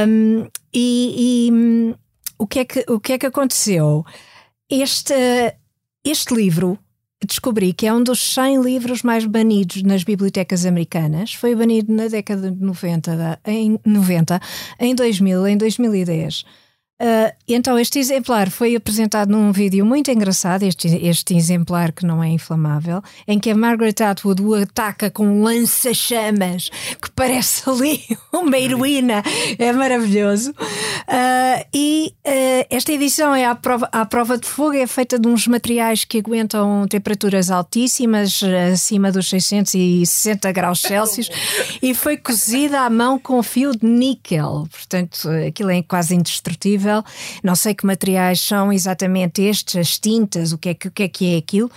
Um, 0.08 0.46
e, 0.72 1.48
e 1.48 1.52
um, 1.52 1.94
o, 2.38 2.46
que 2.46 2.60
é 2.60 2.64
que, 2.64 2.84
o 2.88 2.98
que 2.98 3.12
é 3.12 3.18
que 3.18 3.26
aconteceu? 3.26 4.06
Este, 4.74 5.54
este 6.02 6.34
livro 6.34 6.78
descobri 7.22 7.74
que 7.74 7.86
é 7.86 7.92
um 7.92 8.02
dos 8.02 8.32
100 8.32 8.62
livros 8.62 9.02
mais 9.02 9.26
banidos 9.26 9.82
nas 9.82 10.02
bibliotecas 10.02 10.64
americanas. 10.64 11.34
Foi 11.34 11.54
banido 11.54 11.92
na 11.92 12.08
década 12.08 12.50
de 12.50 12.58
90, 12.58 13.38
em 13.44 13.78
90, 13.84 14.40
em 14.80 14.94
2000, 14.94 15.46
em 15.46 15.56
2010. 15.58 16.46
Uh, 17.02 17.34
então, 17.48 17.76
este 17.76 17.98
exemplar 17.98 18.48
foi 18.48 18.76
apresentado 18.76 19.28
num 19.28 19.50
vídeo 19.50 19.84
muito 19.84 20.08
engraçado, 20.08 20.62
este, 20.62 20.86
este 21.04 21.34
exemplar 21.36 21.90
que 21.90 22.06
não 22.06 22.22
é 22.22 22.28
inflamável, 22.28 23.02
em 23.26 23.40
que 23.40 23.50
a 23.50 23.56
Margaret 23.56 23.96
Atwood 24.00 24.40
o 24.40 24.54
ataca 24.54 25.10
com 25.10 25.42
lança-chamas 25.42 26.70
que 27.00 27.10
parece 27.10 27.62
ali 27.68 28.00
uma 28.32 28.56
heroína. 28.56 29.20
É 29.58 29.72
maravilhoso. 29.72 30.52
Uh, 30.52 31.66
e 31.74 32.14
uh, 32.24 32.66
esta 32.70 32.92
edição 32.92 33.34
é 33.34 33.46
à 33.46 33.56
prova, 33.56 33.88
à 33.90 34.06
prova 34.06 34.38
de 34.38 34.46
fogo, 34.46 34.76
é 34.76 34.86
feita 34.86 35.18
de 35.18 35.26
uns 35.26 35.48
materiais 35.48 36.04
que 36.04 36.18
aguentam 36.18 36.86
temperaturas 36.88 37.50
altíssimas, 37.50 38.40
acima 38.72 39.10
dos 39.10 39.28
660 39.28 40.52
graus 40.52 40.80
Celsius, 40.80 41.28
e 41.82 41.94
foi 41.94 42.16
cozida 42.16 42.82
à 42.82 42.88
mão 42.88 43.18
com 43.18 43.42
fio 43.42 43.72
de 43.72 43.84
níquel. 43.84 44.68
Portanto, 44.70 45.28
aquilo 45.48 45.70
é 45.70 45.82
quase 45.82 46.14
indestrutível 46.14 46.91
não 47.42 47.54
sei 47.54 47.74
que 47.74 47.86
materiais 47.86 48.40
são 48.40 48.72
exatamente 48.72 49.42
estes, 49.42 49.76
as 49.76 49.98
tintas, 49.98 50.52
o 50.52 50.58
que 50.58 50.70
é 50.70 50.74
que, 50.74 50.88
o 50.88 50.90
que, 50.90 51.02
é, 51.04 51.08
que 51.08 51.34
é 51.34 51.38
aquilo. 51.38 51.70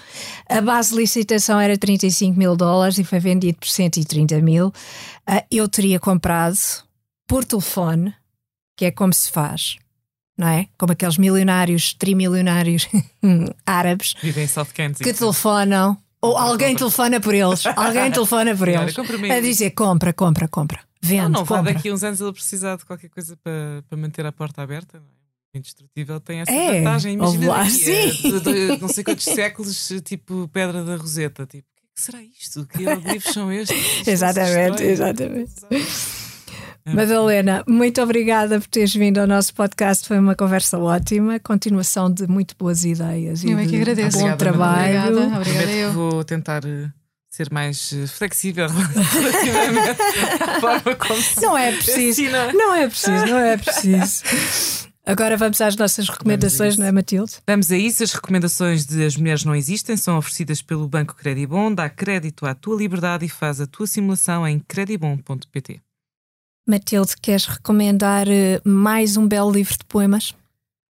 A 0.50 0.62
base 0.62 0.92
de 0.92 0.98
licitação 0.98 1.60
era 1.60 1.78
35 1.78 2.38
mil 2.38 2.56
dólares 2.56 2.98
e 2.98 3.04
foi 3.04 3.20
vendido 3.20 3.60
por 3.60 3.68
130 3.70 4.42
mil. 4.42 4.68
Uh, 4.68 5.42
eu 5.52 5.68
teria 5.70 6.00
comprado 6.00 6.58
por 7.28 7.46
telefone, 7.46 8.14
que 8.76 8.86
é 8.86 8.92
como 8.92 9.14
se 9.14 9.32
faz 9.32 9.78
não 10.38 10.48
é? 10.48 10.68
Como 10.78 10.92
aqueles 10.92 11.18
milionários, 11.18 11.94
trimilionários 11.94 12.88
árabes 13.66 14.16
que 15.02 15.14
telefonam, 15.14 15.98
ou 16.22 16.38
alguém 16.38 16.76
telefona 16.76 17.20
por 17.20 17.34
eles, 17.34 17.66
alguém 17.76 18.12
telefona 18.12 18.56
por 18.56 18.68
eles, 18.68 18.96
a 18.98 19.40
dizer 19.40 19.72
compra, 19.72 20.12
compra, 20.12 20.48
compra. 20.48 20.80
Vende, 21.06 21.22
não, 21.24 21.30
não 21.30 21.46
vai 21.46 21.64
daqui 21.64 21.90
a 21.90 21.94
uns 21.94 22.04
anos 22.04 22.20
ele 22.20 22.34
precisar 22.34 22.76
de 22.78 22.86
qualquer 22.86 23.10
coisa 23.10 23.38
para, 23.38 23.84
para 23.88 23.98
manter 23.98 24.26
a 24.26 24.32
porta 24.32 24.62
aberta. 24.62 25.00
Não 25.00 25.06
é? 25.06 25.58
Indestrutível 25.58 26.20
tem 26.20 26.42
essa 26.42 26.52
é, 26.52 26.80
vantagem. 26.80 27.14
Imagina 27.14 27.48
lá, 27.48 27.64
daqui, 27.64 28.12
de, 28.22 28.40
de, 28.42 28.82
não 28.82 28.90
sei 28.90 29.04
quantos 29.04 29.24
séculos, 29.24 29.94
tipo 30.04 30.50
Pedra 30.50 30.84
da 30.84 30.98
Roseta. 30.98 31.46
Tipo, 31.46 31.68
o 31.68 31.96
que 31.96 32.02
será 32.02 32.22
isto? 32.22 32.66
Que 32.66 32.84
livros 32.84 33.34
são 33.34 33.52
estes? 33.52 34.06
exatamente, 34.08 34.84
exatamente. 34.84 35.54
Madalena, 36.86 37.64
muito 37.68 38.00
obrigada 38.02 38.60
por 38.60 38.68
teres 38.68 38.94
vindo 38.94 39.18
ao 39.18 39.26
nosso 39.26 39.56
podcast. 39.56 40.08
Foi 40.08 40.20
uma 40.20 40.36
conversa 40.36 40.78
ótima. 40.78 41.40
Continuação 41.40 42.12
de 42.12 42.28
muito 42.28 42.56
boas 42.60 42.86
ideias. 42.86 43.44
Eu 43.44 43.58
é 43.58 43.66
que 43.66 43.78
agradeço. 43.78 44.20
Bom 44.20 44.26
obrigada, 44.26 44.38
trabalho. 44.38 45.08
Obrigada, 45.08 45.40
obrigada 45.40 45.72
eu. 45.72 45.94
Vou 45.94 46.24
tentar 46.24 46.64
eh, 46.66 46.92
ser 47.36 47.52
mais 47.52 47.92
eh, 47.92 48.08
flexível 48.08 48.70
relativamente 48.72 50.02
à 50.42 50.62
forma 50.62 50.96
como 50.96 51.22
se 51.22 51.42
Não 51.42 51.58
é 51.58 51.72
preciso. 51.74 52.22
Não 52.54 52.74
é 52.74 52.88
preciso, 52.88 53.26
não 53.26 53.38
é 53.38 53.58
preciso. 53.58 54.24
Agora 55.06 55.36
vamos 55.36 55.60
às 55.60 55.76
nossas 55.76 56.08
recomendações, 56.08 56.78
não 56.78 56.86
é, 56.86 56.92
Matilde? 56.94 57.34
Vamos 57.46 57.70
a 57.72 57.78
isso. 57.78 58.04
As 58.04 58.14
recomendações 58.14 58.86
de 58.86 59.06
As 59.06 59.18
Mulheres 59.18 59.44
Não 59.44 59.54
Existem 59.54 59.98
são 59.98 60.18
oferecidas 60.18 60.62
pelo 60.62 60.88
Banco 60.88 61.14
Credibon. 61.14 61.74
Dá 61.74 61.90
crédito 61.90 62.46
à 62.46 62.56
tua 62.56 62.78
liberdade 62.78 63.26
e 63.26 63.30
faz 63.30 63.60
a 63.60 63.68
tua 63.68 63.86
simulação 63.86 64.48
em 64.48 64.58
credibon.pt. 64.58 65.82
Matilde, 66.68 67.16
queres 67.22 67.46
recomendar 67.46 68.28
eh, 68.30 68.62
mais 68.64 69.18
um 69.18 69.28
belo 69.28 69.52
livro 69.52 69.78
de 69.78 69.84
poemas? 69.84 70.34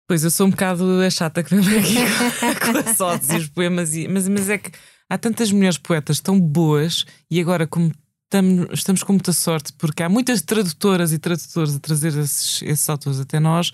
Pois 0.06 0.22
eu 0.22 0.30
sou 0.30 0.46
um 0.46 0.50
bocado 0.50 1.00
a 1.00 1.08
chata 1.08 1.42
que 1.42 1.56
vem 1.56 1.78
aqui 1.78 1.96
com 2.60 3.32
e 3.32 3.36
os 3.38 3.48
poemas, 3.48 3.90
mas, 4.10 4.28
mas 4.28 4.50
é 4.50 4.58
que 4.58 4.70
há 5.08 5.18
tantas 5.18 5.50
mulheres 5.52 5.78
poetas 5.78 6.20
tão 6.20 6.40
boas 6.40 7.04
e 7.30 7.40
agora 7.40 7.66
como 7.66 7.92
estamos, 8.24 9.02
com 9.02 9.12
muita 9.12 9.32
sorte 9.32 9.72
porque 9.74 10.02
há 10.02 10.08
muitas 10.08 10.42
tradutoras 10.42 11.12
e 11.12 11.18
tradutores 11.18 11.76
a 11.76 11.80
trazer 11.80 12.16
esses, 12.18 12.62
esses 12.62 12.88
autores 12.88 13.20
até 13.20 13.38
nós, 13.38 13.70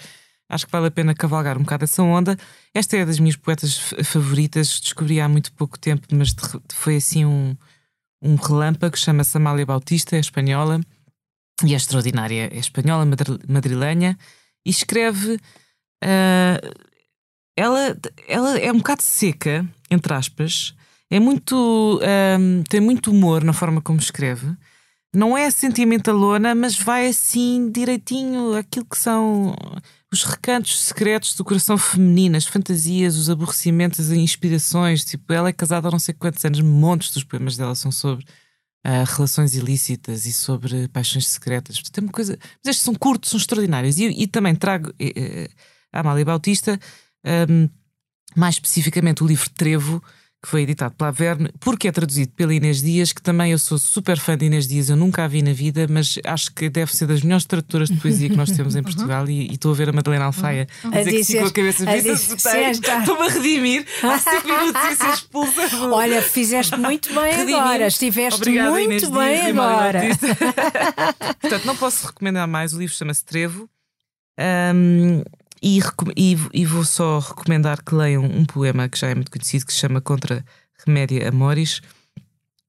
acho 0.48 0.66
que 0.66 0.72
vale 0.72 0.88
a 0.88 0.90
pena 0.90 1.14
cavalgar 1.14 1.56
um 1.56 1.62
bocado 1.62 1.84
essa 1.84 2.02
onda. 2.02 2.36
Esta 2.74 2.96
é 2.96 3.06
das 3.06 3.18
minhas 3.18 3.36
poetas 3.36 3.78
favoritas, 4.04 4.80
descobri 4.80 5.20
há 5.20 5.28
muito 5.28 5.52
pouco 5.52 5.78
tempo, 5.78 6.06
mas 6.12 6.34
foi 6.72 6.96
assim 6.96 7.24
um, 7.24 7.56
um 8.22 8.34
relâmpago, 8.34 8.98
chama-se 8.98 9.36
Amália 9.36 9.64
Bautista, 9.64 10.16
é 10.16 10.20
espanhola 10.20 10.80
e 11.64 11.72
é 11.72 11.76
extraordinária, 11.76 12.50
é 12.52 12.58
espanhola, 12.58 13.06
madrilenha, 13.48 14.18
e 14.64 14.70
escreve. 14.70 15.34
Uh, 16.02 16.90
ela, 17.56 17.96
ela 18.26 18.58
é 18.58 18.72
um 18.72 18.78
bocado 18.78 19.02
seca, 19.02 19.68
entre 19.90 20.14
aspas, 20.14 20.74
é 21.10 21.18
muito. 21.18 22.00
Um, 22.38 22.62
tem 22.62 22.80
muito 22.80 23.10
humor 23.10 23.42
na 23.42 23.52
forma 23.52 23.80
como 23.80 23.98
escreve. 23.98 24.56
Não 25.12 25.36
é 25.36 25.50
sentimentalona, 25.50 26.54
mas 26.54 26.76
vai 26.78 27.08
assim 27.08 27.68
direitinho 27.68 28.54
aquilo 28.54 28.86
que 28.86 28.96
são 28.96 29.56
os 30.12 30.22
recantos 30.22 30.80
secretos 30.80 31.34
do 31.34 31.44
coração 31.44 31.76
feminino, 31.76 32.36
as 32.36 32.46
fantasias, 32.46 33.16
os 33.16 33.28
aborrecimentos, 33.28 33.98
as 33.98 34.10
inspirações. 34.10 35.04
Tipo, 35.04 35.32
ela 35.32 35.48
é 35.48 35.52
casada 35.52 35.88
há 35.88 35.90
não 35.90 35.98
sei 35.98 36.14
quantos 36.14 36.44
anos, 36.44 36.60
montes 36.60 37.12
dos 37.12 37.24
poemas 37.24 37.56
dela 37.56 37.74
são 37.74 37.90
sobre 37.90 38.24
uh, 38.86 39.04
relações 39.16 39.56
ilícitas 39.56 40.26
e 40.26 40.32
sobre 40.32 40.86
paixões 40.88 41.26
secretas. 41.26 41.82
Tem 41.90 42.04
uma 42.04 42.12
coisa. 42.12 42.38
Mas 42.40 42.70
estes 42.70 42.84
são 42.84 42.94
curtos, 42.94 43.30
são 43.30 43.38
extraordinários. 43.38 43.98
E, 43.98 44.04
e 44.06 44.28
também 44.28 44.54
trago 44.54 44.90
uh, 44.90 45.48
a 45.92 46.00
Amália 46.00 46.24
Bautista, 46.24 46.78
um, 47.50 47.68
mais 48.36 48.54
especificamente 48.54 49.24
o 49.24 49.26
livro 49.26 49.50
Trevo 49.50 50.00
que 50.42 50.48
foi 50.48 50.62
editado 50.62 50.94
pela 50.94 51.10
Verne, 51.10 51.50
porque 51.60 51.86
é 51.86 51.92
traduzido 51.92 52.32
pela 52.32 52.54
Inês 52.54 52.80
Dias, 52.80 53.12
que 53.12 53.20
também 53.20 53.52
eu 53.52 53.58
sou 53.58 53.78
super 53.78 54.18
fã 54.18 54.38
de 54.38 54.46
Inês 54.46 54.66
Dias, 54.66 54.88
eu 54.88 54.96
nunca 54.96 55.24
a 55.24 55.28
vi 55.28 55.42
na 55.42 55.52
vida, 55.52 55.86
mas 55.88 56.18
acho 56.24 56.54
que 56.54 56.70
deve 56.70 56.96
ser 56.96 57.06
das 57.06 57.22
melhores 57.22 57.44
tradutoras 57.44 57.90
de 57.90 57.96
poesia 57.98 58.30
que 58.30 58.36
nós 58.36 58.50
temos 58.50 58.74
em 58.74 58.82
Portugal 58.82 59.24
uhum. 59.24 59.30
e, 59.30 59.52
estou 59.52 59.72
a 59.72 59.74
ver 59.74 59.90
a 59.90 59.92
Madalena 59.92 60.24
Alfaia 60.24 60.66
uhum. 60.82 60.94
a 60.94 60.98
dizer 60.98 61.10
que 61.10 61.24
sim 61.24 61.38
com 61.40 61.46
a 61.46 61.50
cabeça 61.50 61.84
estou-me 63.00 63.26
a 63.26 63.28
redimir 63.28 63.86
há 64.02 64.18
5 64.18 64.48
minutos 64.48 64.82
e 64.92 64.96
ser 64.96 65.10
expulsa. 65.10 65.76
Olha, 65.92 66.22
fizeste 66.22 66.76
muito 66.80 67.12
bem 67.12 67.54
agora, 67.54 67.86
estiveste 67.86 68.40
Obrigada, 68.40 68.70
muito 68.70 68.84
Inês 68.84 69.08
bem 69.08 69.40
Dias, 69.42 69.58
agora. 69.58 70.00
Portanto, 71.40 71.64
não 71.66 71.76
posso 71.76 72.06
recomendar 72.06 72.48
mais, 72.48 72.72
o 72.72 72.78
livro 72.78 72.94
chama-se 72.94 73.24
Trevo. 73.24 73.68
Um, 74.38 75.22
e, 75.62 75.80
e, 76.16 76.36
e, 76.54 76.64
vou 76.64 76.84
só 76.84 77.18
recomendar 77.18 77.82
que 77.82 77.94
leiam 77.94 78.24
um 78.24 78.44
poema 78.44 78.88
que 78.88 78.98
já 78.98 79.08
é 79.08 79.14
muito 79.14 79.30
conhecido 79.30 79.66
que 79.66 79.72
se 79.72 79.78
chama 79.78 80.00
Contra 80.00 80.44
Remédia 80.86 81.28
Amoris, 81.28 81.82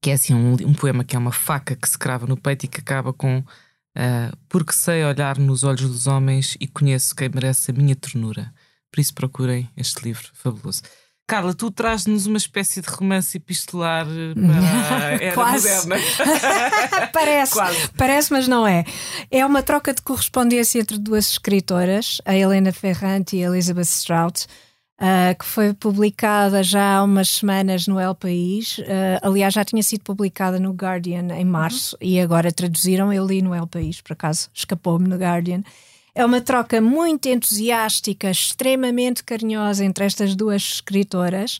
que 0.00 0.10
é 0.10 0.14
assim 0.14 0.34
um, 0.34 0.52
um 0.52 0.74
poema 0.74 1.04
que 1.04 1.16
é 1.16 1.18
uma 1.18 1.32
faca 1.32 1.74
que 1.74 1.88
se 1.88 1.98
crava 1.98 2.26
no 2.26 2.36
peito 2.36 2.64
e 2.64 2.68
que 2.68 2.80
acaba 2.80 3.12
com 3.12 3.38
uh, 3.38 4.36
Porque 4.48 4.72
sei 4.72 5.04
olhar 5.04 5.38
nos 5.38 5.64
olhos 5.64 5.88
dos 5.88 6.06
homens 6.06 6.56
e 6.60 6.66
conheço 6.66 7.14
quem 7.14 7.30
merece 7.32 7.70
a 7.70 7.74
minha 7.74 7.96
ternura. 7.96 8.52
Por 8.90 9.00
isso 9.00 9.14
procurem 9.14 9.70
este 9.76 10.04
livro 10.04 10.28
fabuloso. 10.34 10.82
Carla, 11.26 11.54
tu 11.54 11.70
traz-nos 11.70 12.26
uma 12.26 12.36
espécie 12.36 12.80
de 12.80 12.88
romance 12.88 13.36
epistolar 13.36 14.06
eh, 14.06 14.34
para 14.34 15.06
a 15.06 15.12
era 15.12 15.34
Quase. 15.34 15.68
moderna. 15.68 15.96
Parece. 17.12 17.52
Quase. 17.52 17.88
Parece, 17.96 18.32
mas 18.32 18.48
não 18.48 18.66
é. 18.66 18.84
É 19.30 19.44
uma 19.46 19.62
troca 19.62 19.94
de 19.94 20.02
correspondência 20.02 20.80
entre 20.80 20.98
duas 20.98 21.30
escritoras, 21.30 22.20
a 22.24 22.36
Helena 22.36 22.72
Ferrante 22.72 23.36
e 23.36 23.44
a 23.44 23.48
Elizabeth 23.48 23.84
Strout, 23.84 24.46
uh, 25.00 25.38
que 25.38 25.44
foi 25.44 25.72
publicada 25.72 26.62
já 26.62 26.96
há 26.96 27.02
umas 27.02 27.28
semanas 27.28 27.86
no 27.86 27.98
El 27.98 28.14
País. 28.14 28.78
Uh, 28.78 28.84
aliás, 29.22 29.54
já 29.54 29.64
tinha 29.64 29.82
sido 29.82 30.02
publicada 30.02 30.58
no 30.58 30.72
Guardian 30.72 31.28
em 31.34 31.44
março 31.44 31.96
uhum. 32.00 32.08
e 32.08 32.20
agora 32.20 32.52
traduziram. 32.52 33.12
Eu 33.12 33.26
li 33.26 33.40
no 33.40 33.54
El 33.54 33.66
País, 33.66 34.00
por 34.00 34.12
acaso, 34.12 34.50
escapou-me 34.52 35.08
no 35.08 35.16
Guardian. 35.16 35.62
É 36.14 36.24
uma 36.24 36.40
troca 36.40 36.80
muito 36.80 37.26
entusiástica, 37.26 38.30
extremamente 38.30 39.24
carinhosa 39.24 39.84
entre 39.84 40.04
estas 40.04 40.34
duas 40.34 40.62
escritoras. 40.62 41.58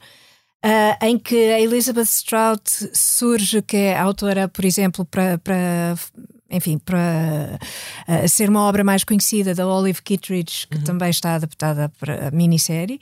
Uh, 0.65 0.95
em 1.05 1.19
que 1.19 1.35
a 1.35 1.61
Elizabeth 1.61 2.07
Strout 2.07 2.71
surge, 2.95 3.61
que 3.63 3.77
é 3.77 3.99
autora, 3.99 4.47
por 4.47 4.65
exemplo, 4.65 5.05
para, 5.05 5.37
para 5.39 5.97
enfim, 6.49 6.79
para 6.79 7.59
uh, 8.07 8.29
ser 8.29 8.49
uma 8.49 8.61
obra 8.61 8.85
mais 8.85 9.03
conhecida 9.03 9.57
da 9.57 9.67
Olive 9.67 10.01
Kittredge, 10.01 10.69
que 10.69 10.77
uhum. 10.77 10.85
também 10.85 11.11
está 11.11 11.35
adaptada 11.35 11.91
para 11.99 12.29
a 12.29 12.31
minissérie, 12.31 13.01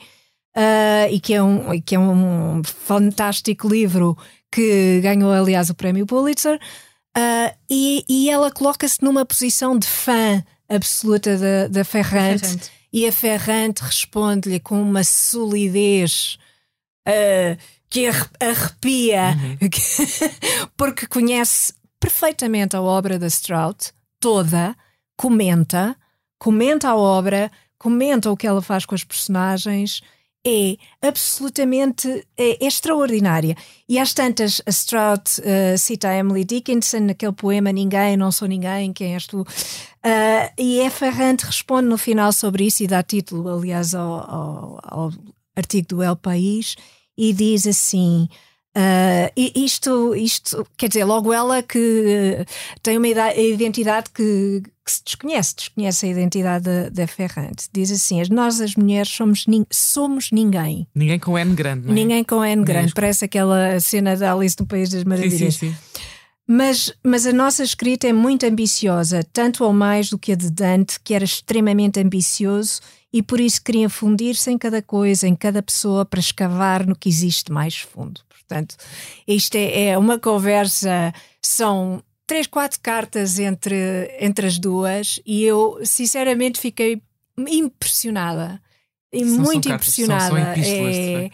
uh, 0.56 1.12
e 1.12 1.20
que 1.20 1.34
é, 1.34 1.42
um, 1.42 1.78
que 1.82 1.94
é 1.94 1.98
um 1.98 2.62
fantástico 2.64 3.68
livro 3.68 4.16
que 4.50 5.00
ganhou, 5.02 5.30
aliás, 5.30 5.68
o 5.68 5.74
prémio 5.74 6.06
Pulitzer, 6.06 6.58
e, 7.70 8.04
e 8.08 8.30
ela 8.30 8.50
coloca-se 8.50 9.02
numa 9.02 9.26
posição 9.26 9.78
de 9.78 9.86
fã 9.86 10.42
absoluta 10.70 11.36
da, 11.36 11.68
da 11.68 11.84
Ferrante, 11.84 12.46
Ferrante, 12.46 12.70
e 12.92 13.06
a 13.06 13.12
Ferrante 13.12 13.82
responde-lhe 13.82 14.60
com 14.60 14.80
uma 14.80 15.02
solidez 15.02 16.38
uh, 17.08 17.58
que 17.90 18.06
arrepia, 18.06 19.36
uhum. 19.36 20.70
porque 20.76 21.06
conhece 21.06 21.74
perfeitamente 21.98 22.76
a 22.76 22.80
obra 22.80 23.18
da 23.18 23.28
Strout, 23.28 23.92
toda, 24.20 24.76
comenta, 25.16 25.96
comenta 26.38 26.88
a 26.88 26.96
obra, 26.96 27.50
comenta 27.76 28.30
o 28.30 28.36
que 28.36 28.46
ela 28.46 28.62
faz 28.62 28.86
com 28.86 28.94
as 28.94 29.04
personagens 29.04 30.00
é 30.46 30.76
absolutamente 31.02 32.08
é, 32.36 32.64
é 32.64 32.66
extraordinária. 32.66 33.56
E 33.88 33.98
às 33.98 34.14
tantas, 34.14 34.62
a 34.66 34.70
Stroud 34.70 35.22
uh, 35.40 35.78
cita 35.78 36.08
a 36.08 36.16
Emily 36.16 36.44
Dickinson 36.44 37.00
naquele 37.00 37.32
poema 37.32 37.72
Ninguém, 37.72 38.16
Não 38.16 38.32
Sou 38.32 38.48
Ninguém, 38.48 38.92
Quem 38.92 39.14
És 39.14 39.26
Tu? 39.26 39.40
Uh, 39.40 39.46
e 40.58 40.80
a 40.82 40.90
Ferrante 40.90 41.44
responde 41.44 41.88
no 41.88 41.98
final 41.98 42.32
sobre 42.32 42.64
isso 42.64 42.82
e 42.82 42.86
dá 42.86 43.02
título, 43.02 43.48
aliás, 43.48 43.94
ao, 43.94 44.12
ao, 44.12 44.80
ao 44.82 45.12
artigo 45.54 45.88
do 45.88 46.02
El 46.02 46.16
País 46.16 46.76
e 47.16 47.32
diz 47.32 47.66
assim. 47.66 48.28
Uh, 48.76 49.32
isto, 49.36 50.14
isto, 50.14 50.64
quer 50.76 50.86
dizer, 50.86 51.04
logo 51.04 51.32
ela 51.32 51.60
que 51.60 51.78
uh, 52.40 52.44
tem 52.80 52.98
uma 52.98 53.08
identidade 53.08 54.10
que, 54.14 54.62
que, 54.84 54.90
se 54.92 55.02
desconhece, 55.04 55.56
desconhece 55.56 56.06
a 56.06 56.08
identidade 56.08 56.64
da, 56.64 56.88
da 56.88 57.06
Ferrante. 57.08 57.68
Diz 57.72 57.90
assim: 57.90 58.22
nós, 58.30 58.60
as 58.60 58.76
mulheres, 58.76 59.10
somos, 59.10 59.44
somos 59.70 60.30
ninguém. 60.30 60.86
Ninguém 60.94 61.18
com 61.18 61.36
N 61.36 61.52
grande, 61.52 61.88
é? 61.88 61.92
Ninguém 61.92 62.22
com 62.22 62.44
N 62.44 62.64
grande. 62.64 62.92
Parece 62.94 63.24
aquela 63.24 63.80
cena 63.80 64.16
da 64.16 64.32
Alice 64.32 64.56
do 64.56 64.64
País 64.64 64.88
das 64.90 65.02
Maravilhas. 65.02 65.54
Sim, 65.54 65.70
sim, 65.70 65.74
sim. 65.74 66.00
Mas, 66.46 66.92
mas 67.04 67.26
a 67.26 67.32
nossa 67.32 67.62
escrita 67.62 68.08
é 68.08 68.12
muito 68.12 68.44
ambiciosa, 68.44 69.22
tanto 69.32 69.62
ou 69.64 69.72
mais 69.72 70.10
do 70.10 70.18
que 70.18 70.32
a 70.32 70.34
de 70.34 70.50
Dante, 70.50 70.98
que 70.98 71.14
era 71.14 71.24
extremamente 71.24 72.00
ambicioso 72.00 72.80
e 73.12 73.22
por 73.22 73.40
isso 73.40 73.62
queria 73.62 73.88
fundir-se 73.88 74.50
em 74.50 74.58
cada 74.58 74.82
coisa, 74.82 75.28
em 75.28 75.34
cada 75.36 75.62
pessoa, 75.62 76.04
para 76.04 76.20
escavar 76.20 76.86
no 76.86 76.96
que 76.96 77.08
existe 77.08 77.52
mais 77.52 77.78
fundo. 77.78 78.20
Portanto, 78.50 78.74
isto 79.28 79.54
é, 79.54 79.90
é 79.90 79.98
uma 79.98 80.18
conversa, 80.18 81.14
são 81.40 82.02
três, 82.26 82.48
quatro 82.48 82.80
cartas 82.82 83.38
entre, 83.38 84.10
entre 84.18 84.46
as 84.48 84.58
duas 84.58 85.20
e 85.24 85.44
eu 85.44 85.78
sinceramente 85.84 86.58
fiquei 86.58 87.00
impressionada. 87.38 88.60
E 89.12 89.24
são, 89.24 89.38
muito 89.38 89.68
são 89.68 89.76
impressionada. 89.76 90.34
Cartas, 90.34 90.66
são, 90.66 90.74
é, 90.74 91.30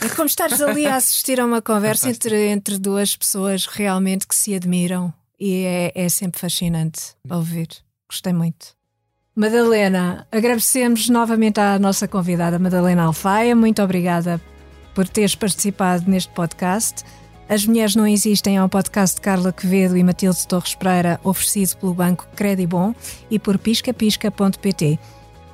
é 0.00 0.08
como 0.14 0.26
estares 0.26 0.60
ali 0.60 0.86
a 0.86 0.94
assistir 0.94 1.40
a 1.40 1.44
uma 1.44 1.60
conversa 1.62 2.08
entre, 2.08 2.48
entre 2.48 2.78
duas 2.78 3.16
pessoas 3.16 3.66
realmente 3.66 4.26
que 4.26 4.34
se 4.34 4.54
admiram 4.54 5.12
e 5.38 5.64
é, 5.64 5.92
é 5.96 6.08
sempre 6.08 6.40
fascinante 6.40 7.00
ouvir. 7.28 7.68
Gostei 8.08 8.32
muito. 8.32 8.76
Madalena, 9.34 10.26
agradecemos 10.30 11.08
novamente 11.08 11.58
à 11.58 11.76
nossa 11.78 12.06
convidada 12.06 12.58
Madalena 12.58 13.02
Alfaia. 13.02 13.54
Muito 13.54 13.82
obrigada 13.82 14.40
por 14.96 15.06
teres 15.06 15.34
participado 15.34 16.10
neste 16.10 16.32
podcast. 16.32 17.04
As 17.48 17.66
Mulheres 17.66 17.94
Não 17.94 18.06
Existem 18.06 18.56
é 18.56 18.64
um 18.64 18.68
podcast 18.68 19.16
de 19.16 19.20
Carla 19.20 19.52
Quevedo 19.52 19.94
e 19.94 20.02
Matilde 20.02 20.48
Torres 20.48 20.74
Pereira, 20.74 21.20
oferecido 21.22 21.76
pelo 21.76 21.94
Banco 21.94 22.26
Credibon 22.34 22.94
e 23.30 23.38
por 23.38 23.58
piscapisca.pt. 23.58 24.98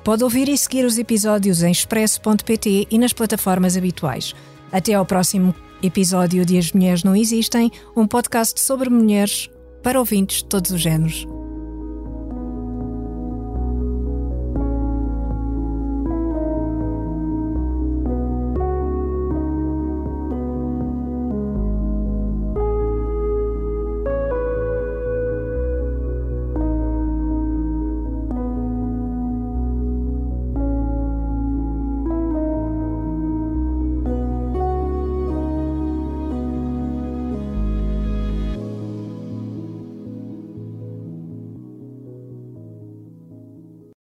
Pode 0.01 0.23
ouvir 0.23 0.47
e 0.47 0.57
seguir 0.57 0.85
os 0.85 0.97
episódios 0.97 1.61
em 1.61 1.71
expresso.pt 1.71 2.87
e 2.89 2.97
nas 2.97 3.11
plataformas 3.11 3.75
habituais. 3.75 4.33
Até 4.71 4.93
ao 4.93 5.05
próximo 5.05 5.53
episódio 5.83 6.45
de 6.45 6.57
As 6.57 6.71
Mulheres 6.71 7.03
Não 7.03 7.15
Existem, 7.15 7.69
um 7.95 8.07
podcast 8.07 8.59
sobre 8.61 8.89
mulheres 8.89 9.49
para 9.83 9.99
ouvintes 9.99 10.37
de 10.37 10.45
todos 10.45 10.71
os 10.71 10.81
géneros. 10.81 11.27